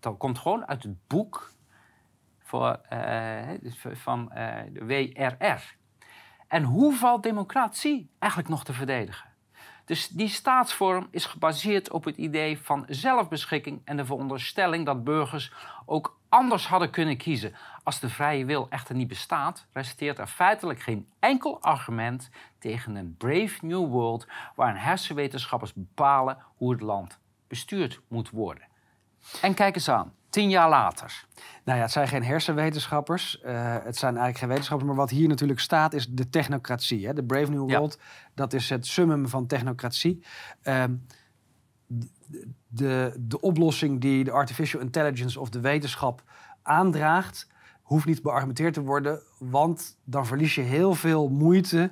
Dat 0.00 0.16
komt 0.16 0.38
gewoon 0.38 0.66
uit 0.66 0.82
het 0.82 1.06
boek 1.06 1.52
voor, 2.38 2.80
eh, 2.88 3.48
van 3.92 4.32
eh, 4.32 4.54
de 4.72 4.84
WRR. 4.84 5.76
En 6.48 6.62
hoe 6.62 6.94
valt 6.94 7.22
democratie 7.22 8.10
eigenlijk 8.18 8.50
nog 8.50 8.64
te 8.64 8.72
verdedigen? 8.72 9.31
Dus 9.92 10.08
die 10.08 10.28
staatsvorm 10.28 11.08
is 11.10 11.26
gebaseerd 11.26 11.90
op 11.90 12.04
het 12.04 12.16
idee 12.16 12.58
van 12.58 12.84
zelfbeschikking 12.88 13.80
en 13.84 13.96
de 13.96 14.04
veronderstelling 14.04 14.86
dat 14.86 15.04
burgers 15.04 15.52
ook 15.86 16.18
anders 16.28 16.66
hadden 16.66 16.90
kunnen 16.90 17.16
kiezen. 17.16 17.54
Als 17.82 18.00
de 18.00 18.08
vrije 18.08 18.44
wil 18.44 18.66
echter 18.70 18.94
niet 18.94 19.08
bestaat, 19.08 19.66
resteert 19.72 20.18
er 20.18 20.26
feitelijk 20.26 20.80
geen 20.80 21.08
enkel 21.18 21.62
argument 21.62 22.30
tegen 22.58 22.94
een 22.94 23.14
brave 23.18 23.66
new 23.66 23.88
world 23.88 24.26
waarin 24.54 24.76
hersenwetenschappers 24.76 25.72
bepalen 25.72 26.38
hoe 26.56 26.72
het 26.72 26.80
land 26.80 27.18
bestuurd 27.48 28.00
moet 28.08 28.30
worden. 28.30 28.64
En 29.42 29.54
kijk 29.54 29.74
eens 29.74 29.88
aan, 29.88 30.14
tien 30.32 30.48
jaar 30.50 30.68
later. 30.68 31.24
Nou 31.64 31.78
ja, 31.78 31.84
het 31.84 31.92
zijn 31.92 32.08
geen 32.08 32.24
hersenwetenschappers. 32.24 33.40
eh, 33.40 33.54
het 33.84 33.96
zijn 33.96 34.12
eigenlijk 34.12 34.38
geen 34.38 34.48
wetenschappers. 34.48 34.88
Maar 34.88 34.98
wat 34.98 35.10
hier 35.10 35.28
natuurlijk 35.28 35.60
staat 35.60 35.92
is 35.92 36.08
de 36.08 36.28
technocratie. 36.28 37.06
Hè? 37.06 37.12
De 37.14 37.24
Brave 37.24 37.50
New 37.50 37.70
Ja. 37.70 37.78
World, 37.78 37.98
dat 38.34 38.52
is 38.52 38.68
het 38.70 38.86
summum 38.86 39.28
van 39.28 39.46
technocratie. 39.46 40.24
Ehm, 40.62 40.94
de, 42.68 43.14
de 43.20 43.40
oplossing 43.40 44.00
die 44.00 44.24
de 44.24 44.30
artificial 44.30 44.80
intelligence 44.80 45.40
of 45.40 45.48
de 45.48 45.60
wetenschap 45.60 46.22
aandraagt, 46.62 47.50
hoeft 47.82 48.06
niet 48.06 48.22
beargumenteerd 48.22 48.74
te 48.74 48.82
worden, 48.82 49.22
want 49.38 49.96
dan 50.04 50.26
verlies 50.26 50.54
je 50.54 50.60
heel 50.60 50.94
veel 50.94 51.28
moeite. 51.28 51.90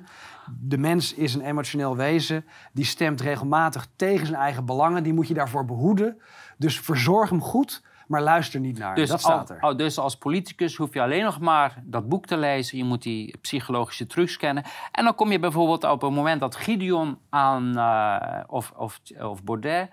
De 0.59 0.77
mens 0.77 1.13
is 1.13 1.33
een 1.33 1.41
emotioneel 1.41 1.95
wezen, 1.95 2.45
die 2.73 2.85
stemt 2.85 3.21
regelmatig 3.21 3.87
tegen 3.95 4.25
zijn 4.25 4.39
eigen 4.39 4.65
belangen, 4.65 5.03
die 5.03 5.13
moet 5.13 5.27
je 5.27 5.33
daarvoor 5.33 5.65
behoeden. 5.65 6.17
Dus 6.57 6.79
verzorg 6.79 7.29
hem 7.29 7.41
goed, 7.41 7.83
maar 8.11 8.21
luister 8.21 8.59
niet 8.59 8.77
naar. 8.77 8.95
Dus, 8.95 9.09
dat 9.09 9.19
staat 9.19 9.49
er. 9.49 9.59
al- 9.59 9.77
dus 9.77 9.97
als 9.97 10.15
politicus 10.17 10.75
hoef 10.75 10.93
je 10.93 11.01
alleen 11.01 11.23
nog 11.23 11.39
maar 11.39 11.81
dat 11.83 12.09
boek 12.09 12.25
te 12.25 12.37
lezen. 12.37 12.77
Je 12.77 12.83
moet 12.83 13.01
die 13.03 13.37
psychologische 13.41 14.07
trucs 14.07 14.37
kennen. 14.37 14.63
En 14.91 15.03
dan 15.03 15.15
kom 15.15 15.31
je 15.31 15.39
bijvoorbeeld 15.39 15.83
op 15.83 16.01
het 16.01 16.11
moment 16.11 16.39
dat 16.39 16.55
Gideon 16.55 17.17
aan, 17.29 17.77
eh, 17.77 18.39
of, 18.47 18.71
of, 18.75 18.99
of 19.19 19.43
Baudet 19.43 19.89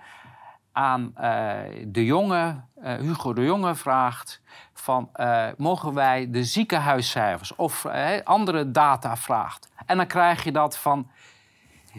aan 0.73 1.11
eh, 1.17 1.55
de 1.87 2.05
jonge, 2.05 2.61
eh, 2.83 2.95
Hugo 2.95 3.33
de 3.33 3.45
Jonge 3.45 3.75
vraagt 3.75 4.41
van 4.73 5.11
mogen 5.57 5.95
wij 5.95 6.31
de 6.31 6.45
ziekenhuiscijfers 6.45 7.55
of 7.55 7.87
andere 8.25 8.71
data 8.71 9.17
vraagt. 9.17 9.69
En 9.87 9.97
dan 9.97 10.07
krijg 10.07 10.45
je 10.45 10.53
dat 10.53 10.79
van 10.79 11.11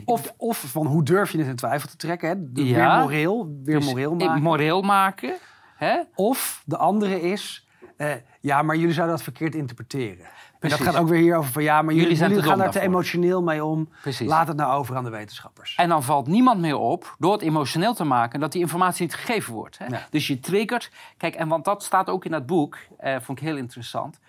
Of, 0.05 0.33
of 0.37 0.57
van 0.57 0.85
hoe 0.85 1.03
durf 1.03 1.31
je 1.31 1.37
het 1.37 1.47
in 1.47 1.55
twijfel 1.55 1.89
te 1.89 1.95
trekken? 1.95 2.29
Hè? 2.29 2.51
De- 2.53 2.65
Ja. 2.65 2.75
Weer 2.89 3.01
moreel, 3.03 3.55
weer 3.63 3.79
dus 3.79 3.85
moreel 3.89 4.15
maken. 4.15 4.41
moreel 4.41 4.81
maken. 4.81 5.35
Hè? 5.79 5.99
Of 6.15 6.61
de 6.65 6.77
andere 6.77 7.21
is, 7.21 7.67
eh, 7.97 8.11
ja, 8.39 8.61
maar 8.61 8.75
jullie 8.75 8.93
zouden 8.93 9.15
dat 9.15 9.23
verkeerd 9.23 9.55
interpreteren. 9.55 10.25
En 10.25 10.69
dat 10.69 10.77
Precies. 10.77 10.85
gaat 10.95 11.03
ook 11.03 11.09
weer 11.09 11.21
hier 11.21 11.35
over 11.37 11.51
van, 11.51 11.63
ja, 11.63 11.81
maar 11.81 11.93
jullie, 11.93 12.15
gaan 12.41 12.57
daar 12.57 12.71
te 12.71 12.79
emotioneel 12.79 13.43
mee 13.43 13.65
om. 13.65 13.89
Precies. 14.01 14.27
Laat 14.27 14.47
het 14.47 14.57
nou 14.57 14.73
over 14.79 14.95
aan 14.95 15.03
de 15.03 15.09
wetenschappers. 15.09 15.75
En 15.75 15.89
dan 15.89 16.03
valt 16.03 16.27
niemand 16.27 16.59
meer 16.59 16.77
op, 16.77 17.15
door 17.19 17.31
het 17.31 17.41
emotioneel 17.41 17.93
te 17.93 18.03
maken, 18.03 18.39
dat 18.39 18.51
die 18.51 18.61
informatie 18.61 19.01
niet 19.01 19.15
gegeven 19.15 19.53
wordt. 19.53 19.77
Hè? 19.77 19.85
Ja. 19.85 20.07
Dus 20.09 20.27
je 20.27 20.39
triggert. 20.39 20.91
Kijk, 21.17 21.35
en 21.35 21.47
want 21.47 21.65
dat 21.65 21.83
staat 21.83 22.09
ook 22.09 22.25
in 22.25 22.31
dat 22.31 22.45
boek, 22.45 22.77
eh, 22.97 23.15
vond 23.21 23.39
ik 23.39 23.45
heel 23.45 23.57
interessant. 23.57 24.19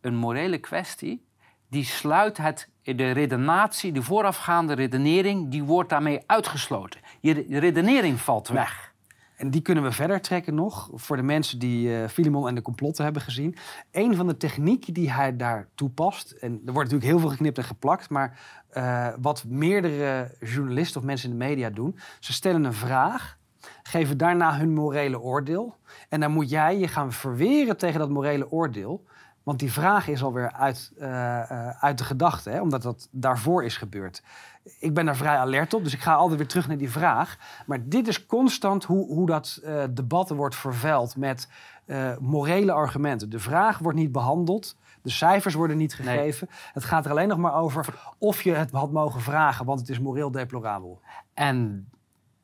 Een 0.00 0.16
morele 0.16 0.58
kwestie, 0.58 1.24
die 1.68 1.84
sluit 1.84 2.36
het, 2.36 2.68
de 2.82 3.10
redenatie, 3.10 3.92
de 3.92 4.02
voorafgaande 4.02 4.72
redenering, 4.74 5.50
die 5.50 5.62
wordt 5.62 5.90
daarmee 5.90 6.20
uitgesloten. 6.26 7.00
Je 7.20 7.32
re- 7.32 7.58
redenering 7.58 8.20
valt 8.20 8.48
weg. 8.48 8.89
En 9.40 9.50
die 9.50 9.60
kunnen 9.60 9.84
we 9.84 9.92
verder 9.92 10.20
trekken 10.20 10.54
nog, 10.54 10.90
voor 10.94 11.16
de 11.16 11.22
mensen 11.22 11.58
die 11.58 11.96
eh 11.96 12.08
Filemon 12.08 12.48
en 12.48 12.54
de 12.54 12.62
complotten 12.62 13.04
hebben 13.04 13.22
gezien. 13.22 13.56
Een 13.90 14.16
van 14.16 14.26
de 14.26 14.36
technieken 14.36 14.94
die 14.94 15.10
hij 15.12 15.36
daar 15.36 15.68
toepast, 15.74 16.30
en 16.30 16.52
er 16.52 16.72
wordt 16.72 16.90
natuurlijk 16.90 17.04
heel 17.04 17.18
veel 17.18 17.28
geknipt 17.28 17.58
en 17.58 17.64
geplakt, 17.64 18.10
maar 18.10 18.40
eh, 18.68 19.08
wat 19.20 19.44
meerdere 19.48 20.36
journalisten 20.40 21.00
of 21.00 21.06
mensen 21.06 21.30
in 21.30 21.38
de 21.38 21.44
media 21.44 21.70
doen, 21.70 21.98
ze 22.18 22.32
stellen 22.32 22.64
een 22.64 22.72
vraag 22.72 23.38
geven 23.82 24.18
daarna 24.18 24.58
hun 24.58 24.72
morele 24.72 25.20
oordeel. 25.20 25.76
En 26.08 26.20
dan 26.20 26.30
moet 26.30 26.50
jij 26.50 26.78
je 26.78 26.88
gaan 26.88 27.12
verweren 27.12 27.76
tegen 27.76 27.98
dat 27.98 28.10
morele 28.10 28.50
oordeel. 28.50 29.04
Want 29.50 29.62
die 29.62 29.72
vraag 29.72 30.08
is 30.08 30.22
alweer 30.22 30.52
uit, 30.52 30.92
uh, 30.98 31.68
uit 31.68 31.98
de 31.98 32.04
gedachte, 32.04 32.50
hè, 32.50 32.60
omdat 32.60 32.82
dat 32.82 33.08
daarvoor 33.10 33.64
is 33.64 33.76
gebeurd. 33.76 34.22
Ik 34.78 34.94
ben 34.94 35.04
daar 35.04 35.16
vrij 35.16 35.36
alert 35.36 35.74
op, 35.74 35.84
dus 35.84 35.92
ik 35.92 36.00
ga 36.00 36.14
altijd 36.14 36.38
weer 36.38 36.48
terug 36.48 36.68
naar 36.68 36.76
die 36.76 36.90
vraag. 36.90 37.36
Maar 37.66 37.88
dit 37.88 38.08
is 38.08 38.26
constant 38.26 38.84
hoe, 38.84 39.06
hoe 39.06 39.26
dat 39.26 39.60
uh, 39.64 39.82
debat 39.90 40.30
wordt 40.30 40.56
vervuild 40.56 41.16
met 41.16 41.48
morele 42.20 42.72
argumenten. 42.72 43.30
De 43.30 43.38
vraag 43.38 43.78
wordt 43.78 43.98
niet 43.98 44.12
behandeld. 44.12 44.76
De 45.02 45.10
cijfers 45.10 45.54
worden 45.54 45.76
niet 45.76 45.94
gegeven. 45.94 46.48
Het 46.72 46.84
gaat 46.84 47.04
er 47.04 47.10
alleen 47.10 47.28
nog 47.28 47.38
maar 47.38 47.54
over 47.54 48.14
of 48.18 48.42
je 48.42 48.52
het 48.52 48.70
had 48.70 48.92
mogen 48.92 49.20
vragen, 49.20 49.66
want 49.66 49.80
het 49.80 49.88
is 49.88 49.98
moreel 49.98 50.30
deplorabel. 50.30 51.00
En 51.34 51.88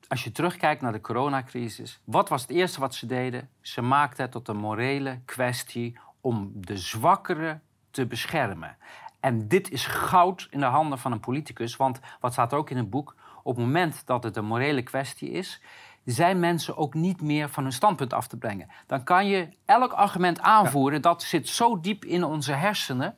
als 0.09 0.25
je 0.25 0.33
terugkijkt 0.33 0.83
naar 0.83 0.93
de 0.93 1.01
coronacrisis, 1.01 2.01
wat 2.05 2.29
was 2.29 2.43
het 2.43 2.51
eerste 2.51 2.81
wat 2.81 2.95
ze 2.95 3.07
deden? 3.07 3.49
Ze 3.61 3.83
maakten 3.83 4.23
het 4.23 4.33
tot 4.33 4.49
een 4.49 4.57
morele 4.57 5.21
kwestie 5.25 5.99
om 6.27 6.53
de 6.55 6.77
zwakkeren 6.77 7.63
te 7.91 8.07
beschermen. 8.07 8.77
En 9.21 9.49
dit 9.49 9.71
is 9.71 9.87
goud 9.87 10.47
in 10.51 10.61
de 10.61 10.67
handen 10.67 10.99
van 10.99 11.13
een 11.13 11.21
politicus, 11.21 11.77
want 11.77 12.01
wat 12.21 12.33
staat 12.33 12.55
ook 12.55 12.71
in 12.71 12.77
het 12.77 12.91
boek? 12.91 13.15
Op 13.43 13.57
het 13.57 13.65
moment 13.65 14.03
dat 14.07 14.23
het 14.23 14.37
een 14.37 14.45
morele 14.45 14.83
kwestie 14.83 15.31
is, 15.31 15.61
zijn 16.05 16.41
mensen 16.41 16.77
ook 16.77 16.95
niet 16.95 17.21
meer 17.21 17.49
van 17.49 17.63
hun 17.63 17.73
standpunt 17.73 18.13
af 18.13 18.27
te 18.27 18.37
brengen. 18.37 18.69
Dan 18.87 19.05
kan 19.05 19.27
je 19.27 19.49
elk 19.65 19.93
argument 19.93 20.41
aanvoeren, 20.41 21.03
dat 21.03 21.23
zit 21.23 21.49
zo 21.49 21.81
diep 21.81 22.05
in 22.05 22.25
onze 22.25 22.53
hersenen. 22.53 23.17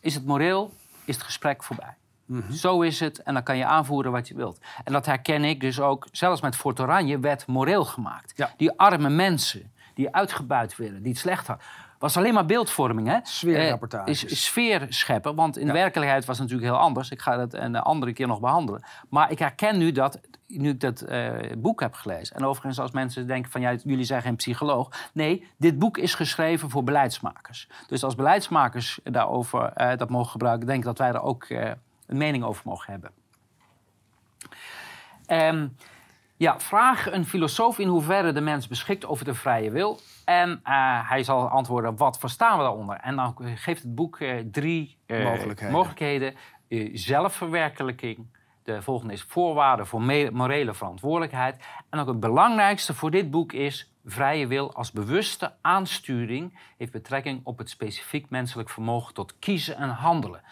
Is 0.00 0.14
het 0.14 0.26
moreel, 0.26 0.72
is 1.04 1.14
het 1.14 1.24
gesprek 1.24 1.62
voorbij. 1.62 1.94
Mhm. 2.24 2.52
Zo 2.52 2.80
is 2.80 3.00
het 3.00 3.22
en 3.22 3.34
dan 3.34 3.42
kan 3.42 3.56
je 3.56 3.64
aanvoeren 3.64 4.12
wat 4.12 4.28
je 4.28 4.34
wilt. 4.34 4.60
En 4.84 4.92
dat 4.92 5.06
herken 5.06 5.44
ik 5.44 5.60
dus 5.60 5.80
ook, 5.80 6.06
zelfs 6.12 6.40
met 6.40 6.56
Fort 6.56 6.80
Oranje 6.80 7.18
werd 7.18 7.46
moreel 7.46 7.84
gemaakt. 7.84 8.52
Die 8.56 8.78
arme 8.78 9.08
mensen 9.08 9.72
die 9.94 10.14
uitgebuit 10.14 10.76
werden, 10.76 11.02
die 11.02 11.12
het 11.12 11.20
slecht 11.20 11.46
hadden 11.46 11.66
was 11.98 12.16
alleen 12.16 12.34
maar 12.34 12.46
beeldvorming. 12.46 13.08
Hè? 13.08 13.18
Sfeerrapportages. 13.22 14.24
Eh, 14.24 14.30
sfeer 14.30 14.86
scheppen, 14.88 15.34
want 15.34 15.58
in 15.58 15.66
de 15.66 15.72
werkelijkheid 15.72 16.24
was 16.24 16.38
het 16.38 16.48
natuurlijk 16.48 16.74
heel 16.74 16.84
anders. 16.84 17.10
Ik 17.10 17.20
ga 17.20 17.36
dat 17.36 17.54
een 17.54 17.76
andere 17.76 18.12
keer 18.12 18.26
nog 18.26 18.40
behandelen. 18.40 18.84
Maar 19.08 19.30
ik 19.30 19.38
herken 19.38 19.78
nu 19.78 19.92
dat, 19.92 20.20
nu 20.46 20.70
ik 20.70 20.80
dat 20.80 21.04
uh, 21.08 21.30
boek 21.58 21.80
heb 21.80 21.94
gelezen. 21.94 22.36
En 22.36 22.44
overigens, 22.44 22.78
als 22.78 22.90
mensen 22.90 23.26
denken 23.26 23.50
van 23.50 23.60
ja, 23.60 23.74
jullie 23.84 24.04
zijn 24.04 24.22
geen 24.22 24.36
psycholoog. 24.36 25.10
Nee, 25.12 25.48
dit 25.56 25.78
boek 25.78 25.98
is 25.98 26.14
geschreven 26.14 26.70
voor 26.70 26.84
beleidsmakers. 26.84 27.68
Dus 27.86 28.04
als 28.04 28.14
beleidsmakers 28.14 29.00
daarover 29.02 29.72
uh, 29.76 29.96
dat 29.96 30.10
mogen 30.10 30.30
gebruiken, 30.30 30.66
denk 30.66 30.78
ik 30.78 30.84
dat 30.84 30.98
wij 30.98 31.08
er 31.08 31.22
ook 31.22 31.48
een 31.48 32.16
mening 32.16 32.44
over 32.44 32.62
mogen 32.64 32.90
hebben. 32.90 33.10
Um, 35.28 35.76
ja, 36.36 36.60
vraag 36.60 37.12
een 37.12 37.26
filosoof 37.26 37.78
in 37.78 37.88
hoeverre 37.88 38.32
de 38.32 38.40
mens 38.40 38.68
beschikt 38.68 39.06
over 39.06 39.24
de 39.24 39.34
vrije 39.34 39.70
wil. 39.70 40.00
En 40.24 40.50
uh, 40.50 41.08
hij 41.08 41.22
zal 41.22 41.48
antwoorden, 41.48 41.96
wat 41.96 42.18
verstaan 42.18 42.56
we 42.56 42.62
daaronder? 42.62 42.96
En 42.96 43.16
dan 43.16 43.36
geeft 43.54 43.82
het 43.82 43.94
boek 43.94 44.18
uh, 44.18 44.40
drie 44.50 44.98
uh, 45.06 45.24
mogelijkheden. 45.24 45.74
mogelijkheden. 45.74 46.34
zelfverwerkelijking. 46.92 48.26
De 48.62 48.82
volgende 48.82 49.12
is 49.12 49.22
voorwaarden 49.22 49.86
voor 49.86 50.02
morele 50.32 50.74
verantwoordelijkheid. 50.74 51.64
En 51.90 51.98
ook 51.98 52.06
het 52.06 52.20
belangrijkste 52.20 52.94
voor 52.94 53.10
dit 53.10 53.30
boek 53.30 53.52
is... 53.52 53.92
vrije 54.04 54.46
wil 54.46 54.74
als 54.74 54.92
bewuste 54.92 55.54
aansturing... 55.60 56.58
heeft 56.76 56.92
betrekking 56.92 57.40
op 57.44 57.58
het 57.58 57.70
specifiek 57.70 58.30
menselijk 58.30 58.70
vermogen 58.70 59.14
tot 59.14 59.38
kiezen 59.38 59.76
en 59.76 59.88
handelen. 59.88 60.42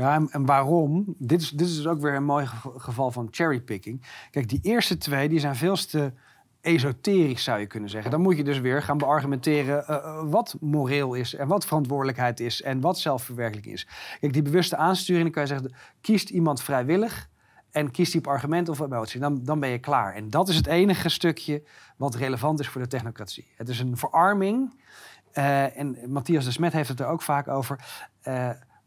Ja, 0.00 0.26
en, 0.30 0.46
waarom? 0.46 1.14
Dit 1.18 1.40
is, 1.40 1.50
dit 1.50 1.68
is 1.68 1.86
ook 1.86 2.00
weer 2.00 2.14
een 2.14 2.24
mooi 2.24 2.46
geval 2.76 3.10
van 3.10 3.28
cherrypicking. 3.30 4.02
Kijk, 4.30 4.48
die 4.48 4.58
eerste 4.62 4.98
twee 4.98 5.28
die 5.28 5.38
zijn 5.38 5.56
veel 5.56 5.76
te 5.76 6.12
esoterisch, 6.60 7.42
zou 7.44 7.60
je 7.60 7.66
kunnen 7.66 7.90
zeggen. 7.90 8.10
Dan 8.10 8.20
moet 8.20 8.36
je 8.36 8.44
dus 8.44 8.58
weer 8.58 8.82
gaan 8.82 8.98
beargumenteren 8.98 9.84
uh, 9.90 10.22
wat 10.24 10.56
moreel 10.60 11.14
is 11.14 11.34
en 11.34 11.48
wat 11.48 11.66
verantwoordelijkheid 11.66 12.40
is 12.40 12.62
en 12.62 12.80
wat 12.80 12.98
zelfverwerkelijking 12.98 13.74
is. 13.74 13.86
Kijk, 14.20 14.32
die 14.32 14.42
bewuste 14.42 14.76
aansturing, 14.76 15.22
dan 15.22 15.32
kan 15.32 15.42
je 15.42 15.48
zeggen, 15.48 15.72
kiest 16.00 16.30
iemand 16.30 16.62
vrijwillig 16.62 17.28
en 17.70 17.90
kiest 17.90 18.12
die 18.12 18.20
op 18.20 18.26
argument 18.26 18.68
of 18.68 18.80
emotie, 18.80 19.20
dan, 19.20 19.44
dan 19.44 19.60
ben 19.60 19.68
je 19.68 19.78
klaar. 19.78 20.14
En 20.14 20.30
dat 20.30 20.48
is 20.48 20.56
het 20.56 20.66
enige 20.66 21.08
stukje 21.08 21.62
wat 21.96 22.14
relevant 22.14 22.60
is 22.60 22.68
voor 22.68 22.80
de 22.80 22.88
technocratie. 22.88 23.48
Het 23.56 23.68
is 23.68 23.80
een 23.80 23.96
verarming. 23.96 24.78
Uh, 25.34 25.78
en 25.78 25.96
Matthias 26.08 26.44
de 26.44 26.50
Smet 26.50 26.72
heeft 26.72 26.88
het 26.88 27.00
er 27.00 27.06
ook 27.06 27.22
vaak 27.22 27.48
over. 27.48 27.78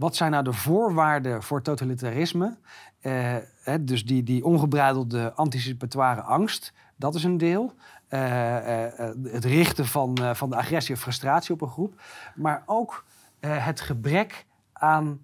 Wat 0.04 0.16
zijn 0.16 0.32
nou 0.32 0.44
de 0.44 0.54
voorwaarden 0.54 1.44
voor 1.44 1.62
totalitarisme? 1.62 2.58
Uh, 3.02 3.36
hè, 3.64 3.84
dus 3.84 4.06
die, 4.06 4.24
die 4.24 4.44
ongebreidelde 4.46 5.34
anticipatoire 5.34 6.22
angst, 6.22 6.74
dat 6.96 7.16
is 7.16 7.24
een 7.24 7.38
deel. 7.38 7.74
Uh, 8.10 8.20
uh, 8.20 9.12
het 9.24 9.46
richten 9.46 9.86
van, 9.86 10.18
van 10.34 10.50
de 10.50 10.56
agressie 10.56 10.96
of 10.96 11.02
frustratie 11.02 11.54
op 11.54 11.62
een 11.62 11.68
groep. 11.70 12.02
Maar 12.36 12.64
ook 12.66 13.06
het 13.40 13.82
gebrek 13.82 14.46
aan 14.74 15.20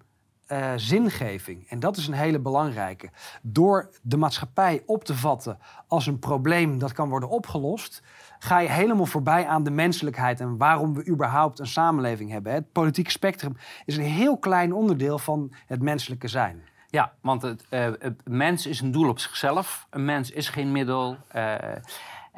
zingeving. 0.76 1.68
En 1.68 1.80
dat 1.80 1.96
is 1.96 2.06
een 2.06 2.14
hele 2.14 2.38
belangrijke. 2.38 3.10
Door 3.42 3.90
de 4.02 4.16
maatschappij 4.16 4.82
op 4.86 5.04
te 5.04 5.14
vatten 5.14 5.58
als 5.86 6.06
een 6.06 6.18
probleem 6.18 6.78
dat 6.78 6.92
kan 6.92 7.08
worden 7.08 7.28
opgelost, 7.28 8.02
ga 8.38 8.58
je 8.58 8.68
helemaal 8.68 9.06
voorbij 9.06 9.46
aan 9.46 9.62
de 9.62 9.70
menselijkheid 9.70 10.40
en 10.40 10.56
waarom 10.56 10.94
we 10.94 11.06
überhaupt 11.08 11.58
een 11.58 11.66
samenleving 11.66 12.30
hebben. 12.30 12.52
Het 12.52 12.72
politieke 12.72 13.10
spectrum 13.10 13.56
is 13.84 13.96
een 13.96 14.04
heel 14.04 14.38
klein 14.38 14.72
onderdeel 14.72 15.18
van 15.18 15.52
het 15.66 15.82
menselijke 15.82 16.28
zijn. 16.28 16.62
Ja, 16.90 17.12
want 17.20 17.42
het, 17.42 17.64
het 17.98 18.28
mens 18.28 18.66
is 18.66 18.80
een 18.80 18.90
doel 18.90 19.08
op 19.08 19.18
zichzelf. 19.18 19.86
Een 19.90 20.04
mens 20.04 20.30
is 20.30 20.48
geen 20.48 20.72
middel. 20.72 21.16
Uh, 21.36 21.54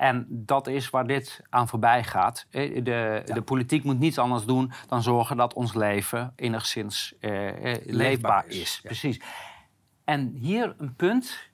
en 0.03 0.27
dat 0.29 0.67
is 0.67 0.91
waar 0.91 1.07
dit 1.07 1.41
aan 1.51 1.69
voorbij 1.69 2.05
gaat. 2.05 2.47
Eh, 2.51 2.85
de, 2.85 3.23
de 3.25 3.43
politiek 3.43 3.85
moet 3.85 3.99
niets 3.99 4.19
anders 4.19 4.45
doen 4.45 4.73
dan 4.89 5.03
zorgen 5.03 5.37
dat 5.37 5.55
ons 5.55 5.75
leven 5.75 6.33
enigszins 6.37 7.15
uh, 7.21 7.77
leefbaar, 7.85 8.47
is. 8.47 8.59
is. 8.59 8.81
Precies. 8.81 9.21
En 10.05 10.33
hier 10.35 10.75
een 10.79 10.95
punt 10.95 11.51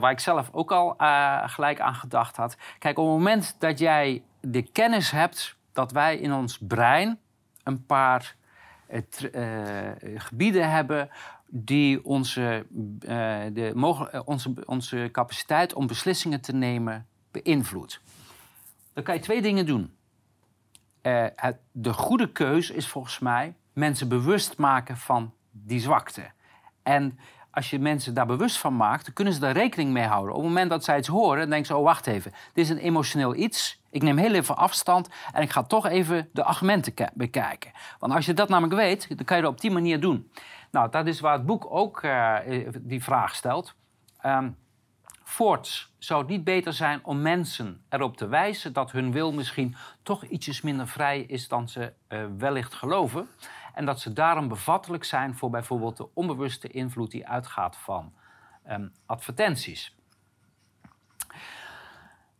waar 0.00 0.10
ik 0.10 0.20
zelf 0.20 0.48
ook 0.52 0.72
al 0.72 0.94
gelijk 1.46 1.80
aan 1.80 1.94
gedacht 1.94 2.36
had. 2.36 2.56
Kijk, 2.78 2.98
op 2.98 3.04
het 3.04 3.14
moment 3.14 3.56
dat 3.58 3.78
jij 3.78 4.22
de 4.40 4.62
kennis 4.62 5.10
hebt 5.10 5.56
dat 5.72 5.92
wij 5.92 6.16
in 6.16 6.32
ons 6.32 6.58
brein 6.58 7.18
een 7.62 7.86
paar 7.86 8.36
gebieden 10.14 10.70
hebben 10.70 11.10
die 11.46 12.04
onze, 12.04 12.66
de, 13.52 13.72
onze, 14.24 14.54
onze 14.66 15.08
capaciteit 15.12 15.74
om 15.74 15.86
beslissingen 15.86 16.40
te 16.40 16.52
nemen 16.52 17.08
beïnvloedt. 17.30 18.00
Dan 18.92 19.04
kan 19.04 19.14
je 19.14 19.20
twee 19.20 19.42
dingen 19.42 19.66
doen. 19.66 19.94
Het, 21.02 21.56
de 21.72 21.92
goede 21.92 22.32
keuze 22.32 22.74
is 22.74 22.88
volgens 22.88 23.18
mij 23.18 23.54
mensen 23.72 24.08
bewust 24.08 24.58
maken 24.58 24.96
van 24.96 25.34
die 25.50 25.80
zwakte. 25.80 26.30
En 26.82 27.18
als 27.50 27.70
je 27.70 27.78
mensen 27.78 28.14
daar 28.14 28.26
bewust 28.26 28.58
van 28.58 28.76
maakt, 28.76 29.04
dan 29.04 29.14
kunnen 29.14 29.34
ze 29.34 29.40
daar 29.40 29.52
rekening 29.52 29.92
mee 29.92 30.06
houden. 30.06 30.34
Op 30.34 30.40
het 30.40 30.48
moment 30.48 30.70
dat 30.70 30.84
zij 30.84 30.98
iets 30.98 31.08
horen, 31.08 31.48
denken 31.48 31.66
ze: 31.66 31.76
oh, 31.76 31.84
wacht 31.84 32.06
even, 32.06 32.32
dit 32.52 32.64
is 32.64 32.70
een 32.70 32.78
emotioneel 32.78 33.34
iets. 33.34 33.82
Ik 33.90 34.02
neem 34.02 34.16
heel 34.16 34.34
even 34.34 34.56
afstand 34.56 35.08
en 35.32 35.42
ik 35.42 35.50
ga 35.50 35.62
toch 35.62 35.86
even 35.86 36.28
de 36.32 36.44
argumenten 36.44 36.94
bekijken. 37.14 37.70
Want 37.98 38.12
als 38.12 38.26
je 38.26 38.34
dat 38.34 38.48
namelijk 38.48 38.74
weet, 38.74 39.08
dan 39.16 39.24
kan 39.24 39.36
je 39.36 39.42
dat 39.42 39.52
op 39.52 39.60
die 39.60 39.70
manier 39.70 40.00
doen. 40.00 40.30
Nou, 40.70 40.90
dat 40.90 41.06
is 41.06 41.20
waar 41.20 41.32
het 41.32 41.46
boek 41.46 41.66
ook 41.68 42.02
uh, 42.02 42.36
die 42.80 43.02
vraag 43.02 43.34
stelt. 43.34 43.74
Um, 44.26 44.56
voorts 45.30 45.92
zou 45.98 46.20
het 46.20 46.30
niet 46.30 46.44
beter 46.44 46.72
zijn 46.72 47.04
om 47.04 47.22
mensen 47.22 47.84
erop 47.88 48.16
te 48.16 48.26
wijzen 48.26 48.72
dat 48.72 48.92
hun 48.92 49.12
wil 49.12 49.32
misschien 49.32 49.76
toch 50.02 50.24
ietsjes 50.24 50.60
minder 50.60 50.88
vrij 50.88 51.20
is 51.20 51.48
dan 51.48 51.68
ze 51.68 51.92
uh, 52.08 52.24
wellicht 52.38 52.74
geloven. 52.74 53.28
En 53.74 53.84
dat 53.84 54.00
ze 54.00 54.12
daarom 54.12 54.48
bevattelijk 54.48 55.04
zijn 55.04 55.36
voor 55.36 55.50
bijvoorbeeld 55.50 55.96
de 55.96 56.08
onbewuste 56.14 56.68
invloed 56.68 57.10
die 57.10 57.28
uitgaat 57.28 57.76
van 57.76 58.12
um, 58.68 58.92
advertenties. 59.06 59.96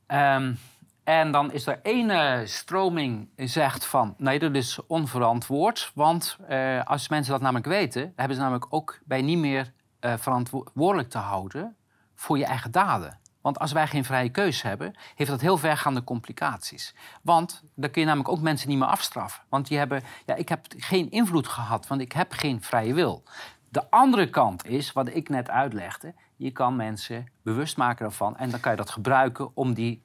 Um, 0.07 0.59
en 1.05 1.33
dan 1.33 1.53
is 1.53 1.67
er 1.67 1.81
één 1.83 2.49
stroming 2.49 3.29
die 3.37 3.47
zegt 3.47 3.87
van 3.87 4.15
nee, 4.19 4.39
dat 4.39 4.55
is 4.55 4.87
onverantwoord. 4.87 5.91
Want 5.95 6.39
uh, 6.49 6.85
als 6.85 7.09
mensen 7.09 7.33
dat 7.33 7.43
namelijk 7.43 7.67
weten, 7.67 8.13
hebben 8.17 8.37
ze 8.37 8.43
namelijk 8.43 8.67
ook 8.71 8.99
bij 9.05 9.23
niet 9.23 9.39
meer 9.39 9.73
uh, 10.01 10.15
verantwoordelijk 10.17 11.11
te 11.11 11.19
houden 11.19 11.75
voor 12.21 12.39
je 12.39 12.45
eigen 12.45 12.71
daden. 12.71 13.19
Want 13.41 13.59
als 13.59 13.73
wij 13.73 13.87
geen 13.87 14.05
vrije 14.05 14.29
keus 14.29 14.63
hebben, 14.63 14.95
heeft 15.15 15.31
dat 15.31 15.41
heel 15.41 15.57
vergaande 15.57 16.05
complicaties. 16.05 16.95
Want 17.23 17.63
dan 17.75 17.91
kun 17.91 18.01
je 18.01 18.07
namelijk 18.07 18.31
ook 18.31 18.41
mensen 18.41 18.69
niet 18.69 18.79
meer 18.79 18.87
afstraffen. 18.89 19.43
Want 19.49 19.69
die 19.69 19.79
hebben, 19.79 20.03
ja, 20.27 20.35
ik 20.35 20.49
heb 20.49 20.67
geen 20.77 21.11
invloed 21.11 21.49
gehad, 21.49 21.87
want 21.87 22.01
ik 22.01 22.13
heb 22.13 22.33
geen 22.33 22.63
vrije 22.63 22.95
wil. 22.95 23.23
De 23.69 23.91
andere 23.91 24.31
kant 24.31 24.67
is, 24.67 24.93
wat 24.93 25.09
ik 25.09 25.29
net 25.29 25.51
uitlegde, 25.51 26.15
je 26.37 26.51
kan 26.51 26.77
mensen 26.77 27.27
bewust 27.43 27.77
maken 27.77 28.07
ervan 28.07 28.37
en 28.37 28.51
dan 28.51 28.61
kan 28.61 28.71
je 28.71 28.77
dat 28.77 28.91
gebruiken 28.91 29.57
om 29.57 29.75
die. 29.75 30.03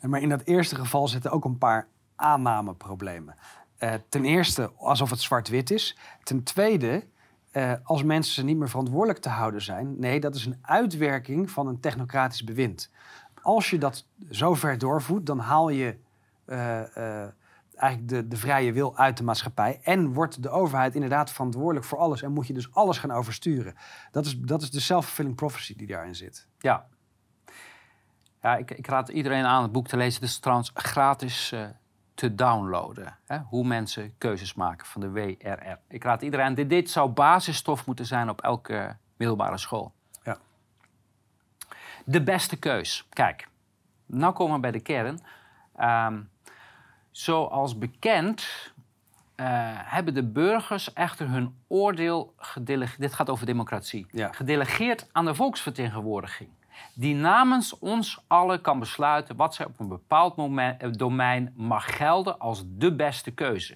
Maar 0.00 0.20
in 0.20 0.28
dat 0.28 0.44
eerste 0.44 0.76
geval 0.76 1.08
zitten 1.08 1.30
ook 1.30 1.44
een 1.44 1.58
paar 1.58 1.88
aannameproblemen. 2.16 3.36
Uh, 3.78 3.94
ten 4.08 4.24
eerste 4.24 4.72
alsof 4.76 5.10
het 5.10 5.20
zwart-wit 5.20 5.70
is. 5.70 5.96
Ten 6.22 6.42
tweede 6.42 7.06
uh, 7.56 7.72
als 7.82 8.02
mensen 8.02 8.44
niet 8.44 8.56
meer 8.56 8.68
verantwoordelijk 8.68 9.18
te 9.18 9.28
houden 9.28 9.62
zijn. 9.62 9.98
Nee, 9.98 10.20
dat 10.20 10.34
is 10.34 10.46
een 10.46 10.58
uitwerking 10.62 11.50
van 11.50 11.66
een 11.66 11.80
technocratisch 11.80 12.44
bewind. 12.44 12.90
als 13.42 13.70
je 13.70 13.78
dat 13.78 14.06
zo 14.30 14.54
ver 14.54 14.78
doorvoert, 14.78 15.26
dan 15.26 15.38
haal 15.38 15.68
je 15.68 15.96
eh, 16.44 16.96
eh, 16.96 17.28
eigenlijk 17.76 18.08
de, 18.08 18.28
de 18.28 18.36
vrije 18.36 18.72
wil 18.72 18.96
uit 18.96 19.16
de 19.16 19.24
maatschappij. 19.24 19.80
En 19.82 20.12
wordt 20.12 20.42
de 20.42 20.48
overheid 20.48 20.94
inderdaad 20.94 21.32
verantwoordelijk 21.32 21.86
voor 21.86 21.98
alles. 21.98 22.22
En 22.22 22.32
moet 22.32 22.46
je 22.46 22.52
dus 22.52 22.74
alles 22.74 22.98
gaan 22.98 23.10
oversturen. 23.10 23.74
Dat 24.10 24.26
is, 24.26 24.38
dat 24.40 24.62
is 24.62 24.70
de 24.70 24.80
self-fulfilling 24.80 25.34
prophecy 25.34 25.76
die 25.76 25.86
daarin 25.86 26.14
zit. 26.14 26.46
Ja. 26.58 26.86
Ja, 28.42 28.56
ik, 28.56 28.70
ik 28.70 28.86
raad 28.86 29.08
iedereen 29.08 29.44
aan 29.44 29.62
het 29.62 29.72
boek 29.72 29.88
te 29.88 29.96
lezen. 29.96 30.20
Het 30.20 30.30
is 30.30 30.38
trouwens 30.38 30.70
gratis 30.74 31.52
eh, 31.52 31.66
te 32.14 32.34
downloaden. 32.34 33.18
Hè? 33.26 33.38
Hoe 33.38 33.66
mensen 33.66 34.14
keuzes 34.18 34.54
maken 34.54 34.86
van 34.86 35.00
de 35.00 35.10
WRR. 35.10 35.78
Ik 35.88 36.04
raad 36.04 36.22
iedereen 36.22 36.46
aan. 36.46 36.54
Dit, 36.54 36.68
dit 36.68 36.90
zou 36.90 37.10
basisstof 37.10 37.86
moeten 37.86 38.06
zijn 38.06 38.28
op 38.28 38.40
elke 38.40 38.96
middelbare 39.16 39.58
school. 39.58 39.92
Ja. 40.22 40.38
De 42.04 42.22
beste 42.22 42.56
keus. 42.56 43.06
Kijk, 43.10 43.48
nou 44.06 44.34
komen 44.34 44.54
we 44.54 44.60
bij 44.60 44.70
de 44.70 44.80
kern. 44.80 45.18
Ehm, 45.76 46.20
zoals 47.10 47.78
bekend 47.78 48.72
eh, 49.34 49.46
hebben 49.70 50.14
de 50.14 50.24
burgers 50.24 50.92
echter 50.92 51.28
hun 51.28 51.54
oordeel 51.66 52.34
gedelegeerd. 52.36 53.00
Dit 53.00 53.14
gaat 53.14 53.30
over 53.30 53.46
democratie. 53.46 54.06
Ja. 54.10 54.32
Gedelegeerd 54.32 55.08
aan 55.12 55.24
de 55.24 55.34
volksvertegenwoordiging. 55.34 56.50
Die 56.94 57.14
namens 57.14 57.78
ons 57.78 58.22
allen 58.26 58.60
kan 58.60 58.78
besluiten 58.78 59.36
wat 59.36 59.54
zij 59.54 59.66
op 59.66 59.80
een 59.80 59.88
bepaald 59.88 60.36
moment, 60.36 60.82
eh, 60.82 60.92
domein 60.92 61.52
mag 61.56 61.96
gelden 61.96 62.38
als 62.38 62.64
de 62.66 62.94
beste 62.94 63.30
keuze. 63.30 63.74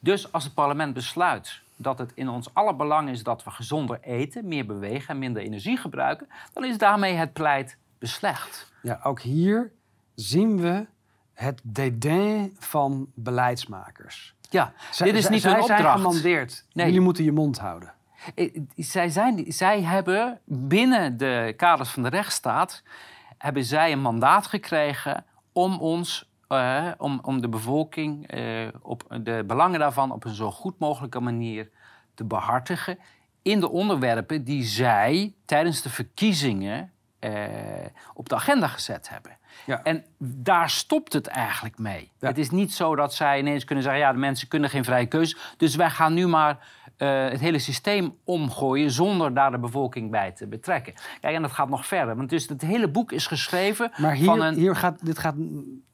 Dus 0.00 0.32
als 0.32 0.44
het 0.44 0.54
parlement 0.54 0.94
besluit 0.94 1.60
dat 1.76 1.98
het 1.98 2.12
in 2.14 2.28
ons 2.28 2.54
aller 2.54 2.76
belang 2.76 3.08
is 3.08 3.22
dat 3.22 3.44
we 3.44 3.50
gezonder 3.50 4.00
eten, 4.00 4.48
meer 4.48 4.66
bewegen 4.66 5.08
en 5.08 5.18
minder 5.18 5.42
energie 5.42 5.76
gebruiken, 5.76 6.28
dan 6.52 6.64
is 6.64 6.78
daarmee 6.78 7.14
het 7.14 7.32
pleit 7.32 7.78
beslecht. 7.98 8.72
Ja, 8.82 9.00
ook 9.02 9.20
hier 9.20 9.72
zien 10.14 10.60
we 10.60 10.86
het 11.34 11.60
dédain 11.64 12.56
van 12.58 13.06
beleidsmakers. 13.14 14.34
Ja, 14.50 14.72
Zij- 14.90 15.06
dit 15.06 15.16
is 15.16 15.22
zij- 15.22 15.30
niet 15.32 15.42
zij 15.42 15.50
zijn 15.50 15.62
opdracht. 15.62 15.96
gemandeerd. 16.00 16.64
Nee. 16.72 16.86
Jullie 16.86 17.00
moeten 17.00 17.24
je 17.24 17.32
mond 17.32 17.58
houden. 17.58 17.92
Eh, 18.34 18.60
Zij, 18.76 19.08
zijn, 19.08 19.44
zij 19.48 19.82
hebben 19.82 20.40
binnen 20.44 21.16
de 21.16 21.54
kaders 21.56 21.90
van 21.90 22.02
de 22.02 22.08
rechtsstaat 22.08 22.82
hebben 23.38 23.64
zij 23.64 23.92
een 23.92 24.00
mandaat 24.00 24.46
gekregen 24.46 25.24
om 25.52 25.78
ons, 25.78 26.30
eh, 26.48 26.90
om, 26.98 27.18
om 27.22 27.40
de 27.40 27.48
bevolking, 27.48 28.26
eh, 28.26 28.68
op 28.82 29.18
de 29.22 29.44
belangen 29.46 29.78
daarvan 29.78 30.12
op 30.12 30.24
een 30.24 30.34
zo 30.34 30.50
goed 30.50 30.78
mogelijke 30.78 31.20
manier 31.20 31.70
te 32.14 32.24
behartigen 32.24 32.98
in 33.42 33.60
de 33.60 33.70
onderwerpen 33.70 34.44
die 34.44 34.64
zij 34.64 35.34
tijdens 35.44 35.82
de 35.82 35.90
verkiezingen 35.90 36.92
eh, 37.18 37.32
op 38.14 38.28
de 38.28 38.34
agenda 38.34 38.66
gezet 38.66 39.08
hebben. 39.08 39.36
Ja. 39.66 39.82
En 39.82 40.04
daar 40.18 40.70
stopt 40.70 41.12
het 41.12 41.26
eigenlijk 41.26 41.78
mee. 41.78 42.10
Ja. 42.18 42.28
Het 42.28 42.38
is 42.38 42.50
niet 42.50 42.74
zo 42.74 42.96
dat 42.96 43.14
zij 43.14 43.38
ineens 43.38 43.64
kunnen 43.64 43.84
zeggen: 43.84 44.02
ja, 44.02 44.12
de 44.12 44.18
mensen 44.18 44.48
kunnen 44.48 44.70
geen 44.70 44.84
vrije 44.84 45.06
keuze. 45.06 45.36
Dus 45.56 45.74
wij 45.74 45.90
gaan 45.90 46.14
nu 46.14 46.26
maar 46.26 46.68
eh, 46.96 47.28
het 47.28 47.40
hele 47.40 47.58
systeem 47.58 48.14
omgooien 48.24 48.90
zonder 48.90 49.34
daar 49.34 49.50
de 49.50 49.58
bevolking 49.58 50.10
bij 50.10 50.32
te 50.32 50.46
betrekken. 50.46 50.94
Kijk, 51.20 51.34
en 51.34 51.42
dat 51.42 51.52
gaat 51.52 51.68
nog 51.68 51.86
verder. 51.86 52.16
Want 52.16 52.30
dus 52.30 52.48
het 52.48 52.62
hele 52.62 52.88
boek 52.88 53.12
is 53.12 53.26
geschreven 53.26 53.90
Maar 53.96 54.14
hier, 54.14 54.24
van 54.24 54.42
een. 54.42 54.54
hier 54.54 54.76
gaat, 54.76 55.06
dit 55.06 55.18
gaat 55.18 55.34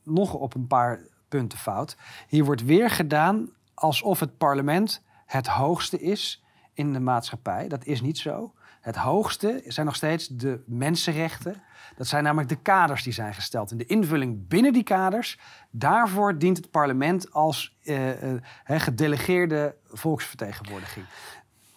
nog 0.02 0.34
op 0.34 0.54
een 0.54 0.66
paar 0.66 1.00
punten 1.28 1.58
fout. 1.58 1.96
Hier 2.28 2.44
wordt 2.44 2.64
weer 2.64 2.90
gedaan 2.90 3.50
alsof 3.74 4.20
het 4.20 4.38
parlement 4.38 5.02
het 5.32 5.46
hoogste 5.46 6.00
is 6.00 6.42
in 6.74 6.92
de 6.92 7.00
maatschappij. 7.00 7.68
Dat 7.68 7.84
is 7.84 8.00
niet 8.00 8.18
zo. 8.18 8.52
Het 8.80 8.96
hoogste 8.96 9.62
zijn 9.66 9.86
nog 9.86 9.94
steeds 9.94 10.28
de 10.28 10.62
mensenrechten. 10.66 11.62
Dat 11.96 12.06
zijn 12.06 12.24
namelijk 12.24 12.48
de 12.48 12.56
kaders 12.62 13.02
die 13.02 13.12
zijn 13.12 13.34
gesteld. 13.34 13.70
En 13.70 13.76
de 13.76 13.86
invulling 13.86 14.48
binnen 14.48 14.72
die 14.72 14.82
kaders, 14.82 15.38
daarvoor 15.70 16.38
dient 16.38 16.56
het 16.56 16.70
parlement 16.70 17.32
als 17.32 17.76
eh, 17.82 18.32
eh, 18.32 18.40
gedelegeerde 18.66 19.74
volksvertegenwoordiging. 19.88 21.06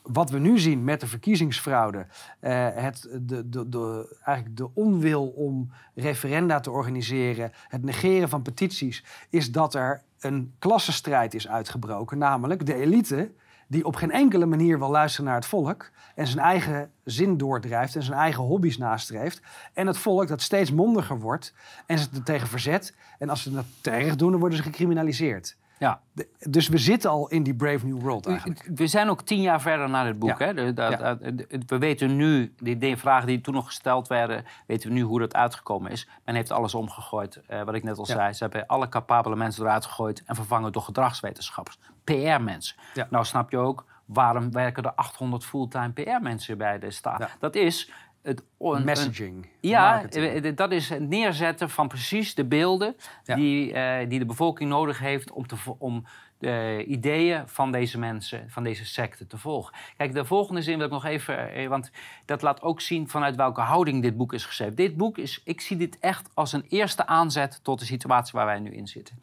Wat 0.01 0.29
we 0.29 0.39
nu 0.39 0.59
zien 0.59 0.83
met 0.83 0.99
de 0.99 1.07
verkiezingsfraude, 1.07 2.05
eh, 2.39 2.67
het, 2.73 3.07
de, 3.21 3.49
de, 3.49 3.69
de, 3.69 4.15
eigenlijk 4.23 4.57
de 4.57 4.69
onwil 4.73 5.27
om 5.27 5.71
referenda 5.95 6.59
te 6.59 6.71
organiseren, 6.71 7.51
het 7.67 7.83
negeren 7.83 8.29
van 8.29 8.41
petities, 8.41 9.03
is 9.29 9.51
dat 9.51 9.73
er 9.73 10.03
een 10.19 10.53
klassenstrijd 10.59 11.33
is 11.33 11.47
uitgebroken. 11.47 12.17
Namelijk 12.17 12.65
de 12.65 12.75
elite, 12.75 13.31
die 13.67 13.85
op 13.85 13.95
geen 13.95 14.11
enkele 14.11 14.45
manier 14.45 14.79
wil 14.79 14.89
luisteren 14.89 15.25
naar 15.25 15.35
het 15.35 15.45
volk 15.45 15.91
en 16.15 16.27
zijn 16.27 16.45
eigen 16.45 16.91
zin 17.03 17.37
doordrijft 17.37 17.95
en 17.95 18.03
zijn 18.03 18.19
eigen 18.19 18.43
hobby's 18.43 18.77
nastreeft. 18.77 19.41
En 19.73 19.87
het 19.87 19.97
volk 19.97 20.27
dat 20.27 20.41
steeds 20.41 20.71
mondiger 20.71 21.19
wordt 21.19 21.53
en 21.85 21.99
ze 21.99 22.07
er 22.13 22.23
tegen 22.23 22.47
verzet. 22.47 22.93
En 23.19 23.29
als 23.29 23.43
ze 23.43 23.51
dat 23.51 23.65
te 23.81 23.89
erg 23.89 24.15
doen, 24.15 24.31
dan 24.31 24.39
worden 24.39 24.57
ze 24.57 24.63
gecriminaliseerd. 24.63 25.57
Ja. 25.85 25.99
De- 26.11 26.27
dus 26.49 26.67
we 26.67 26.77
zitten 26.77 27.09
al 27.09 27.27
in 27.27 27.43
die 27.43 27.55
Brave 27.55 27.85
New 27.85 28.01
World 28.01 28.27
eigenlijk. 28.27 28.69
We 28.75 28.87
zijn 28.87 29.09
ook 29.09 29.21
tien 29.21 29.41
jaar 29.41 29.61
verder 29.61 29.89
naar 29.89 30.05
het 30.05 30.19
boek. 30.19 30.39
Ja. 30.39 30.45
Hè? 30.45 30.53
De- 30.53 30.73
de- 30.73 31.47
we 31.67 31.77
weten 31.77 32.15
nu, 32.15 32.53
die, 32.57 32.77
die 32.77 32.97
vragen 32.97 33.27
die 33.27 33.41
toen 33.41 33.53
nog 33.53 33.65
gesteld 33.65 34.07
werden, 34.07 34.45
weten 34.67 34.89
we 34.89 34.95
nu 34.95 35.01
hoe 35.01 35.19
dat 35.19 35.35
uitgekomen 35.35 35.91
is. 35.91 36.07
Men 36.25 36.35
heeft 36.35 36.51
alles 36.51 36.73
omgegooid, 36.75 37.41
eh, 37.47 37.61
wat 37.63 37.75
ik 37.75 37.83
net 37.83 37.97
al 37.97 38.05
Ja. 38.07 38.13
zei. 38.13 38.33
Ze 38.33 38.43
hebben 38.43 38.65
alle 38.67 38.89
capabele 38.89 39.35
mensen 39.35 39.63
eruit 39.63 39.85
gegooid 39.85 40.23
en 40.25 40.35
vervangen 40.35 40.71
door 40.71 40.81
gedragswetenschappers. 40.81 41.77
PR-mensen. 42.03 42.75
Ja. 42.93 43.07
Nou 43.09 43.25
snap 43.25 43.51
je 43.51 43.57
ook, 43.57 43.85
waarom 44.05 44.51
werken 44.51 44.83
er 44.83 44.93
800 44.93 45.45
fulltime 45.45 45.89
PR-mensen 45.89 46.57
bij 46.57 46.79
de 46.79 46.91
staat? 46.91 47.29
Dat 47.39 47.55
is 47.55 47.91
het... 48.25 48.43
Messaging. 48.83 49.47
ja, 49.59 49.89
marketing. 49.89 50.45
eh, 50.45 50.55
dat 50.55 50.71
is 50.71 50.89
het 50.89 51.09
neerzetten 51.09 51.69
van 51.69 51.87
precies 51.87 52.35
de 52.35 52.45
beelden 52.45 52.95
Ja. 53.23 53.35
die, 53.35 53.73
eh, 53.73 54.09
die 54.09 54.19
de 54.19 54.25
bevolking 54.25 54.69
nodig 54.69 54.99
heeft 54.99 55.31
om, 55.31 55.47
te, 55.47 55.55
om 55.77 56.05
de 56.37 56.83
ideeën 56.87 57.47
van 57.47 57.71
deze 57.71 57.97
mensen, 57.99 58.49
van 58.49 58.63
deze 58.63 58.85
secte 58.85 59.27
te 59.27 59.37
volgen. 59.37 59.73
Kijk, 59.97 60.13
de 60.13 60.25
volgende 60.25 60.61
zin 60.61 60.77
wil 60.77 60.85
ik 60.85 60.91
nog 60.91 61.05
even, 61.05 61.53
eh, 61.53 61.67
want 61.67 61.91
dat 62.25 62.41
laat 62.41 62.61
ook 62.61 62.81
zien 62.81 63.09
vanuit 63.09 63.35
welke 63.35 63.61
houding 63.61 64.01
dit 64.01 64.17
boek 64.17 64.33
is 64.33 64.45
geschreven. 64.45 64.75
Dit 64.75 64.97
boek 64.97 65.17
is, 65.17 65.41
ik 65.43 65.61
zie 65.61 65.77
dit 65.77 65.99
echt 65.99 66.29
als 66.33 66.53
een 66.53 66.65
eerste 66.69 67.07
aanzet 67.07 67.59
tot 67.63 67.79
de 67.79 67.85
situatie 67.85 68.33
waar 68.33 68.45
wij 68.45 68.59
nu 68.59 68.71
in 68.71 68.87
zitten. 68.87 69.21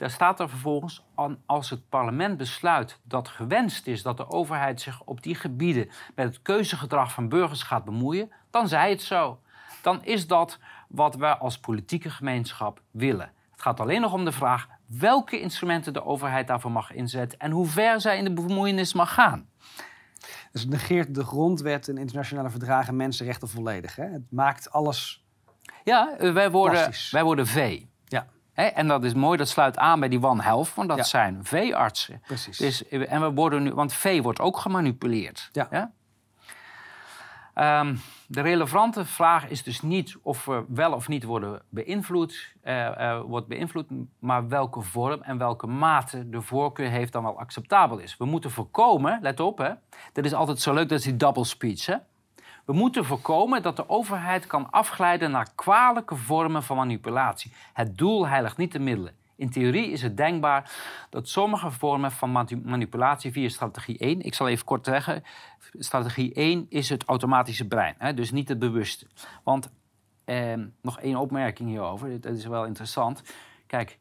Daar 0.00 0.10
staat 0.10 0.40
er 0.40 0.48
vervolgens, 0.48 1.04
aan, 1.14 1.42
als 1.46 1.70
het 1.70 1.88
parlement 1.88 2.36
besluit 2.36 2.98
dat 3.02 3.28
gewenst 3.28 3.86
is 3.86 4.02
dat 4.02 4.16
de 4.16 4.28
overheid 4.28 4.80
zich 4.80 5.02
op 5.04 5.22
die 5.22 5.34
gebieden 5.34 5.90
met 6.14 6.26
het 6.26 6.42
keuzegedrag 6.42 7.12
van 7.12 7.28
burgers 7.28 7.62
gaat 7.62 7.84
bemoeien, 7.84 8.30
dan 8.50 8.68
zij 8.68 8.90
het 8.90 9.02
zo. 9.02 9.40
Dan 9.82 10.04
is 10.04 10.26
dat 10.26 10.58
wat 10.88 11.14
wij 11.14 11.32
als 11.32 11.58
politieke 11.58 12.10
gemeenschap 12.10 12.80
willen. 12.90 13.32
Het 13.50 13.62
gaat 13.62 13.80
alleen 13.80 14.00
nog 14.00 14.12
om 14.12 14.24
de 14.24 14.32
vraag 14.32 14.68
welke 14.86 15.40
instrumenten 15.40 15.92
de 15.92 16.04
overheid 16.04 16.46
daarvoor 16.46 16.72
mag 16.72 16.92
inzetten 16.92 17.38
en 17.38 17.50
hoe 17.50 17.66
ver 17.66 18.00
zij 18.00 18.18
in 18.18 18.24
de 18.24 18.32
bemoeienis 18.32 18.92
mag 18.92 19.14
gaan. 19.14 19.48
Dus 20.52 20.60
het 20.60 20.70
negeert 20.70 21.14
de 21.14 21.24
grondwet 21.24 21.88
en 21.88 21.98
internationale 21.98 22.50
verdragen 22.50 22.88
en 22.88 22.96
mensenrechten 22.96 23.48
volledig. 23.48 23.96
Hè? 23.96 24.04
Het 24.04 24.30
maakt 24.30 24.72
alles. 24.72 25.24
Ja, 25.84 26.16
eh, 26.18 26.32
wij 26.32 26.50
worden, 26.50 26.82
Plastisch. 26.82 27.10
wij 27.10 27.24
worden 27.24 27.46
V. 27.46 27.82
Ja, 28.04 28.26
En 28.66 28.88
dat 28.88 29.04
is 29.04 29.14
mooi, 29.14 29.38
dat 29.38 29.48
sluit 29.48 29.78
aan 29.78 30.00
bij 30.00 30.08
die 30.08 30.22
One 30.22 30.42
Health, 30.42 30.74
want 30.74 30.88
dat 30.88 30.96
Ja. 30.98 31.02
zijn 31.04 31.38
veeartsen. 31.42 32.22
precies. 32.26 32.56
Dus, 32.58 32.88
eh, 32.88 33.12
en 33.12 33.20
we 33.20 33.30
worden 33.32 33.62
nu, 33.62 33.72
want 33.74 33.92
vee 33.92 34.22
wordt 34.22 34.40
ook 34.40 34.56
gemanipuleerd. 34.56 35.48
Ja. 35.52 35.92
Ehm, 37.54 37.96
de 38.26 38.40
relevante 38.40 39.04
vraag 39.04 39.48
is 39.48 39.62
dus 39.62 39.80
niet 39.82 40.16
of 40.22 40.44
we 40.44 40.64
wel 40.68 40.92
of 40.92 41.08
niet 41.08 41.24
worden 41.24 41.62
beïnvloed, 41.68 42.54
eh, 42.62 43.10
eh, 43.10 43.20
wordt 43.20 43.46
beïnvloed, 43.46 43.86
maar 44.18 44.48
welke 44.48 44.80
vorm 44.80 45.22
en 45.22 45.38
welke 45.38 45.66
mate 45.66 46.28
de 46.28 46.40
voorkeur 46.40 46.90
heeft 46.90 47.12
dan 47.12 47.22
wel 47.22 47.38
acceptabel 47.38 47.98
is. 47.98 48.16
We 48.16 48.24
moeten 48.24 48.50
voorkomen, 48.50 49.18
let 49.22 49.40
op 49.40 49.58
hè, 49.58 49.70
dat 50.12 50.24
is 50.24 50.34
altijd 50.34 50.60
zo 50.60 50.74
leuk, 50.74 50.88
dat 50.88 50.98
is 50.98 51.04
die 51.04 51.16
double 51.16 51.44
speech 51.44 51.86
hè. 51.86 51.96
We 52.70 52.76
moeten 52.76 53.04
voorkomen 53.04 53.62
dat 53.62 53.76
de 53.76 53.88
overheid 53.88 54.46
kan 54.46 54.70
afglijden 54.70 55.30
naar 55.30 55.54
kwalijke 55.54 56.16
vormen 56.16 56.62
van 56.62 56.76
manipulatie. 56.76 57.52
Het 57.72 57.98
doel 57.98 58.26
heiligt 58.26 58.56
niet 58.56 58.72
de 58.72 58.78
middelen. 58.78 59.14
In 59.36 59.50
theorie 59.50 59.90
is 59.90 60.02
het 60.02 60.16
denkbaar 60.16 60.72
dat 61.10 61.28
sommige 61.28 61.70
vormen 61.70 62.12
van 62.12 62.32
mani- 62.32 62.60
manipulatie 62.64 63.32
via 63.32 63.48
strategie 63.48 63.98
1, 63.98 64.20
ik 64.20 64.34
zal 64.34 64.48
even 64.48 64.64
kort 64.64 64.84
zeggen, 64.84 65.22
strategie 65.72 66.32
1 66.34 66.66
is 66.68 66.88
het 66.88 67.04
automatische 67.04 67.66
brein, 67.66 67.94
hè, 67.98 68.14
dus 68.14 68.30
niet 68.30 68.48
het 68.48 68.58
bewuste. 68.58 69.06
Want 69.44 69.70
ehm, 70.24 70.66
nog 70.82 71.00
één 71.00 71.16
opmerking 71.16 71.68
hierover, 71.68 72.20
dat 72.20 72.36
is 72.36 72.46
wel 72.46 72.64
interessant. 72.64 73.22
Kijk, 73.66 73.98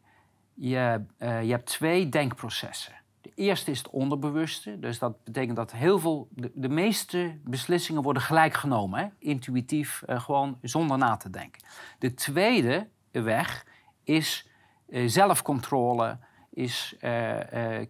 je, 0.54 1.06
eh, 1.18 1.44
je 1.44 1.52
hebt 1.52 1.66
twee 1.66 2.10
denkprocessen. 2.10 2.99
Eerste 3.40 3.72
is 3.72 3.78
het 3.78 3.90
onderbewuste. 3.90 4.80
Dus 4.80 5.00
dat 5.00 5.24
betekent 5.24 5.56
dat 5.56 5.72
heel 5.72 6.00
veel, 6.00 6.28
de, 6.54 6.70
meeste 6.70 7.38
beslissingen 7.44 8.02
worden 8.02 8.22
gelijk 8.22 8.54
genomen. 8.54 9.00
Hè? 9.00 9.08
Intuïtief, 9.20 10.04
eh, 10.06 10.22
gewoon 10.22 10.58
zonder 10.62 10.98
na 10.98 11.18
te 11.18 11.30
denken. 11.30 11.62
De 12.00 12.14
tweede 12.14 12.88
weg 13.12 13.66
is 14.04 14.48
eh, 14.90 15.08
zelfcontrole, 15.08 16.18
is 16.50 16.96
eh, 17.00 17.38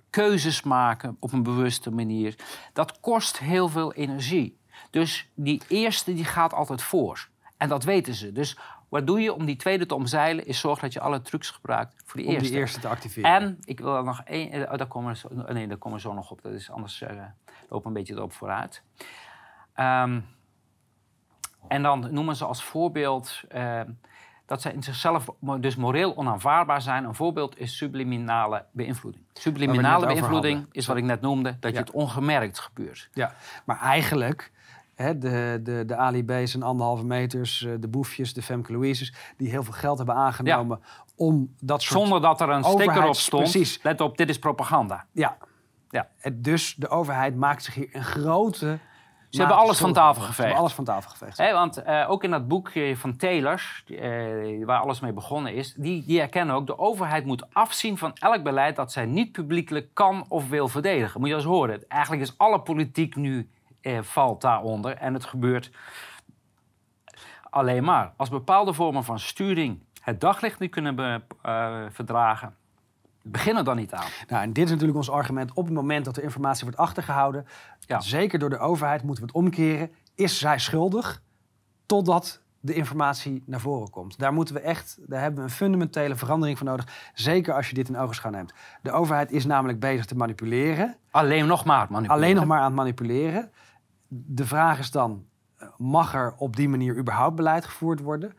keuzes 0.09 0.63
maken 0.63 1.17
op 1.19 1.33
een 1.33 1.43
bewuste 1.43 1.91
manier. 1.91 2.35
Dat 2.73 2.99
kost 2.99 3.39
heel 3.39 3.69
veel 3.69 3.93
energie. 3.93 4.59
Dus 4.89 5.29
die 5.33 5.61
eerste 5.67 6.13
die 6.13 6.25
gaat 6.25 6.53
altijd 6.53 6.81
voor. 6.81 7.29
En 7.57 7.69
dat 7.69 7.83
weten 7.83 8.13
ze. 8.13 8.31
Dus 8.31 8.57
Wat 8.89 9.07
doe 9.07 9.21
je 9.21 9.33
om 9.33 9.45
die 9.45 9.55
tweede 9.55 9.85
te 9.85 9.95
omzeilen? 9.95 10.45
Is 10.45 10.59
zorg 10.59 10.79
dat 10.79 10.93
je 10.93 10.99
alle 10.99 11.21
trucs 11.21 11.49
gebruikt 11.49 12.01
voor 12.05 12.19
die 12.19 12.25
Om 12.27 12.33
eerste. 12.33 12.49
die 12.49 12.59
eerste 12.59 12.79
te 12.79 12.87
activeren. 12.87 13.31
En 13.31 13.57
ik 13.63 13.79
wil 13.79 13.95
er 13.95 14.03
nog 14.03 14.21
één. 14.25 14.51
eh, 14.51 14.71
Oh, 14.71 14.77
daar 14.77 14.87
komen 14.87 15.11
we 15.11 15.17
zo, 15.17 15.29
nee, 15.53 15.67
daar 15.67 15.77
komen 15.77 15.97
we 15.97 16.03
zo 16.03 16.13
nog 16.13 16.31
op. 16.31 16.41
Dat 16.41 16.51
is 16.53 16.71
anders 16.71 17.01
uh, 17.01 17.09
lopen 17.69 17.87
een 17.87 17.93
beetje 17.93 18.13
erop 18.13 18.33
vooruit. 18.33 18.83
Um, 19.75 20.25
en 21.67 21.83
dan 21.83 22.07
noemen 22.11 22.35
ze 22.35 22.45
als 22.45 22.63
voorbeeld 22.63 23.41
uh, 23.55 23.81
dat 24.45 24.61
zij 24.61 24.73
in 24.73 24.83
zichzelf 24.83 25.29
dus 25.59 25.75
moreel 25.75 26.17
onaanvaardbaar 26.17 26.81
zijn. 26.81 27.03
Een 27.03 27.15
voorbeeld 27.15 27.59
is 27.59 27.77
subliminale 27.77 28.65
beïnvloeding. 28.71 29.23
Subliminale 29.33 30.05
beïnvloeding 30.05 30.65
is 30.71 30.85
wat 30.85 30.97
ik 30.97 31.03
net 31.03 31.21
noemde, 31.21 31.57
dat 31.59 31.71
ja. 31.71 31.77
je 31.77 31.85
het 31.85 31.91
ongemerkt 31.91 32.59
gebeurt. 32.59 33.09
Ja, 33.13 33.33
maar 33.65 33.79
eigenlijk 33.79 34.51
Hè, 35.01 35.17
de, 35.17 35.59
de, 35.63 35.83
de 35.85 35.95
Ali 35.95 36.23
B's 36.23 36.53
en 36.53 36.63
anderhalve 36.63 37.05
meters, 37.05 37.65
eh, 37.65 37.73
de 37.79 37.87
boefjes, 37.87 38.33
de 38.33 38.41
Femke 38.41 38.71
Louise's, 38.71 39.13
die 39.37 39.49
heel 39.49 39.63
veel 39.63 39.73
geld 39.73 39.97
hebben 39.97 40.15
aangenomen 40.15 40.79
ja. 40.81 41.03
om 41.15 41.55
dat 41.59 41.81
soort 41.81 41.99
Zonder 41.99 42.21
dat 42.21 42.41
er 42.41 42.49
een 42.49 42.63
sticker 42.63 43.07
op 43.07 43.15
stond. 43.15 43.43
Precies. 43.43 43.79
Let 43.83 44.01
op, 44.01 44.17
dit 44.17 44.29
is 44.29 44.39
propaganda. 44.39 45.05
Ja. 45.11 45.37
ja. 45.89 46.07
Dus 46.33 46.75
de 46.75 46.89
overheid 46.89 47.35
maakt 47.35 47.63
zich 47.63 47.73
hier 47.73 47.89
een 47.91 48.03
grote. 48.03 48.79
Ze 49.29 49.39
hebben 49.39 49.57
alles 49.57 49.77
van 49.77 49.93
tafel 49.93 50.21
geveegd. 50.21 50.35
Ze 50.35 50.41
hebben 50.41 50.59
alles 50.59 50.73
van 50.73 50.83
tafel 50.83 51.09
geveegd. 51.09 51.51
Want 51.51 51.83
uh, 51.87 52.05
ook 52.09 52.23
in 52.23 52.31
dat 52.31 52.47
boekje 52.47 52.97
van 52.97 53.15
Taylors, 53.15 53.83
uh, 53.87 54.65
waar 54.65 54.79
alles 54.79 54.99
mee 54.99 55.13
begonnen 55.13 55.53
is, 55.53 55.73
die, 55.77 56.05
die 56.05 56.21
erkennen 56.21 56.55
ook, 56.55 56.67
de 56.67 56.79
overheid 56.79 57.25
moet 57.25 57.53
afzien 57.53 57.97
van 57.97 58.13
elk 58.13 58.43
beleid 58.43 58.75
dat 58.75 58.91
zij 58.91 59.05
niet 59.05 59.31
publiekelijk 59.31 59.89
kan 59.93 60.25
of 60.27 60.49
wil 60.49 60.67
verdedigen. 60.67 61.19
Moet 61.19 61.29
je 61.29 61.35
eens 61.35 61.43
horen. 61.43 61.87
Eigenlijk 61.87 62.21
is 62.21 62.37
alle 62.37 62.61
politiek 62.61 63.15
nu 63.15 63.49
eh, 63.81 64.01
valt 64.01 64.41
daaronder. 64.41 64.95
En 64.95 65.13
het 65.13 65.25
gebeurt 65.25 65.71
alleen 67.49 67.83
maar 67.83 68.13
als 68.17 68.29
bepaalde 68.29 68.73
vormen 68.73 69.03
van 69.03 69.19
sturing 69.19 69.79
het 70.01 70.21
daglicht 70.21 70.59
niet 70.59 70.71
kunnen 70.71 70.95
be, 70.95 71.21
uh, 71.45 71.83
verdragen. 71.89 72.55
Begin 73.23 73.57
er 73.57 73.63
dan 73.63 73.75
niet 73.75 73.93
aan. 73.93 74.07
Nou, 74.27 74.43
en 74.43 74.53
dit 74.53 74.63
is 74.63 74.69
natuurlijk 74.69 74.97
ons 74.97 75.09
argument. 75.09 75.53
Op 75.53 75.65
het 75.65 75.73
moment 75.73 76.05
dat 76.05 76.15
de 76.15 76.21
informatie 76.21 76.63
wordt 76.63 76.79
achtergehouden, 76.79 77.45
ja. 77.79 77.99
zeker 77.99 78.39
door 78.39 78.49
de 78.49 78.57
overheid, 78.57 79.03
moeten 79.03 79.23
we 79.23 79.29
het 79.29 79.39
omkeren. 79.39 79.91
Is 80.15 80.39
zij 80.39 80.59
schuldig 80.59 81.21
totdat 81.85 82.41
de 82.59 82.73
informatie 82.73 83.43
naar 83.45 83.59
voren 83.59 83.89
komt? 83.89 84.19
Daar 84.19 84.33
moeten 84.33 84.55
we 84.55 84.61
echt, 84.61 84.97
daar 85.07 85.21
hebben 85.21 85.39
we 85.39 85.45
een 85.45 85.55
fundamentele 85.55 86.15
verandering 86.15 86.57
voor 86.57 86.67
nodig. 86.67 87.11
Zeker 87.13 87.53
als 87.53 87.67
je 87.67 87.73
dit 87.73 87.89
in 87.89 87.97
ogenschouw 87.97 88.31
neemt. 88.31 88.53
De 88.81 88.91
overheid 88.91 89.31
is 89.31 89.45
namelijk 89.45 89.79
bezig 89.79 90.05
te 90.05 90.15
manipuleren. 90.15 90.95
Alleen 91.11 91.47
nog 91.47 91.65
maar 91.65 91.87
manipuleren. 91.89 92.15
Alleen 92.15 92.35
nog 92.35 92.45
maar 92.45 92.59
aan 92.59 92.65
het 92.65 92.75
manipuleren. 92.75 93.51
De 94.09 94.45
vraag 94.45 94.79
is 94.79 94.91
dan, 94.91 95.25
mag 95.77 96.13
er 96.13 96.33
op 96.37 96.55
die 96.55 96.69
manier 96.69 96.97
überhaupt 96.97 97.35
beleid 97.35 97.65
gevoerd 97.65 97.99
worden? 97.99 98.33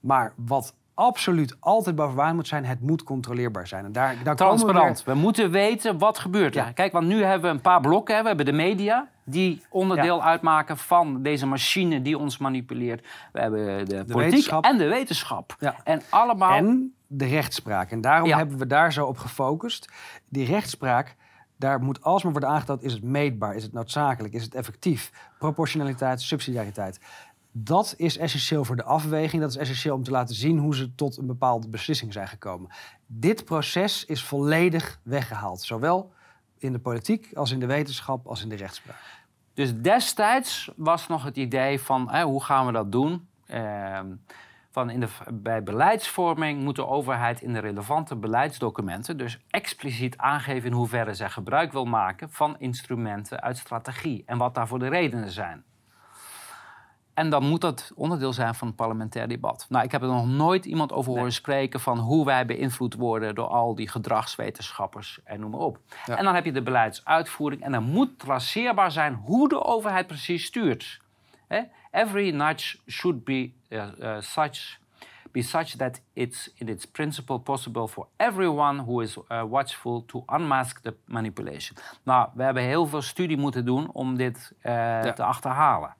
Maar 0.00 0.32
wat 0.36 0.74
absoluut 0.94 1.56
altijd 1.60 1.96
boven 1.96 2.16
water 2.16 2.34
moet 2.34 2.48
zijn, 2.48 2.64
het 2.64 2.80
moet 2.80 3.02
controleerbaar 3.02 3.66
zijn. 3.66 3.84
En 3.84 3.92
daar, 3.92 4.16
daar 4.24 4.36
Transparant. 4.36 5.04
We, 5.04 5.12
we, 5.12 5.18
moeten 5.18 5.50
weten 5.50 5.98
wat 5.98 6.18
gebeurt 6.18 6.56
er. 6.56 6.64
Ja. 6.64 6.72
Kijk, 6.72 6.92
want 6.92 7.06
nu 7.06 7.22
hebben 7.22 7.50
we 7.50 7.56
een 7.56 7.62
paar 7.62 7.80
blokken. 7.80 8.14
Hè. 8.14 8.20
We 8.20 8.26
hebben 8.26 8.46
de 8.46 8.52
media, 8.52 9.08
die 9.24 9.62
onderdeel 9.70 10.16
ja. 10.16 10.22
uitmaken 10.22 10.76
van 10.78 11.22
deze 11.22 11.46
machine 11.46 12.02
die 12.02 12.18
ons 12.18 12.38
manipuleert. 12.38 13.06
We 13.32 13.40
hebben 13.40 13.86
de, 13.86 14.04
de 14.04 14.12
politiek 14.12 14.52
en 14.60 14.78
de 14.78 14.88
wetenschap. 14.88 15.56
Ja. 15.60 15.76
En 15.84 16.02
allemaal... 16.08 16.56
En 16.56 16.94
de 17.06 17.26
rechtspraak. 17.26 17.90
En 17.90 18.00
daarom 18.00 18.30
hebben 18.30 18.58
we 18.58 18.66
daar 18.66 18.92
zo 18.92 19.06
op 19.06 19.18
gefocust. 19.18 19.88
Die 20.28 20.46
rechtspraak 20.46 21.16
daar 21.56 21.80
moet 21.80 22.02
alsmaar 22.02 22.32
worden 22.32 22.50
aangetoond, 22.50 22.82
is 22.82 22.92
het 22.92 23.02
meetbaar, 23.02 23.54
is 23.54 23.62
het 23.62 23.72
noodzakelijk, 23.72 24.34
is 24.34 24.42
het 24.42 24.54
effectief? 24.54 25.12
Proportionaliteit, 25.38 26.22
subsidiariteit. 26.22 27.00
Dat 27.52 27.94
is 27.96 28.18
essentieel 28.18 28.64
voor 28.64 28.76
de 28.76 28.84
afweging. 28.84 29.42
Dat 29.42 29.50
is 29.50 29.56
essentieel 29.56 29.94
om 29.94 30.02
te 30.02 30.10
laten 30.10 30.34
zien 30.34 30.58
hoe 30.58 30.74
ze 30.74 30.94
tot 30.94 31.16
een 31.16 31.26
bepaalde 31.26 31.68
beslissing 31.68 32.12
zijn 32.12 32.28
gekomen. 32.28 32.70
Dit 33.06 33.44
proces 33.44 34.04
is 34.04 34.24
volledig 34.24 35.00
weggehaald. 35.02 35.62
Zowel 35.62 36.12
in 36.58 36.72
de 36.72 36.78
politiek 36.78 37.30
als 37.34 37.50
in 37.50 37.60
de 37.60 37.66
wetenschap 37.66 38.26
als 38.26 38.42
in 38.42 38.48
de 38.48 38.56
rechtspraak. 38.56 38.96
Dus 39.54 39.80
destijds 39.80 40.70
was 40.76 41.06
nog 41.06 41.24
het 41.24 41.36
idee 41.36 41.80
van 41.80 42.20
hoe 42.20 42.44
gaan 42.44 42.66
we 42.66 42.72
dat 42.72 42.92
doen? 42.92 43.28
Uh, 43.46 44.00
van 44.74 44.90
in 44.90 45.00
de, 45.00 45.08
bij 45.32 45.62
beleidsvorming 45.62 46.62
moet 46.62 46.76
de 46.76 46.86
overheid 46.86 47.42
in 47.42 47.52
de 47.52 47.58
relevante 47.58 48.16
beleidsdocumenten 48.16 49.16
dus 49.16 49.40
expliciet 49.50 50.18
aangeven 50.18 50.68
in 50.68 50.76
hoeverre 50.76 51.14
zij 51.14 51.30
gebruik 51.30 51.72
wil 51.72 51.84
maken 51.84 52.30
van 52.30 52.58
instrumenten 52.58 53.40
uit 53.40 53.56
strategie 53.56 54.22
en 54.26 54.38
wat 54.38 54.54
daarvoor 54.54 54.78
de 54.78 54.88
redenen 54.88 55.30
zijn. 55.30 55.64
En 57.14 57.30
dan 57.30 57.48
moet 57.48 57.60
dat 57.60 57.92
onderdeel 57.94 58.32
zijn 58.32 58.54
van 58.54 58.66
het 58.66 58.76
parlementair 58.76 59.28
debat. 59.28 59.66
Nou, 59.68 59.84
ik 59.84 59.92
heb 59.92 60.02
er 60.02 60.08
nog 60.08 60.26
nooit 60.26 60.64
iemand 60.64 60.92
over 60.92 61.10
horen 61.10 61.22
nee. 61.22 61.32
spreken 61.32 61.80
van 61.80 61.98
hoe 61.98 62.24
wij 62.24 62.46
beïnvloed 62.46 62.94
worden 62.94 63.34
door 63.34 63.46
al 63.46 63.74
die 63.74 63.88
gedragswetenschappers 63.88 65.20
en 65.24 65.40
noem 65.40 65.50
maar 65.50 65.60
op. 65.60 65.78
Ja. 66.06 66.16
En 66.16 66.24
dan 66.24 66.34
heb 66.34 66.44
je 66.44 66.52
de 66.52 66.62
beleidsuitvoering 66.62 67.62
en 67.62 67.72
dan 67.72 67.84
moet 67.84 68.18
traceerbaar 68.18 68.90
zijn 68.90 69.14
hoe 69.14 69.48
de 69.48 69.64
overheid 69.64 70.06
precies 70.06 70.44
stuurt. 70.44 71.02
Every 71.94 72.30
nudge 72.30 72.78
should 72.86 73.24
be 73.24 73.52
uh, 73.70 73.86
uh, 74.00 74.20
such 74.20 74.78
be 75.30 75.42
such 75.42 75.76
that 75.76 76.00
it's 76.12 76.50
in 76.54 76.68
its 76.68 76.84
principle 76.84 77.38
possible 77.38 77.88
for 77.88 78.06
everyone 78.16 78.82
who 78.82 79.00
is 79.00 79.16
uh, 79.16 79.42
watchful 79.48 80.04
to 80.04 80.24
unmask 80.26 80.82
the 80.82 80.94
manipulation. 81.04 81.76
Nou, 82.02 82.28
we 82.34 82.42
hebben 82.42 82.62
heel 82.62 82.86
veel 82.86 83.02
studie 83.02 83.36
moeten 83.36 83.64
doen 83.64 83.90
om 83.92 84.16
dit 84.16 84.52
ja. 84.62 85.12
te 85.12 85.24
achterhalen. 85.24 85.96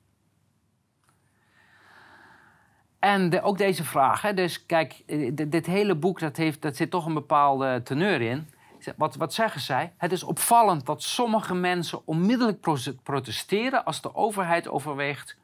En 2.98 3.30
de, 3.30 3.42
ook 3.42 3.58
deze 3.58 3.84
vraag, 3.84 4.22
hè, 4.22 4.34
dus 4.34 4.66
kijk, 4.66 5.02
dit, 5.06 5.52
dit 5.52 5.66
hele 5.66 5.94
boek 5.94 6.20
dat 6.20 6.36
heeft, 6.36 6.62
dat 6.62 6.76
zit 6.76 6.90
toch 6.90 7.06
een 7.06 7.14
bepaalde 7.14 7.82
teneur 7.82 8.20
in. 8.20 8.48
Wat, 8.96 9.14
wat 9.14 9.34
zeggen 9.34 9.60
zij? 9.60 9.92
Het 9.96 10.12
is 10.12 10.22
opvallend 10.22 10.86
dat 10.86 11.02
sommige 11.02 11.54
mensen 11.54 12.06
onmiddellijk 12.06 12.60
protesteren 13.02 13.84
als 13.84 14.00
de 14.00 14.14
overheid 14.14 14.68
overweegt 14.68 15.36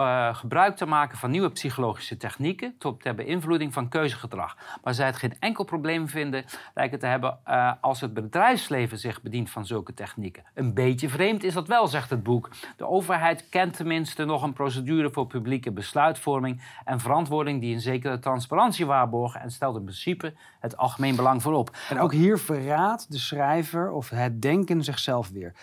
uh, 0.00 0.34
gebruik 0.34 0.76
te 0.76 0.86
maken 0.86 1.18
van 1.18 1.30
nieuwe 1.30 1.50
psychologische 1.50 2.16
technieken 2.16 2.74
tot 2.78 3.02
ter 3.02 3.14
beïnvloeding 3.14 3.72
van 3.72 3.88
keuzegedrag. 3.88 4.56
Maar 4.82 4.94
zij 4.94 5.06
het 5.06 5.16
geen 5.16 5.34
enkel 5.38 5.64
probleem 5.64 6.08
vinden 6.08 6.44
lijken 6.74 6.98
te 6.98 7.06
hebben 7.06 7.38
uh, 7.48 7.72
als 7.80 8.00
het 8.00 8.14
bedrijfsleven 8.14 8.98
zich 8.98 9.22
bedient 9.22 9.50
van 9.50 9.66
zulke 9.66 9.94
technieken. 9.94 10.44
Een 10.54 10.74
beetje 10.74 11.08
vreemd 11.08 11.44
is 11.44 11.54
dat 11.54 11.68
wel, 11.68 11.86
zegt 11.86 12.10
het 12.10 12.22
boek. 12.22 12.50
De 12.76 12.86
overheid 12.86 13.48
kent 13.48 13.76
tenminste 13.76 14.24
nog 14.24 14.42
een 14.42 14.52
procedure 14.52 15.10
voor 15.10 15.26
publieke 15.26 15.72
besluitvorming 15.72 16.62
en 16.84 17.00
verantwoording 17.00 17.60
die 17.60 17.74
een 17.74 17.80
zekere 17.80 18.18
transparantie 18.18 18.86
waarborgen 18.86 19.40
en 19.40 19.50
stelt 19.50 19.76
in 19.76 19.84
principe 19.84 20.34
het 20.60 20.76
algemeen 20.76 21.16
belang 21.16 21.42
voorop. 21.42 21.76
En 21.88 22.00
ook 22.00 22.12
hier 22.12 22.38
verraadt 22.38 23.12
de 23.12 23.18
schrijver 23.18 23.90
of 23.90 24.10
het 24.10 24.42
denken 24.42 24.84
zichzelf 24.84 25.30
weer. 25.30 25.54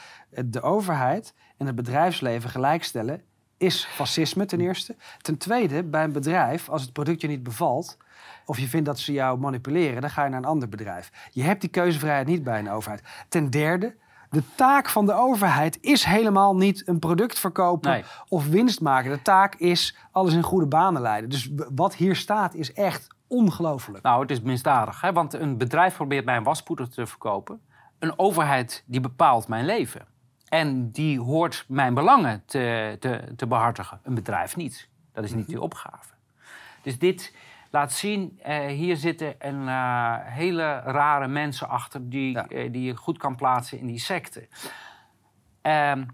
De 0.45 0.61
overheid 0.61 1.35
en 1.57 1.65
het 1.65 1.75
bedrijfsleven 1.75 2.49
gelijkstellen 2.49 3.23
is 3.63 3.85
fascisme 3.85 4.45
ten 4.45 4.59
eerste. 4.61 4.95
Ten 5.21 5.37
tweede, 5.37 5.83
bij 5.83 6.03
een 6.03 6.11
bedrijf, 6.11 6.69
als 6.69 6.81
het 6.81 6.93
product 6.93 7.21
je 7.21 7.27
niet 7.27 7.43
bevalt... 7.43 7.97
of 8.45 8.59
je 8.59 8.67
vindt 8.67 8.85
dat 8.85 8.99
ze 8.99 9.11
jou 9.11 9.39
manipuleren, 9.39 10.01
dan 10.01 10.09
ga 10.09 10.23
je 10.23 10.29
naar 10.29 10.39
een 10.39 10.45
ander 10.45 10.69
bedrijf. 10.69 11.11
Je 11.31 11.43
hebt 11.43 11.61
die 11.61 11.69
keuzevrijheid 11.69 12.27
niet 12.27 12.43
bij 12.43 12.59
een 12.59 12.69
overheid. 12.69 13.01
Ten 13.29 13.49
derde, 13.49 13.95
de 14.29 14.43
taak 14.55 14.89
van 14.89 15.05
de 15.05 15.13
overheid 15.13 15.77
is 15.81 16.03
helemaal 16.03 16.55
niet 16.55 16.87
een 16.87 16.99
product 16.99 17.39
verkopen 17.39 17.91
Nee. 17.91 18.03
of 18.27 18.47
winst 18.47 18.81
maken. 18.81 19.11
De 19.11 19.21
taak 19.21 19.55
is 19.55 19.97
alles 20.11 20.33
in 20.33 20.41
goede 20.43 20.65
banen 20.65 21.01
leiden. 21.01 21.29
Dus 21.29 21.49
wat 21.75 21.95
hier 21.95 22.15
staat 22.15 22.53
is 22.53 22.73
echt 22.73 23.07
ongelooflijk. 23.27 24.03
Nou, 24.03 24.21
het 24.21 24.31
is 24.31 24.41
misdadig, 24.41 25.01
hè? 25.01 25.13
want 25.13 25.33
een 25.33 25.57
bedrijf 25.57 25.95
probeert 25.95 26.25
mij 26.25 26.35
een 26.37 26.43
waspoeder 26.43 26.89
te 26.89 27.05
verkopen. 27.05 27.61
Een 27.99 28.19
overheid 28.19 28.83
die 28.85 28.99
bepaalt 28.99 29.47
mijn 29.47 29.65
leven. 29.65 30.05
En 30.53 30.91
die 30.91 31.19
hoort 31.19 31.65
mijn 31.67 31.93
belangen 31.93 32.43
te, 32.45 32.97
te, 32.99 33.33
te 33.35 33.47
behartigen. 33.47 33.99
Een 34.03 34.15
bedrijf 34.15 34.55
niet. 34.55 34.87
Dat 35.13 35.23
is 35.23 35.33
niet 35.33 35.47
die 35.47 35.61
opgave. 35.61 36.13
Dus 36.81 36.99
dit 36.99 37.35
laat 37.69 37.91
zien, 37.93 38.39
eh, 38.43 38.65
hier 38.65 38.95
zitten 38.97 39.35
een 39.39 39.61
uh, 39.61 40.15
hele 40.19 40.79
rare 40.79 41.27
mensen 41.27 41.69
achter 41.69 42.09
die, 42.09 42.31
Ja. 42.31 42.47
eh, 42.47 42.71
die 42.71 42.83
je 42.83 42.95
goed 42.95 43.17
kan 43.17 43.35
plaatsen 43.35 43.79
in 43.79 43.87
die 43.87 43.99
secte. 43.99 44.47
Ehm, 45.61 46.05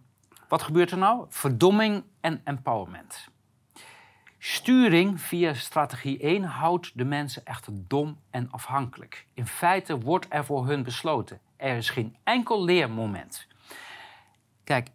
wat 0.48 0.62
gebeurt 0.62 0.92
er 0.92 0.98
nou? 0.98 1.26
Verdomming 1.30 2.04
en 2.22 2.42
empowerment. 2.44 3.30
Sturing 4.38 5.22
via 5.22 5.54
strategie 5.54 6.18
1 6.20 6.44
houdt 6.44 6.92
de 6.98 7.06
mensen 7.06 7.46
echter 7.46 7.74
dom 7.88 8.20
en 8.30 8.52
afhankelijk. 8.52 9.26
In 9.34 9.48
feite 9.48 10.00
wordt 10.00 10.26
er 10.30 10.46
voor 10.46 10.68
hun 10.68 10.84
besloten. 10.84 11.40
Er 11.56 11.76
is 11.78 11.90
geen 11.90 12.16
enkel 12.24 12.64
leermoment. 12.64 13.48
Kijk, 14.70 14.90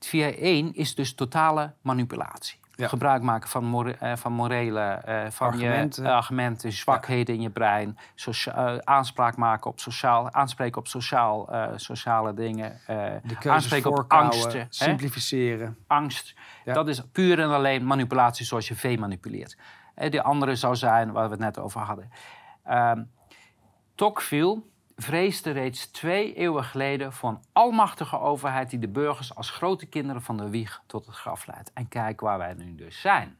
via 0.00 0.28
1 0.30 0.74
is 0.74 0.94
dus 0.94 1.14
totale 1.14 1.74
manipulatie. 1.82 2.58
Ja. 2.74 2.88
Gebruik 2.88 3.22
maken 3.22 3.48
van, 3.48 3.64
more, 3.64 3.96
eh, 3.96 4.16
van 4.16 4.32
morele 4.32 4.80
eh, 4.80 5.30
van 5.30 5.46
Argumenten. 5.46 6.02
je 6.02 6.10
argumenten, 6.10 6.72
zwakheden 6.72 7.34
in 7.34 7.40
je 7.40 7.50
brein, 7.50 7.98
socia- 8.14 8.54
eh, 8.74 8.78
aanspraak 8.78 9.36
maken 9.36 9.70
op 9.70 9.80
sociaal, 9.80 10.32
aanspreken 10.32 10.78
op 10.80 10.86
sociaal, 10.88 11.48
sociale 11.76 12.34
dingen, 12.34 12.80
De 12.86 13.20
keuzes 13.24 13.46
aanspreken 13.46 13.90
op 13.90 14.12
angsten, 14.12 14.60
hè? 14.60 14.66
simplificeren. 14.68 15.76
angst. 15.86 16.34
Ja. 16.64 16.72
Dat 16.72 16.88
is 16.88 17.02
puur 17.12 17.40
en 17.40 17.50
alleen 17.50 17.86
manipulatie 17.86 18.46
zoals 18.46 18.68
je 18.68 18.74
vee 18.74 18.98
manipuleert. 18.98 19.56
De 19.94 20.22
andere 20.22 20.56
zou 20.56 20.76
zijn 20.76 21.12
waar 21.12 21.24
we 21.24 21.30
het 21.30 21.40
net 21.40 21.58
over 21.58 21.80
hadden. 21.80 22.10
Ehm, 22.64 23.02
Tocqueville 23.94 24.62
vreesde 24.96 25.50
reeds 25.50 25.90
twee 25.90 26.34
eeuwen 26.34 26.64
geleden 26.64 27.12
voor 27.12 27.30
een 27.30 27.42
almachtige 27.52 28.18
overheid 28.18 28.70
die 28.70 28.78
de 28.78 28.88
burgers 28.88 29.34
als 29.34 29.50
grote 29.50 29.86
kinderen 29.86 30.22
van 30.22 30.36
de 30.36 30.50
wieg 30.50 30.82
tot 30.86 31.06
het 31.06 31.14
graf 31.14 31.46
leidt. 31.46 31.72
En 31.72 31.88
kijk 31.88 32.20
waar 32.20 32.38
wij 32.38 32.54
nu 32.54 32.74
dus 32.74 33.00
zijn. 33.00 33.38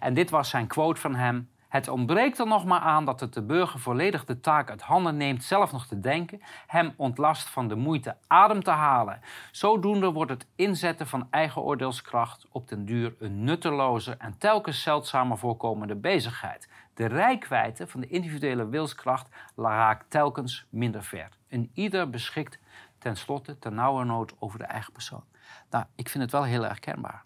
En 0.00 0.14
dit 0.14 0.30
was 0.30 0.50
zijn 0.50 0.66
quote 0.66 1.00
van 1.00 1.14
hem. 1.14 1.50
Het 1.72 1.88
ontbreekt 1.88 2.38
er 2.38 2.46
nog 2.46 2.64
maar 2.64 2.80
aan 2.80 3.04
dat 3.04 3.20
het 3.20 3.34
de 3.34 3.42
burger 3.42 3.80
volledig 3.80 4.24
de 4.24 4.40
taak 4.40 4.70
uit 4.70 4.82
handen 4.82 5.16
neemt 5.16 5.44
zelf 5.44 5.72
nog 5.72 5.86
te 5.86 6.00
denken, 6.00 6.40
hem 6.66 6.94
ontlast 6.96 7.48
van 7.48 7.68
de 7.68 7.74
moeite 7.74 8.16
adem 8.26 8.62
te 8.62 8.70
halen. 8.70 9.20
Zodoende 9.50 10.12
wordt 10.12 10.30
het 10.30 10.46
inzetten 10.56 11.06
van 11.06 11.26
eigen 11.30 11.62
oordeelskracht 11.62 12.46
op 12.50 12.68
den 12.68 12.84
duur 12.84 13.14
een 13.18 13.44
nutteloze 13.44 14.14
en 14.18 14.38
telkens 14.38 14.82
zeldzamer 14.82 15.38
voorkomende 15.38 15.94
bezigheid. 15.94 16.68
De 16.94 17.06
rijkwijde 17.06 17.86
van 17.86 18.00
de 18.00 18.06
individuele 18.06 18.68
wilskracht 18.68 19.28
raakt 19.56 20.10
telkens 20.10 20.66
minder 20.70 21.04
ver. 21.04 21.28
En 21.48 21.70
ieder 21.74 22.10
beschikt 22.10 22.58
tenslotte 22.98 23.58
ten 23.58 23.74
nauwe 23.74 24.04
nood 24.04 24.32
over 24.38 24.58
de 24.58 24.64
eigen 24.64 24.92
persoon. 24.92 25.24
Nou, 25.70 25.84
ik 25.94 26.08
vind 26.08 26.22
het 26.22 26.32
wel 26.32 26.44
heel 26.44 26.66
erg 26.66 26.78
kenbaar. 26.78 27.24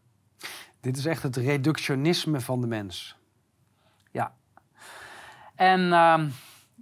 Dit 0.81 0.97
is 0.97 1.07
echt 1.07 1.23
het 1.23 1.37
reductionisme 1.37 2.41
van 2.41 2.61
de 2.61 2.67
mens. 2.67 3.17
Ja. 4.11 4.35
En 5.55 5.93
ehm, 5.93 6.29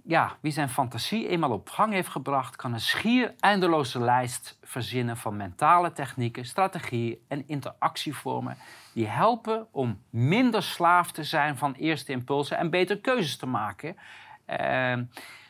ja, 0.07 0.37
wie 0.41 0.51
zijn 0.51 0.69
fantasie 0.69 1.27
eenmaal 1.27 1.51
op 1.51 1.69
gang 1.69 1.93
heeft 1.93 2.09
gebracht, 2.09 2.55
kan 2.55 2.73
een 2.73 2.79
schier 2.79 3.33
eindeloze 3.39 3.99
lijst 3.99 4.57
verzinnen 4.63 5.17
van 5.17 5.37
mentale 5.37 5.91
technieken, 5.91 6.45
strategieën 6.45 7.17
en 7.27 7.47
interactievormen 7.47 8.57
die 8.93 9.07
helpen 9.07 9.67
om 9.71 10.01
minder 10.09 10.63
slaaf 10.63 11.11
te 11.11 11.23
zijn 11.23 11.57
van 11.57 11.73
eerste 11.73 12.11
impulsen 12.11 12.57
en 12.57 12.69
beter 12.69 12.99
keuzes 12.99 13.37
te 13.37 13.45
maken. 13.45 13.95
Ehm, 14.45 15.03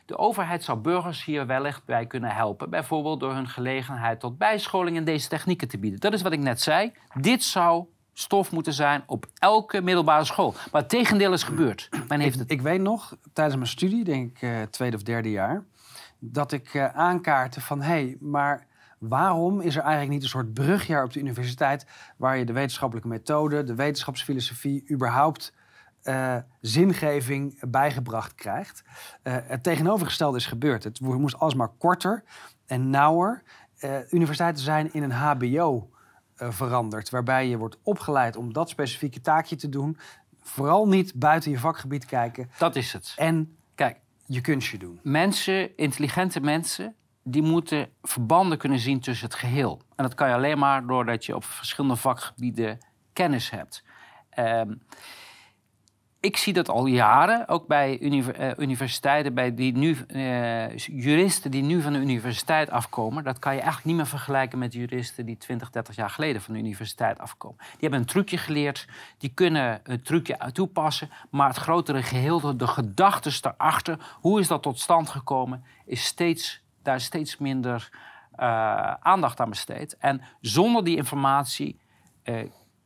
de 0.05 0.17
overheid 0.17 0.63
zou 0.63 0.77
burgers 0.77 1.25
hier 1.25 1.45
wellicht 1.45 1.85
bij 1.85 2.05
kunnen 2.05 2.35
helpen, 2.35 2.69
bijvoorbeeld 2.69 3.19
door 3.19 3.33
hun 3.33 3.47
gelegenheid 3.47 4.19
tot 4.19 4.37
bijscholing 4.37 4.97
in 4.97 5.05
deze 5.05 5.27
technieken 5.27 5.67
te 5.67 5.77
bieden. 5.77 5.99
Dat 5.99 6.13
is 6.13 6.21
wat 6.21 6.31
ik 6.31 6.39
net 6.39 6.61
zei. 6.61 6.93
Dit 7.13 7.43
zou 7.43 7.85
stof 8.17 8.51
moeten 8.51 8.73
zijn 8.73 9.03
op 9.05 9.25
elke 9.33 9.81
middelbare 9.81 10.25
school. 10.25 10.53
Maar 10.71 10.81
het 10.81 10.89
tegendeel 10.89 11.33
is 11.33 11.43
gebeurd. 11.43 11.89
Men 12.07 12.19
heeft 12.19 12.39
het... 12.39 12.51
Ik 12.51 12.61
weet 12.61 12.81
nog, 12.81 13.17
tijdens 13.33 13.55
mijn 13.55 13.69
studie, 13.69 14.03
denk 14.03 14.31
ik 14.31 14.41
uh, 14.41 14.61
tweede 14.61 14.95
of 14.95 15.03
derde 15.03 15.31
jaar, 15.31 15.63
dat 16.19 16.51
ik 16.51 16.73
uh, 16.73 16.85
aankaartte 16.85 17.61
van 17.61 17.81
hé, 17.81 17.87
hey, 17.87 18.17
maar 18.19 18.67
waarom 18.97 19.61
is 19.61 19.75
er 19.75 19.81
eigenlijk 19.81 20.11
niet 20.11 20.23
een 20.23 20.29
soort 20.29 20.53
brugjaar 20.53 21.03
op 21.03 21.13
de 21.13 21.19
universiteit 21.19 21.85
waar 22.17 22.37
je 22.37 22.45
de 22.45 22.53
wetenschappelijke 22.53 23.09
methode, 23.09 23.63
de 23.63 23.75
wetenschapsfilosofie, 23.75 24.83
überhaupt 24.91 25.53
uh, 26.03 26.35
zingeving 26.61 27.69
bijgebracht 27.69 28.35
krijgt? 28.35 28.83
het 29.23 29.63
tegenovergestelde 29.63 30.37
is 30.37 30.45
gebeurd. 30.45 30.83
Het 30.83 30.99
moest 30.99 31.39
alsmaar 31.39 31.71
korter 31.77 32.23
en 32.65 32.89
nauwer. 32.89 33.43
universiteiten 34.09 34.63
zijn 34.63 34.93
in 34.93 35.03
een 35.03 35.11
HBO 35.11 35.89
uh, 36.41 36.51
verandert. 36.51 37.09
Waarbij 37.09 37.47
je 37.47 37.57
wordt 37.57 37.77
opgeleid 37.83 38.35
om 38.35 38.53
dat 38.53 38.69
specifieke 38.69 39.21
taakje 39.21 39.55
te 39.55 39.69
doen. 39.69 39.97
Vooral 40.41 40.87
niet 40.87 41.13
buiten 41.15 41.51
je 41.51 41.59
vakgebied 41.59 42.05
kijken. 42.05 42.49
Dat 42.57 42.75
is 42.75 42.93
het. 42.93 43.13
En 43.15 43.57
kijk, 43.75 43.99
je 44.25 44.41
kunstje 44.41 44.77
doen. 44.77 44.99
Mensen, 45.03 45.77
intelligente 45.77 46.39
mensen, 46.39 46.95
die 47.23 47.41
moeten 47.41 47.89
verbanden 48.01 48.57
kunnen 48.57 48.79
zien 48.79 48.99
tussen 48.99 49.25
het 49.25 49.35
geheel. 49.35 49.81
En 49.95 50.03
dat 50.03 50.13
kan 50.13 50.27
je 50.27 50.33
alleen 50.33 50.57
maar 50.57 50.87
doordat 50.87 51.25
je 51.25 51.35
op 51.35 51.43
verschillende 51.43 51.95
vakgebieden 51.95 52.77
kennis 53.13 53.49
hebt. 53.49 53.83
Uh, 54.39 54.61
ik 56.25 56.37
zie 56.37 56.53
dat 56.53 56.69
al 56.69 56.85
jaren, 56.85 57.47
ook 57.47 57.67
bij 57.67 57.99
universiteiten, 58.57 59.33
bij 59.33 59.55
die 59.55 59.77
nu, 59.77 59.97
uh, 60.07 60.77
juristen 60.77 61.51
die 61.51 61.63
nu 61.63 61.81
van 61.81 61.93
de 61.93 61.99
universiteit 61.99 62.69
afkomen. 62.69 63.23
Dat 63.23 63.39
kan 63.39 63.53
je 63.53 63.59
eigenlijk 63.59 63.87
niet 63.87 63.95
meer 63.95 64.07
vergelijken 64.07 64.59
met 64.59 64.73
juristen 64.73 65.25
die 65.25 65.37
20, 65.37 65.69
30 65.69 65.95
jaar 65.95 66.09
geleden 66.09 66.41
van 66.41 66.53
de 66.53 66.59
universiteit 66.59 67.19
afkomen. 67.19 67.57
Die 67.57 67.77
hebben 67.79 67.99
een 67.99 68.05
trucje 68.05 68.37
geleerd, 68.37 68.87
die 69.17 69.31
kunnen 69.33 69.81
het 69.83 70.05
trucje 70.05 70.37
toepassen, 70.51 71.09
maar 71.29 71.47
het 71.47 71.57
grotere 71.57 72.03
geheel, 72.03 72.57
de 72.57 72.67
gedachten 72.67 73.31
erachter, 73.41 73.97
hoe 74.21 74.39
is 74.39 74.47
dat 74.47 74.61
tot 74.61 74.79
stand 74.79 75.09
gekomen, 75.09 75.63
is 75.85 76.03
steeds, 76.03 76.61
daar 76.83 77.01
steeds 77.01 77.37
minder 77.37 77.89
uh, 78.39 78.93
aandacht 78.93 79.39
aan 79.39 79.49
besteed. 79.49 79.97
En 79.97 80.21
zonder 80.41 80.83
die 80.83 80.97
informatie 80.97 81.79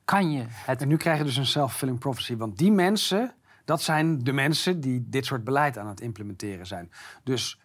kan 0.10 0.32
je 0.32 0.46
het... 0.48 0.82
En 0.82 0.88
nu 0.88 0.98
krijg 0.98 1.18
je 1.18 1.24
dus 1.24 1.38
een 1.38 1.46
self-fulfilling 1.46 2.00
prophecy. 2.00 2.36
Want 2.36 2.58
die 2.58 2.72
mensen, 2.72 3.34
dat 3.66 3.82
zijn 3.82 4.20
de 4.20 4.32
mensen 4.32 4.80
die 4.80 5.10
dit 5.10 5.26
soort 5.26 5.44
beleid 5.44 5.78
aan 5.78 5.88
het 5.88 6.02
implementeren 6.02 6.68
zijn. 6.68 6.92
Dus 7.24 7.60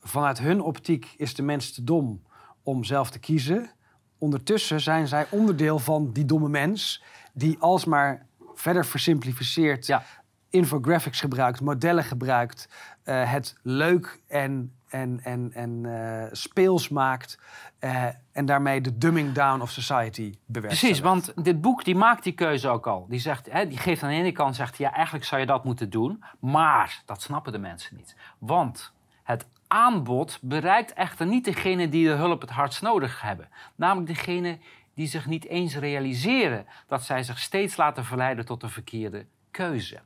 vanuit 0.00 0.38
hun 0.38 0.60
optiek 0.60 1.14
is 1.16 1.34
de 1.34 1.42
mens 1.42 1.72
te 1.72 1.84
dom 1.84 2.22
om 2.62 2.84
zelf 2.84 3.10
te 3.10 3.18
kiezen. 3.18 3.70
Ondertussen 4.18 4.80
zijn 4.80 5.08
zij 5.08 5.26
onderdeel 5.30 5.78
van 5.78 6.12
die 6.12 6.24
domme 6.24 6.48
mens... 6.48 7.02
die 7.32 7.58
alsmaar 7.58 8.26
verder 8.54 8.86
versimplificeerd 8.86 9.86
ja. 9.86 10.02
infographics 10.50 11.20
gebruikt, 11.20 11.60
modellen 11.60 12.04
gebruikt... 12.04 12.68
Uh, 13.04 13.32
het 13.32 13.56
leuk 13.62 14.20
en 14.26 14.72
en, 14.90 15.20
en, 15.22 15.52
en 15.52 15.84
uh, 15.84 16.24
speels 16.30 16.88
maakt. 16.88 17.38
Uh, 17.80 18.04
en 18.32 18.46
daarmee 18.46 18.80
de 18.80 18.98
dumbing 18.98 19.32
down 19.32 19.60
of 19.60 19.70
society 19.70 20.34
bewerkt. 20.46 20.78
Precies, 20.78 21.00
want 21.00 21.32
dit 21.44 21.60
boek 21.60 21.84
die 21.84 21.94
maakt 21.94 22.24
die 22.24 22.32
keuze 22.32 22.68
ook 22.68 22.86
al. 22.86 23.06
Die, 23.08 23.20
zegt, 23.20 23.50
hè, 23.50 23.68
die 23.68 23.78
geeft 23.78 24.02
aan 24.02 24.08
de 24.08 24.14
ene 24.14 24.32
kant, 24.32 24.56
zegt 24.56 24.78
ja, 24.78 24.92
eigenlijk 24.92 25.24
zou 25.24 25.40
je 25.40 25.46
dat 25.46 25.64
moeten 25.64 25.90
doen. 25.90 26.24
Maar 26.40 27.02
dat 27.06 27.22
snappen 27.22 27.52
de 27.52 27.58
mensen 27.58 27.96
niet. 27.96 28.16
Want 28.38 28.92
het 29.22 29.46
aanbod 29.66 30.38
bereikt 30.42 30.92
echter 30.92 31.26
niet 31.26 31.44
degene 31.44 31.88
die 31.88 32.06
de 32.06 32.14
hulp 32.14 32.40
het 32.40 32.50
hardst 32.50 32.82
nodig 32.82 33.20
hebben. 33.20 33.48
Namelijk 33.74 34.06
degene 34.06 34.58
die 34.94 35.06
zich 35.06 35.26
niet 35.26 35.46
eens 35.46 35.76
realiseren 35.76 36.66
dat 36.86 37.02
zij 37.02 37.22
zich 37.22 37.38
steeds 37.38 37.76
laten 37.76 38.04
verleiden 38.04 38.44
tot 38.44 38.60
de 38.60 38.68
verkeerde 38.68 39.26
keuze. 39.50 40.00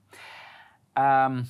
Um, 0.94 1.48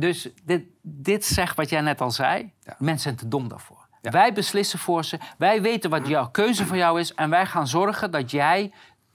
dus 0.00 0.28
dit, 0.44 0.64
dit 0.82 1.24
zegt 1.24 1.56
wat 1.56 1.70
jij 1.70 1.80
net 1.80 2.00
al 2.00 2.10
zei. 2.10 2.52
Ja. 2.60 2.76
Mensen 2.78 3.00
zijn 3.02 3.16
te 3.16 3.28
dom 3.28 3.48
daarvoor. 3.48 3.88
Ja. 4.02 4.10
Wij 4.10 4.32
beslissen 4.32 4.78
voor 4.78 5.04
ze. 5.04 5.18
Wij 5.38 5.62
weten 5.62 5.90
wat 5.90 6.06
jouw 6.06 6.30
keuze 6.30 6.66
voor 6.66 6.76
jou 6.76 7.00
is. 7.00 7.14
En 7.14 7.30
wij 7.30 7.46
gaan 7.46 7.68
zorgen 7.68 8.10
dat 8.10 8.30
jij... 8.30 8.72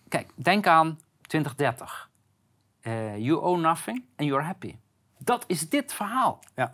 Kijk, 0.07 0.29
denk 0.35 0.67
aan 0.67 0.99
2030. 1.21 2.09
Uh, 2.81 3.17
you 3.17 3.41
own 3.41 3.61
nothing 3.61 4.03
and 4.15 4.27
you're 4.29 4.43
happy. 4.43 4.75
Dat 5.17 5.43
is 5.47 5.69
dit 5.69 5.93
verhaal. 5.93 6.39
Ja. 6.55 6.73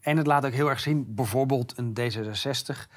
En 0.00 0.16
het 0.16 0.26
laat 0.26 0.46
ook 0.46 0.52
heel 0.52 0.68
erg 0.68 0.80
zien, 0.80 1.14
bijvoorbeeld 1.14 1.78
een 1.78 1.96
D66... 2.00 2.90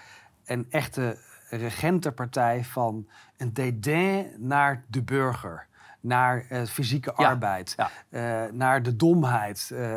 een 0.45 0.65
echte 0.69 1.17
regentenpartij 1.49 2.63
van 2.63 3.09
een 3.37 3.53
dédain 3.53 4.33
naar 4.37 4.83
de 4.87 5.03
burger 5.03 5.67
naar 6.03 6.45
uh, 6.49 6.63
fysieke 6.65 7.13
Ja, 7.17 7.27
arbeid, 7.27 7.73
ja. 7.77 7.89
eh, 8.09 8.51
naar 8.51 8.83
de 8.83 8.95
domheid. 8.95 9.71
eh, 9.73 9.95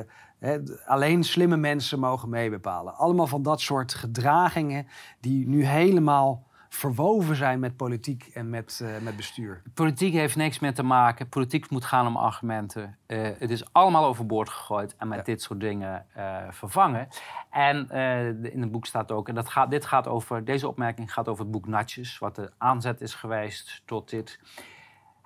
alleen 0.86 1.24
slimme 1.24 1.56
mensen 1.56 1.98
mogen 1.98 2.28
meebepalen. 2.28 2.94
Allemaal 2.96 3.26
van 3.26 3.42
dat 3.42 3.60
soort 3.60 3.94
gedragingen 3.94 4.86
die 5.20 5.48
nu 5.48 5.64
helemaal 5.64 6.44
verwoven 6.68 7.36
zijn 7.36 7.58
met 7.58 7.76
politiek 7.76 8.30
en 8.34 8.50
met, 8.50 8.80
eh, 8.82 8.88
met 9.02 9.16
bestuur. 9.16 9.62
Politiek 9.74 10.12
heeft 10.12 10.36
niks 10.36 10.58
meer 10.58 10.74
te 10.74 10.82
maken. 10.82 11.28
Politiek 11.28 11.70
moet 11.70 11.84
gaan 11.84 12.06
om 12.06 12.16
argumenten. 12.16 12.96
Eh, 13.06 13.28
het 13.38 13.50
is 13.50 13.72
allemaal 13.72 14.04
overboord 14.04 14.48
gegooid 14.48 14.96
en 14.96 15.08
met 15.08 15.18
Ja. 15.18 15.24
dit 15.24 15.42
soort 15.42 15.60
dingen 15.60 16.06
eh, 16.12 16.36
vervangen. 16.50 17.08
En 17.50 17.90
in 18.52 18.60
het 18.60 18.72
boek 18.72 18.86
staat 18.86 19.12
ook, 19.12 19.28
en 19.28 19.34
dat 19.34 19.48
gaat, 19.48 19.70
dit 19.70 19.84
gaat 19.86 20.06
over, 20.06 20.44
deze 20.44 20.68
opmerking 20.68 21.12
gaat 21.12 21.28
over 21.28 21.42
het 21.42 21.52
boek 21.52 21.66
Natjes, 21.66 22.18
wat 22.18 22.34
de 22.34 22.50
aanzet 22.58 23.00
is 23.00 23.14
geweest 23.14 23.82
tot 23.84 24.10
dit. 24.10 24.38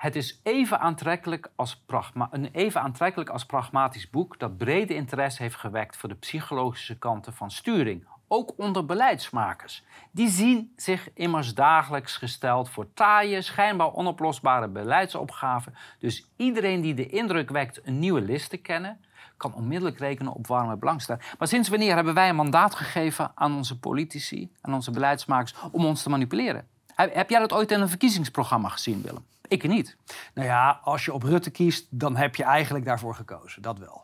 Het 0.01 0.17
is 0.17 0.41
even 0.43 0.81
aantrekkelijk, 0.81 1.51
als 1.57 1.85
een 2.31 2.49
even 2.53 2.81
aantrekkelijk 2.81 3.31
als 3.31 3.47
pragmatisch 3.47 4.11
boek 4.11 4.39
dat 4.39 4.59
brede 4.59 4.95
interesse 4.95 5.43
heeft 5.43 5.57
gewekt 5.57 5.97
voor 5.97 6.09
de 6.09 6.15
psychologische 6.15 6.99
kanten 6.99 7.33
van 7.33 7.51
sturing, 7.51 8.07
ook 8.29 8.53
onder 8.57 8.87
beleidsmakers. 8.87 9.85
Die 10.11 10.29
zien 10.29 10.73
zich 10.77 11.09
immers 11.15 11.55
dagelijks 11.55 12.17
gesteld 12.17 12.71
voor 12.71 12.93
taaie, 12.95 13.43
schijnbaar 13.43 13.93
onoplosbare 13.93 14.69
beleidsopgaven. 14.69 15.75
Dus 15.99 16.27
iedereen 16.37 16.81
die 16.81 16.95
de 16.95 17.07
indruk 17.07 17.51
wekt 17.51 17.81
een 17.87 17.99
nieuwe 17.99 18.21
list 18.21 18.51
te 18.51 18.57
kennen, 18.57 19.01
kan 19.37 19.55
onmiddellijk 19.55 19.99
rekenen 19.99 20.33
op 20.33 20.47
warme 20.47 20.77
belangstelling. 20.77 21.25
Maar 21.39 21.49
sinds 21.49 21.69
wanneer 21.69 21.95
hebben 21.95 22.15
wij 22.15 22.29
een 22.29 22.37
mandaat 22.37 22.75
gegeven 22.75 23.33
aan 23.35 23.57
onze 23.57 23.79
politici, 23.79 24.53
aan 24.61 24.75
onze 24.75 24.91
beleidsmakers, 24.91 25.55
om 25.73 25.85
ons 25.85 26.03
te 26.03 26.11
manipuleren? 26.11 26.67
Heb 26.95 27.31
jij 27.31 27.41
dat 27.41 27.53
ooit 27.53 27.71
in 27.71 27.81
een 27.81 27.89
verkiezingsprogramma 27.89 28.69
gezien, 28.69 29.03
Willem? 29.03 29.30
Ik 29.51 29.69
niet. 29.69 29.97
Nou 30.35 30.47
ja, 30.49 30.81
als 30.83 31.05
je 31.05 31.13
op 31.13 31.23
Rutte 31.23 31.51
kiest, 31.51 31.87
dan 31.91 32.17
heb 32.17 32.35
je 32.37 32.45
eigenlijk 32.45 32.85
daarvoor 32.85 33.15
gekozen. 33.15 33.63
Dat 33.63 33.79
wel. 33.79 34.03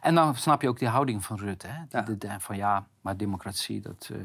En 0.00 0.14
dan 0.14 0.34
snap 0.36 0.62
je 0.62 0.68
ook 0.68 0.78
die 0.78 0.88
houding 0.88 1.24
van 1.24 1.36
Rutte. 1.38 1.66
Hè? 1.66 1.78
Die, 1.88 1.98
Ja. 1.98 2.02
de- 2.02 2.18
de- 2.18 2.34
van 2.38 2.56
ja, 2.56 2.86
maar 3.00 3.16
democratie, 3.16 3.80
dat, 3.80 4.10
eh, 4.12 4.18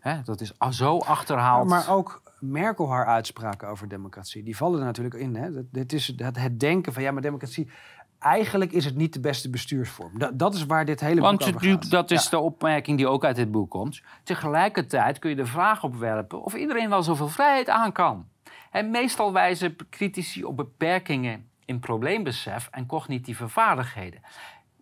hè, 0.00 0.22
dat 0.24 0.40
is 0.40 0.52
zo 0.70 0.98
achterhaald. 0.98 1.68
Maar 1.68 1.88
ook 1.90 2.22
Merkel 2.40 2.90
haar 2.90 3.06
uitspraken 3.06 3.68
over 3.68 3.88
democratie, 3.88 4.42
die 4.42 4.56
vallen 4.56 4.78
er 4.80 4.84
natuurlijk 4.86 5.14
in. 5.14 5.34
Hè? 5.36 5.52
Dat, 5.52 5.64
dit 5.70 5.92
is 5.92 6.06
het, 6.06 6.36
het 6.38 6.60
denken 6.60 6.92
van 6.92 7.02
ja, 7.02 7.10
maar 7.10 7.22
democratie. 7.22 7.70
eigenlijk 8.18 8.72
is 8.72 8.84
het 8.84 8.96
niet 8.96 9.12
de 9.12 9.20
beste 9.20 9.50
bestuursvorm. 9.50 10.18
Dat, 10.18 10.38
dat 10.38 10.54
is 10.54 10.66
waar 10.66 10.84
dit 10.84 11.00
hele 11.00 11.14
boek 11.14 11.24
Want 11.24 11.44
over 11.46 11.60
gaat. 11.60 11.90
dat 11.90 12.10
is 12.10 12.24
Ja. 12.24 12.30
de 12.30 12.38
opmerking 12.38 12.96
die 12.96 13.08
ook 13.08 13.24
uit 13.24 13.36
dit 13.36 13.50
boek 13.50 13.70
komt. 13.70 14.02
Tegelijkertijd 14.24 15.18
kun 15.18 15.30
je 15.30 15.36
de 15.36 15.46
vraag 15.46 15.82
opwerpen 15.84 16.42
of 16.42 16.54
iedereen 16.54 16.88
wel 16.88 17.02
zoveel 17.02 17.28
vrijheid 17.28 17.68
aan 17.68 17.92
kan. 17.92 18.26
En 18.72 18.90
meestal 18.90 19.32
wijzen 19.32 19.76
critici 19.90 20.44
op 20.44 20.56
beperkingen 20.56 21.50
in 21.64 21.78
probleembesef 21.78 22.68
en 22.70 22.86
cognitieve 22.86 23.48
vaardigheden. 23.48 24.20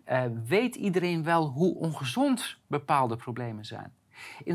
Eh, 0.04 0.22
weet 0.46 0.74
iedereen 0.74 1.24
wel 1.24 1.48
hoe 1.48 1.74
ongezond 1.74 2.56
bepaalde 2.66 3.16
problemen 3.16 3.64
zijn? 3.64 3.92
In 4.44 4.54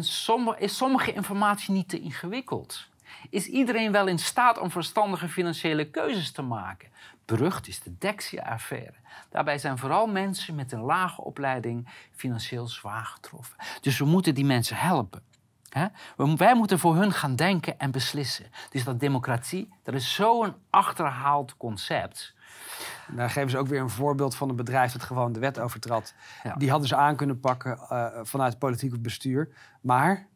is 0.57 0.77
sommige 0.77 1.13
informatie 1.13 1.73
niet 1.73 1.89
te 1.89 1.99
ingewikkeld? 1.99 2.88
Is 3.29 3.47
iedereen 3.47 3.91
wel 3.91 4.07
in 4.07 4.19
staat 4.19 4.59
om 4.59 4.71
verstandige 4.71 5.29
financiële 5.29 5.89
keuzes 5.89 6.31
te 6.31 6.41
maken? 6.41 6.89
Berucht 7.25 7.67
is 7.67 7.79
de 7.79 7.97
Dexia-affaire. 7.97 8.93
Daarbij 9.29 9.57
zijn 9.57 9.77
vooral 9.77 10.07
mensen 10.07 10.55
met 10.55 10.71
een 10.71 10.81
lage 10.81 11.21
opleiding 11.21 11.88
financieel 12.11 12.67
zwaar 12.67 13.05
getroffen. 13.05 13.57
Dus 13.81 13.99
we 13.99 14.05
moeten 14.05 14.36
die 14.36 14.45
mensen 14.45 14.77
helpen. 14.77 15.23
Wij 16.36 16.55
moeten 16.55 16.80
voor 16.80 16.95
hun 16.95 17.11
gaan 17.11 17.36
denken 17.36 17.80
en 17.80 17.91
beslissen. 17.91 18.45
Dus 18.69 18.84
dat 18.84 18.99
democratie, 18.99 19.73
dat 19.84 19.93
is 19.93 20.13
zo'n 20.13 20.53
achterhaald 20.69 21.57
concept. 21.57 22.34
Daar 23.07 23.30
geven 23.30 23.49
ze 23.49 23.57
ook 23.57 23.67
weer 23.67 23.82
een 23.82 23.89
voorbeeld 23.89 24.36
van 24.36 24.49
een 24.49 24.55
bedrijf 24.55 24.91
dat 24.91 25.03
gewoon 25.03 25.34
de 25.34 25.39
wet 25.39 25.59
overtrad. 25.59 26.13
Ja. 26.43 26.53
Die 26.53 26.69
hadden 26.69 26.88
ze 26.88 26.95
aan 26.95 27.15
kunnen 27.15 27.39
pakken 27.39 27.78
eh, 27.78 28.07
vanuit 28.21 28.59
politiek 28.59 28.93
of 28.93 28.99
bestuur. 28.99 29.49
Maar 29.82 30.28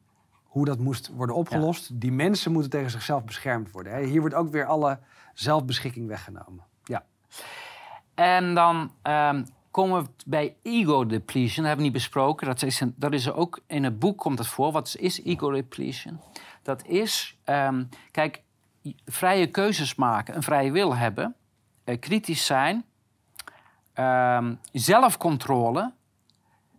hoe 0.43 0.65
dat 0.65 0.79
moest 0.79 1.07
worden 1.07 1.35
opgelost, 1.35 1.99
die 1.99 2.11
mensen 2.11 2.51
moeten 2.51 2.71
tegen 2.71 2.91
zichzelf 2.91 3.23
beschermd 3.23 3.71
worden. 3.71 3.93
Hè. 3.93 4.03
Hier 4.03 4.19
wordt 4.19 4.35
ook 4.35 4.51
weer 4.51 4.65
alle 4.65 4.99
zelfbeschikking 5.33 6.07
weggenomen. 6.07 6.63
Ja. 6.83 7.03
En 8.15 8.53
dan 8.53 8.91
ehm, 9.01 9.43
komen 9.71 10.03
we 10.03 10.09
bij 10.25 10.55
ego 10.61 11.05
depletion. 11.05 11.55
Dat 11.55 11.65
hebben 11.65 11.77
we 11.77 11.83
niet 11.83 12.01
besproken. 12.01 12.47
Dat 12.47 12.63
is, 12.63 12.81
dat 12.95 13.13
is 13.13 13.31
ook 13.31 13.59
in 13.67 13.83
het 13.83 13.99
boek 13.99 14.17
komt 14.17 14.37
het 14.37 14.47
voor. 14.47 14.71
Wat 14.71 14.95
is 14.99 15.23
ego 15.23 15.51
depletion? 15.51 16.19
Dat 16.63 16.85
is, 16.85 17.37
ehm, 17.43 17.83
kijk, 18.11 18.41
vrije 19.05 19.47
keuzes 19.47 19.95
maken, 19.95 20.35
een 20.35 20.43
vrije 20.43 20.71
wil 20.71 20.95
hebben, 20.95 21.35
eh, 21.83 21.99
kritisch 21.99 22.45
zijn, 22.45 22.85
ehm, 23.93 24.55
zelfcontrole. 24.71 25.93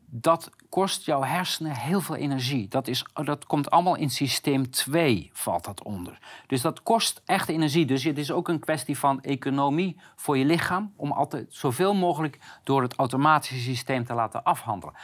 Dat 0.07 0.51
kost 0.70 1.04
jouw 1.04 1.22
hersenen 1.22 1.76
heel 1.76 2.00
veel 2.00 2.16
energie. 2.16 2.68
Dat, 2.68 2.88
is, 2.88 3.04
dat 3.12 3.46
komt 3.46 3.70
allemaal 3.70 3.96
in 3.96 4.10
systeem 4.10 4.70
2, 4.70 5.30
valt 5.32 5.64
dat 5.64 5.82
onder. 5.82 6.18
Dus 6.46 6.60
dat 6.60 6.82
kost 6.82 7.22
echt 7.24 7.48
energie. 7.48 7.86
Dus 7.86 8.04
het 8.04 8.18
is 8.18 8.32
ook 8.32 8.48
een 8.48 8.58
kwestie 8.58 8.98
van 8.98 9.22
economie 9.22 10.00
voor 10.16 10.38
je 10.38 10.44
lichaam... 10.44 10.92
om 10.96 11.12
altijd 11.12 11.46
zoveel 11.48 11.94
mogelijk 11.94 12.38
door 12.64 12.82
het 12.82 12.94
automatische 12.94 13.58
systeem 13.58 14.04
te 14.04 14.14
laten 14.14 14.42
afhandelen. 14.42 14.94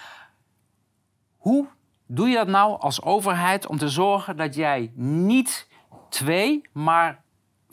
Hoe 1.37 1.67
doe 2.07 2.29
je 2.29 2.37
dat 2.37 2.49
nou 2.49 2.81
als 2.81 3.03
overheid 3.03 3.67
om 3.67 3.79
te 3.79 3.89
zorgen 3.89 4.37
dat 4.37 4.55
jij 4.55 4.93
niet 4.95 5.69
twee, 6.09 6.69
maar 6.73 7.25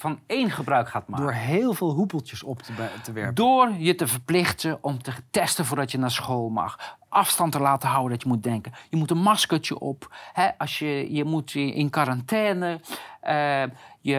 van 0.03 0.19
één 0.25 0.51
gebruik 0.51 0.89
gaat 0.89 1.07
maken? 1.07 1.25
Door 1.25 1.35
heel 1.35 1.73
veel 1.73 1.91
hoepeltjes 1.91 2.43
op 2.43 2.61
te, 2.61 2.73
werpen. 3.13 3.35
Door 3.35 3.71
je 3.77 3.95
te 3.95 4.07
verplichten 4.07 4.77
om 4.81 5.01
te 5.01 5.11
testen 5.31 5.65
voordat 5.65 5.91
je 5.91 5.97
naar 5.97 6.11
school 6.11 6.49
mag. 6.49 6.97
Afstand 7.09 7.51
te 7.51 7.59
laten 7.59 7.89
houden 7.89 8.11
dat 8.11 8.21
je 8.21 8.27
moet 8.27 8.43
denken. 8.43 8.71
Je 8.89 8.97
moet 8.97 9.11
een 9.11 9.17
maskertje 9.17 9.79
op. 9.79 10.15
Hè, 10.33 10.57
als 10.57 10.79
je, 10.79 11.13
je 11.13 11.23
moet 11.23 11.55
in 11.55 11.89
quarantaine. 11.89 12.79
Eh, 13.19 13.63
je, 14.01 14.17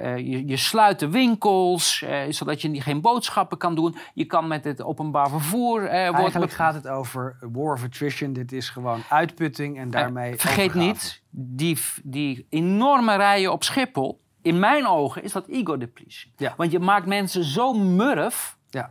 eh, 0.00 0.16
je, 0.16 0.46
je 0.46 0.56
sluit 0.56 0.98
de 0.98 1.08
winkels, 1.08 2.02
eh, 2.02 2.20
zodat 2.28 2.62
je 2.62 2.68
niet- 2.68 2.82
geen 2.82 3.00
boodschappen 3.00 3.58
kan 3.58 3.74
doen. 3.74 3.96
Je 4.14 4.24
kan 4.24 4.48
met 4.48 4.64
het 4.64 4.82
openbaar 4.82 5.28
vervoer... 5.28 5.80
wordt 5.80 5.92
Eigenlijk 5.92 6.52
gaat 6.52 6.74
het 6.74 6.88
over 6.88 7.36
war 7.40 7.72
of 7.72 7.84
attrition. 7.84 8.32
Dit 8.32 8.52
is 8.52 8.68
gewoon 8.68 9.02
uitputting 9.08 9.78
en 9.78 9.90
daarmee. 9.90 10.36
Vergeet 10.36 10.68
overgave. 10.68 10.86
niet, 10.86 11.22
die, 11.30 11.78
die 12.02 12.46
enorme 12.48 13.16
rijen 13.16 13.52
op 13.52 13.64
Schiphol... 13.64 14.20
in 14.42 14.58
mijn 14.58 14.86
ogen 14.86 15.22
is 15.22 15.32
dat 15.32 15.46
ego 15.46 15.76
depletion. 15.76 16.32
Ja. 16.36 16.54
Want 16.56 16.70
je 16.72 16.78
maakt 16.78 17.06
mensen 17.06 17.44
zo 17.44 17.72
murf... 17.72 18.56
Ja. 18.70 18.90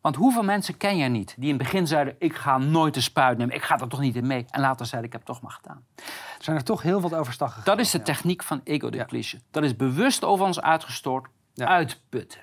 Want 0.00 0.16
hoeveel 0.16 0.42
mensen 0.42 0.76
ken 0.76 0.96
je 0.96 1.08
niet 1.08 1.34
die 1.38 1.48
in 1.48 1.54
het 1.54 1.62
begin 1.62 1.86
zeiden: 1.86 2.14
Ik 2.18 2.34
ga 2.34 2.58
nooit 2.58 2.94
de 2.94 3.00
spuit 3.00 3.38
nemen, 3.38 3.54
ik 3.54 3.62
ga 3.62 3.78
er 3.78 3.88
toch 3.88 4.00
niet 4.00 4.16
in 4.16 4.26
mee. 4.26 4.46
En 4.50 4.60
later 4.60 4.86
zeiden: 4.86 5.10
Ik 5.10 5.16
heb 5.16 5.26
het 5.26 5.34
toch 5.34 5.42
maar 5.44 5.52
gedaan. 5.62 5.84
Er 6.38 6.44
zijn 6.44 6.56
er 6.56 6.64
toch 6.64 6.82
heel 6.82 7.00
wat 7.00 7.14
overstag 7.14 7.48
gegaan. 7.48 7.64
Dat 7.64 7.78
is 7.78 7.90
de 7.90 8.02
techniek 8.02 8.42
van 8.42 8.60
ego 8.64 8.90
depletion. 8.90 9.42
Dat 9.50 9.62
is 9.62 9.76
bewust 9.76 10.24
over 10.24 10.44
ons 10.46 10.60
uitgestort, 10.60 11.26
Ja. 11.54 11.66
uitputten. 11.66 12.40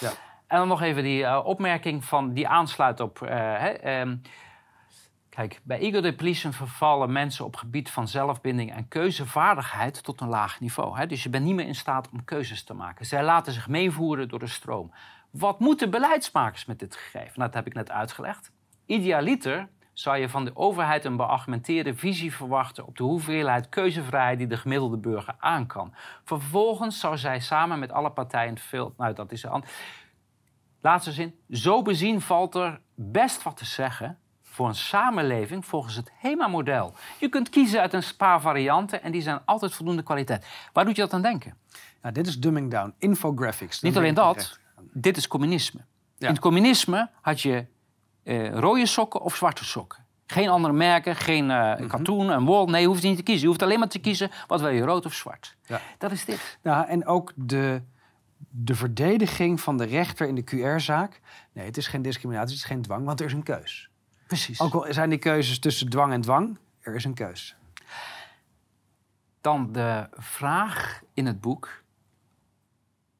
Ja. 0.00 0.10
En 0.46 0.58
dan 0.58 0.68
nog 0.68 0.82
even 0.82 1.02
die 1.02 1.24
eh, 1.24 1.40
opmerking 1.44 2.04
van 2.04 2.32
die 2.32 2.48
aansluit 2.48 3.00
op. 3.00 3.22
eh, 3.22 3.28
hè, 3.38 3.68
ehm, 3.68 4.16
kijk, 5.30 5.60
bij 5.62 5.78
ego 5.78 6.00
depletion 6.00 6.52
vervallen 6.52 7.12
mensen 7.12 7.44
op 7.44 7.56
gebied 7.56 7.90
van 7.90 8.08
zelfbinding 8.08 8.72
en 8.72 8.88
keuzevaardigheid 8.88 10.02
tot 10.02 10.20
een 10.20 10.28
laag 10.28 10.60
niveau. 10.60 10.98
Hè? 10.98 11.06
Dus 11.06 11.22
je 11.22 11.28
bent 11.28 11.44
niet 11.44 11.54
meer 11.54 11.66
in 11.66 11.74
staat 11.74 12.08
om 12.12 12.24
keuzes 12.24 12.64
te 12.64 12.74
maken. 12.74 13.06
Zij 13.06 13.24
laten 13.24 13.52
zich 13.52 13.68
meevoeren 13.68 14.28
door 14.28 14.38
de 14.38 14.46
stroom. 14.46 14.92
Wat 15.30 15.60
moeten 15.60 15.90
beleidsmakers 15.90 16.64
met 16.64 16.78
dit 16.78 16.96
gegeven? 16.96 17.32
Nou, 17.34 17.50
dat 17.50 17.54
heb 17.54 17.66
ik 17.66 17.74
net 17.74 17.90
uitgelegd. 17.90 18.52
Idealiter 18.86 19.68
zou 19.92 20.16
je 20.16 20.28
van 20.28 20.44
de 20.44 20.56
overheid 20.56 21.04
een 21.04 21.16
beargumenteerde 21.16 21.94
visie 21.94 22.34
verwachten 22.34 22.86
op 22.86 22.96
de 22.96 23.02
hoeveelheid 23.02 23.68
keuzevrijheid 23.68 24.38
die 24.38 24.46
de 24.46 24.56
gemiddelde 24.56 24.96
burger 24.96 25.34
aan 25.38 25.66
kan. 25.66 25.94
Vervolgens 26.24 27.00
zou 27.00 27.16
zij 27.16 27.40
samen 27.40 27.78
met 27.78 27.92
alle 27.92 28.10
partijen 28.10 28.58
veel. 28.58 28.94
Nou, 28.96 29.14
dat 29.14 29.32
is 29.32 29.42
een 29.42 29.64
Laatste 30.80 31.12
zin. 31.12 31.34
Zo 31.50 31.82
bezien 31.82 32.20
valt 32.20 32.54
er 32.54 32.80
best 32.94 33.42
wat 33.42 33.56
te 33.56 33.64
zeggen 33.64 34.18
voor 34.60 34.68
een 34.68 34.74
samenleving 34.74 35.66
volgens 35.66 35.96
het 35.96 36.10
HEMA-model. 36.18 36.94
Je 37.18 37.28
kunt 37.28 37.48
kiezen 37.48 37.80
uit 37.80 37.92
een 37.92 38.02
paar 38.16 38.40
varianten 38.40 39.02
en 39.02 39.12
die 39.12 39.22
zijn 39.22 39.40
altijd 39.44 39.74
voldoende 39.74 40.02
kwaliteit. 40.02 40.46
Waar 40.72 40.84
doet 40.84 40.96
je 40.96 41.02
dat 41.02 41.12
aan 41.12 41.22
denken? 41.22 41.54
Nou, 42.02 42.14
dit 42.14 42.26
is 42.26 42.38
dumbing 42.40 42.70
down. 42.70 42.94
Infographics. 42.98 43.80
Niet 43.80 43.96
alleen 43.96 44.14
dat, 44.14 44.58
dit 44.92 45.16
is 45.16 45.28
communisme. 45.28 45.80
Ja. 46.18 46.26
In 46.26 46.32
het 46.32 46.42
communisme 46.42 47.10
had 47.20 47.40
je 47.40 47.66
eh, 48.22 48.52
rode 48.52 48.86
sokken 48.86 49.20
of 49.20 49.36
zwarte 49.36 49.64
sokken. 49.64 50.04
Geen 50.26 50.48
andere 50.48 50.74
merken, 50.74 51.16
geen 51.16 51.50
eh 51.50 51.74
Mhm. 51.78 51.86
katoen 51.86 52.30
en 52.30 52.44
wol. 52.44 52.66
Nee, 52.66 52.80
je 52.80 52.86
hoeft 52.86 53.02
niet 53.02 53.16
te 53.16 53.22
kiezen. 53.22 53.42
Je 53.42 53.48
hoeft 53.48 53.62
alleen 53.62 53.78
maar 53.78 53.88
te 53.88 53.98
kiezen 53.98 54.30
wat 54.46 54.60
wil 54.60 54.68
je, 54.70 54.82
rood 54.82 55.06
of 55.06 55.14
zwart. 55.14 55.56
Ja. 55.66 55.80
Dat 55.98 56.12
is 56.12 56.24
dit. 56.24 56.58
Nou, 56.62 56.86
en 56.86 57.06
ook 57.06 57.32
de, 57.36 57.82
de 58.48 58.74
verdediging 58.74 59.60
van 59.60 59.76
de 59.76 59.84
rechter 59.84 60.28
in 60.28 60.34
de 60.34 60.44
QR-zaak. 60.44 61.20
Nee, 61.52 61.64
het 61.66 61.76
is 61.76 61.86
geen 61.86 62.02
discriminatie, 62.02 62.48
het 62.54 62.58
is 62.58 62.64
geen 62.64 62.82
dwang, 62.82 63.04
want 63.04 63.20
er 63.20 63.26
is 63.26 63.32
een 63.32 63.42
keus. 63.42 63.89
Precies. 64.30 64.60
Ook 64.60 64.74
al 64.74 64.92
zijn 64.92 65.10
die 65.10 65.18
keuzes 65.18 65.58
tussen 65.58 65.88
dwang 65.88 66.12
en 66.12 66.20
dwang, 66.20 66.58
er 66.80 66.94
is 66.94 67.04
een 67.04 67.14
keus. 67.14 67.56
Dan 69.40 69.72
de 69.72 70.08
vraag 70.12 71.02
in 71.14 71.26
het 71.26 71.40
boek. 71.40 71.82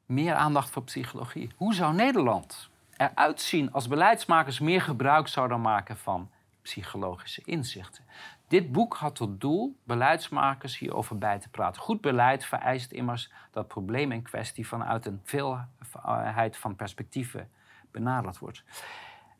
Meer 0.05 0.33
aandacht 0.33 0.69
voor 0.69 0.83
psychologie. 0.83 1.51
Hoe 1.55 1.73
zou 1.73 1.93
Nederland 1.93 2.69
eruit 2.97 3.41
zien 3.41 3.71
als 3.71 3.87
beleidsmakers 3.87 4.59
meer 4.59 4.81
gebruik 4.81 5.27
zouden 5.27 5.61
maken 5.61 5.97
van 5.97 6.29
psychologische 6.61 7.41
inzichten? 7.45 8.03
Dit 8.47 8.71
boek 8.71 8.95
had 8.95 9.15
tot 9.15 9.41
doel 9.41 9.75
beleidsmakers 9.83 10.77
hierover 10.77 11.17
bij 11.17 11.39
te 11.39 11.49
praten. 11.49 11.81
Goed 11.81 12.01
beleid 12.01 12.45
vereist 12.45 12.91
immers 12.91 13.31
dat 13.51 13.67
probleem 13.67 14.11
in 14.11 14.21
kwestie 14.21 14.67
vanuit 14.67 15.05
een 15.05 15.21
veelheid 15.23 16.57
van 16.57 16.75
perspectieven 16.75 17.49
benaderd 17.91 18.37
wordt. 18.37 18.63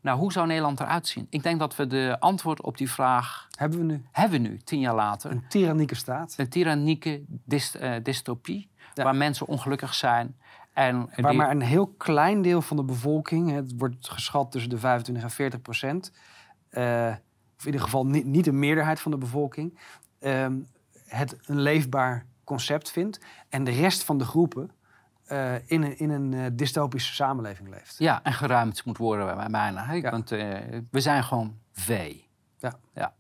Nou, 0.02 0.20
hoe 0.20 0.32
zou 0.32 0.48
Nederland 0.48 0.80
eruit 0.80 1.08
zien? 1.08 1.28
Ik 1.30 1.44
denk 1.44 1.60
dat 1.60 1.76
we 1.76 1.88
de 1.88 2.16
antwoord 2.20 2.62
op 2.62 2.78
die 2.78 2.92
vraag 2.92 3.48
Hebben 3.58 3.80
we 3.80 3.86
nu 3.86 4.04
hebben 4.12 4.42
nu, 4.42 4.58
tien 4.58 4.80
jaar 4.80 4.96
later. 4.96 5.32
een 5.32 5.44
tyrannieke 5.48 5.96
staat, 5.96 6.34
Een 6.38 6.50
tyrannieke 6.50 7.22
eh, 7.80 7.94
dystopie, 8.04 8.70
Ja. 8.94 9.04
waar 9.04 9.16
mensen 9.16 9.48
ongelukkig 9.48 9.94
zijn. 9.94 10.36
En 10.74 10.98
waar 11.16 11.30
die- 11.32 11.40
maar 11.40 11.52
een 11.52 11.62
heel 11.62 11.88
klein 11.88 12.42
deel 12.42 12.62
van 12.62 12.78
de 12.78 12.84
bevolking, 12.84 13.52
het 13.52 13.74
wordt 13.78 14.10
geschat 14.10 14.52
tussen 14.52 14.70
de 14.70 14.78
25 14.78 15.24
en 15.24 15.30
40 15.32 15.62
procent, 15.62 16.12
eh, 16.70 17.08
of 17.58 17.60
in 17.60 17.66
ieder 17.66 17.82
geval 17.82 18.06
niet, 18.06 18.26
niet 18.26 18.48
een 18.48 18.60
meerderheid 18.60 19.00
van 19.00 19.12
de 19.12 19.18
bevolking, 19.18 19.80
ehm, 20.20 20.56
het 21.08 21.38
een 21.46 21.60
leefbaar 21.62 22.26
concept 22.44 22.92
vindt. 22.92 23.20
En 23.50 23.64
de 23.64 23.72
rest 23.72 24.04
van 24.04 24.18
de 24.18 24.26
groepen 24.26 24.72
eh, 25.32 25.54
in 25.66 25.84
een, 25.84 25.98
in 25.98 26.10
een 26.10 26.34
eh, 26.34 26.46
dystopische 26.52 27.14
samenleving 27.14 27.70
leeft. 27.70 27.96
ja, 27.98 28.20
en 28.24 28.34
geruimd 28.34 28.86
moet 28.86 28.98
worden 28.98 29.52
bij-. 29.52 29.74
Hè? 29.76 29.94
Ja. 29.94 30.12
Want 30.12 30.32
eh, 30.32 30.58
we 30.92 31.00
zijn 31.00 31.24
gewoon 31.24 31.58
vee. 31.74 32.30
Ja. 32.60 32.74
ja. 32.94 33.14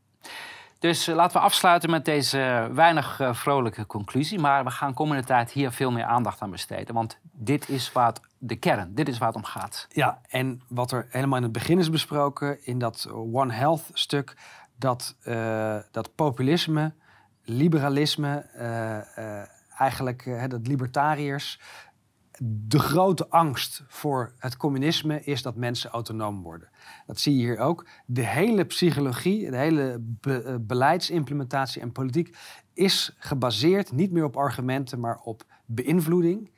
Dus 0.80 1.05
laten 1.05 1.38
we 1.38 1.43
afsluiten 1.43 1.89
met 1.89 2.05
deze 2.05 2.70
weinig 2.74 3.20
vrolijke 3.32 3.86
conclusie. 3.86 4.39
Maar 4.39 4.64
we 4.64 4.70
gaan 4.70 4.93
komende 4.93 5.24
tijd 5.24 5.51
hier 5.51 5.72
veel 5.72 5.91
meer 5.91 6.03
aandacht 6.03 6.41
aan 6.41 6.51
besteden. 6.51 6.93
Want 6.93 7.20
dit 7.22 7.70
is 7.70 7.91
het, 7.93 8.22
de 8.38 8.55
kern, 8.55 8.95
dit 8.95 9.07
is 9.07 9.18
waar 9.18 9.28
het 9.28 9.38
om 9.38 9.43
gaat. 9.43 9.88
Ja, 9.89 10.22
en 10.30 10.62
wat 10.68 10.91
er 10.91 11.07
helemaal 11.09 11.38
in 11.38 11.43
het 11.43 11.51
begin 11.51 11.80
is 11.80 11.89
besproken, 11.89 12.66
in 12.66 12.80
dat 12.80 13.07
One 13.12 13.53
Health 13.53 13.89
stuk, 13.93 14.36
dat, 14.76 15.16
dat 15.91 16.16
populisme, 16.16 16.93
liberalisme, 17.43 18.45
eigenlijk 19.82 20.26
eh, 20.26 20.43
dat 20.47 20.68
libertariërs, 20.68 21.59
de 22.43 22.79
grote 22.79 23.29
angst 23.29 23.83
voor 23.87 24.33
het 24.37 24.57
communisme 24.57 25.23
is 25.23 25.41
dat 25.41 25.55
mensen 25.55 25.89
autonoom 25.89 26.41
worden. 26.41 26.69
Dat 27.05 27.19
zie 27.19 27.33
je 27.35 27.39
hier 27.39 27.57
ook. 27.59 27.85
De 28.05 28.25
hele 28.25 28.65
psychologie, 28.65 29.49
de 29.51 29.57
hele 29.57 29.95
be- 29.99 30.41
eh, 30.43 30.55
beleidsimplementatie 30.61 31.81
en 31.81 31.91
politiek 31.91 32.37
is 32.73 33.15
gebaseerd 33.17 33.91
niet 33.91 34.11
meer 34.11 34.23
op 34.23 34.37
argumenten, 34.37 34.99
maar 34.99 35.19
op 35.23 35.43
beïnvloeding. 35.65 36.49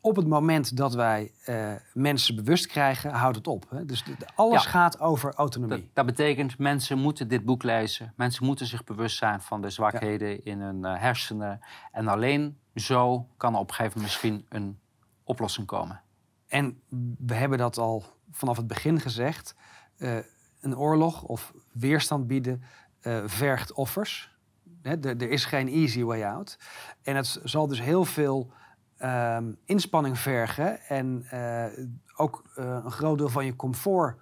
Op 0.00 0.16
het 0.16 0.26
moment 0.26 0.76
dat 0.76 0.94
wij 0.94 1.32
eh, 1.44 1.72
mensen 1.94 2.36
bewust 2.36 2.66
krijgen, 2.66 3.10
houdt 3.10 3.36
het 3.36 3.46
op. 3.46 3.66
Hè? 3.70 3.84
Dus 3.84 4.04
de- 4.04 4.14
de- 4.18 4.26
alles 4.34 4.62
Ja. 4.64 4.70
gaat 4.70 5.00
over 5.00 5.30
Dat, 5.30 5.38
autonomie. 5.38 5.90
dat 5.92 6.06
betekent, 6.06 6.58
mensen 6.58 6.98
moeten 6.98 7.28
dit 7.28 7.44
boek 7.44 7.62
lezen. 7.62 8.12
Mensen 8.16 8.44
moeten 8.46 8.66
zich 8.66 8.84
bewust 8.84 9.16
zijn 9.16 9.40
van 9.40 9.60
de 9.62 9.70
zwakheden 9.70 10.44
in 10.44 10.60
hun 10.60 10.84
eh, 10.84 11.00
hersenen. 11.00 11.60
En 11.92 12.08
alleen 12.08 12.58
zo 12.74 13.26
kan 13.36 13.54
op 13.54 13.68
een 13.68 13.74
gegeven 13.74 14.00
moment 14.00 14.02
misschien 14.02 14.46
een 14.48 14.78
oplossing 15.26 15.66
komen. 15.66 16.02
En 16.46 16.80
we 17.18 17.34
hebben 17.34 17.58
dat 17.58 17.78
al 17.78 18.04
vanaf 18.30 18.56
het 18.56 18.66
begin 18.66 19.00
gezegd. 19.00 19.54
eh, 19.96 20.16
een 20.60 20.76
oorlog 20.76 21.22
of 21.22 21.52
weerstand 21.72 22.26
bieden 22.26 22.62
eh, 23.00 23.22
vergt 23.26 23.72
offers. 23.72 24.34
Er, 24.82 25.30
is 25.30 25.44
geen 25.44 25.68
easy 25.68 26.02
way 26.02 26.24
out. 26.24 26.58
En 27.02 27.16
het 27.16 27.40
zal 27.44 27.66
dus 27.66 27.80
heel 27.80 28.04
veel 28.04 28.52
ehm, 28.96 29.52
inspanning 29.64 30.18
vergen. 30.18 30.80
En 30.80 31.24
eh, 31.30 31.84
ook 32.16 32.50
een 32.54 32.90
groot 32.90 33.18
deel 33.18 33.28
van 33.28 33.44
je 33.46 33.56
comfort 33.56 34.20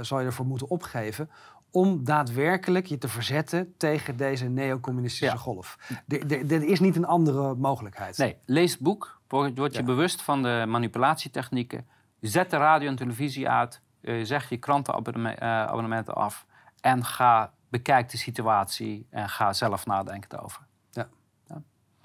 zal 0.00 0.20
je 0.20 0.26
ervoor 0.26 0.46
moeten 0.46 0.68
opgeven. 0.68 1.30
Om 1.78 2.04
daadwerkelijk 2.04 2.86
je 2.86 2.98
te 2.98 3.08
verzetten 3.08 3.74
tegen 3.76 4.16
deze 4.16 4.48
neocommunistische 4.48 5.34
Ja. 5.34 5.40
golf. 5.40 5.78
Er- 6.08 6.62
is 6.62 6.80
niet 6.80 6.96
een 6.96 7.04
andere 7.06 7.54
mogelijkheid. 7.54 8.16
Nee, 8.18 8.36
lees 8.46 8.72
het 8.72 8.80
boek. 8.80 9.20
Word, 9.28 9.58
word 9.58 9.72
je 9.72 9.78
Ja. 9.78 9.84
bewust 9.84 10.22
van 10.22 10.42
de 10.42 10.64
manipulatietechnieken. 10.68 11.86
Zet 12.20 12.50
de 12.50 12.56
radio 12.56 12.88
en 12.88 12.96
televisie 12.96 13.48
uit. 13.48 13.80
eh, 14.00 14.24
zeg 14.24 14.48
je 14.48 14.56
krantenabonnementen 14.56 16.14
af. 16.14 16.46
En 16.80 17.04
ga, 17.04 17.52
bekijk 17.68 18.10
de 18.10 18.16
situatie 18.16 19.06
en 19.10 19.28
ga 19.28 19.52
zelf 19.52 19.86
nadenken 19.86 20.38
erover. 20.38 20.66
Ja. 20.90 21.08
Ja. 21.46 21.62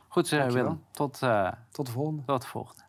Goed, 0.08 0.32
eh. 0.32 0.48
Willem. 0.48 0.84
Tot, 0.92 1.22
eh, 1.22 1.52
Tot 1.72 1.86
de 1.86 1.92
volgende. 1.92 2.24
tot 2.26 2.42
de 2.42 2.48
volgende. 2.48 2.83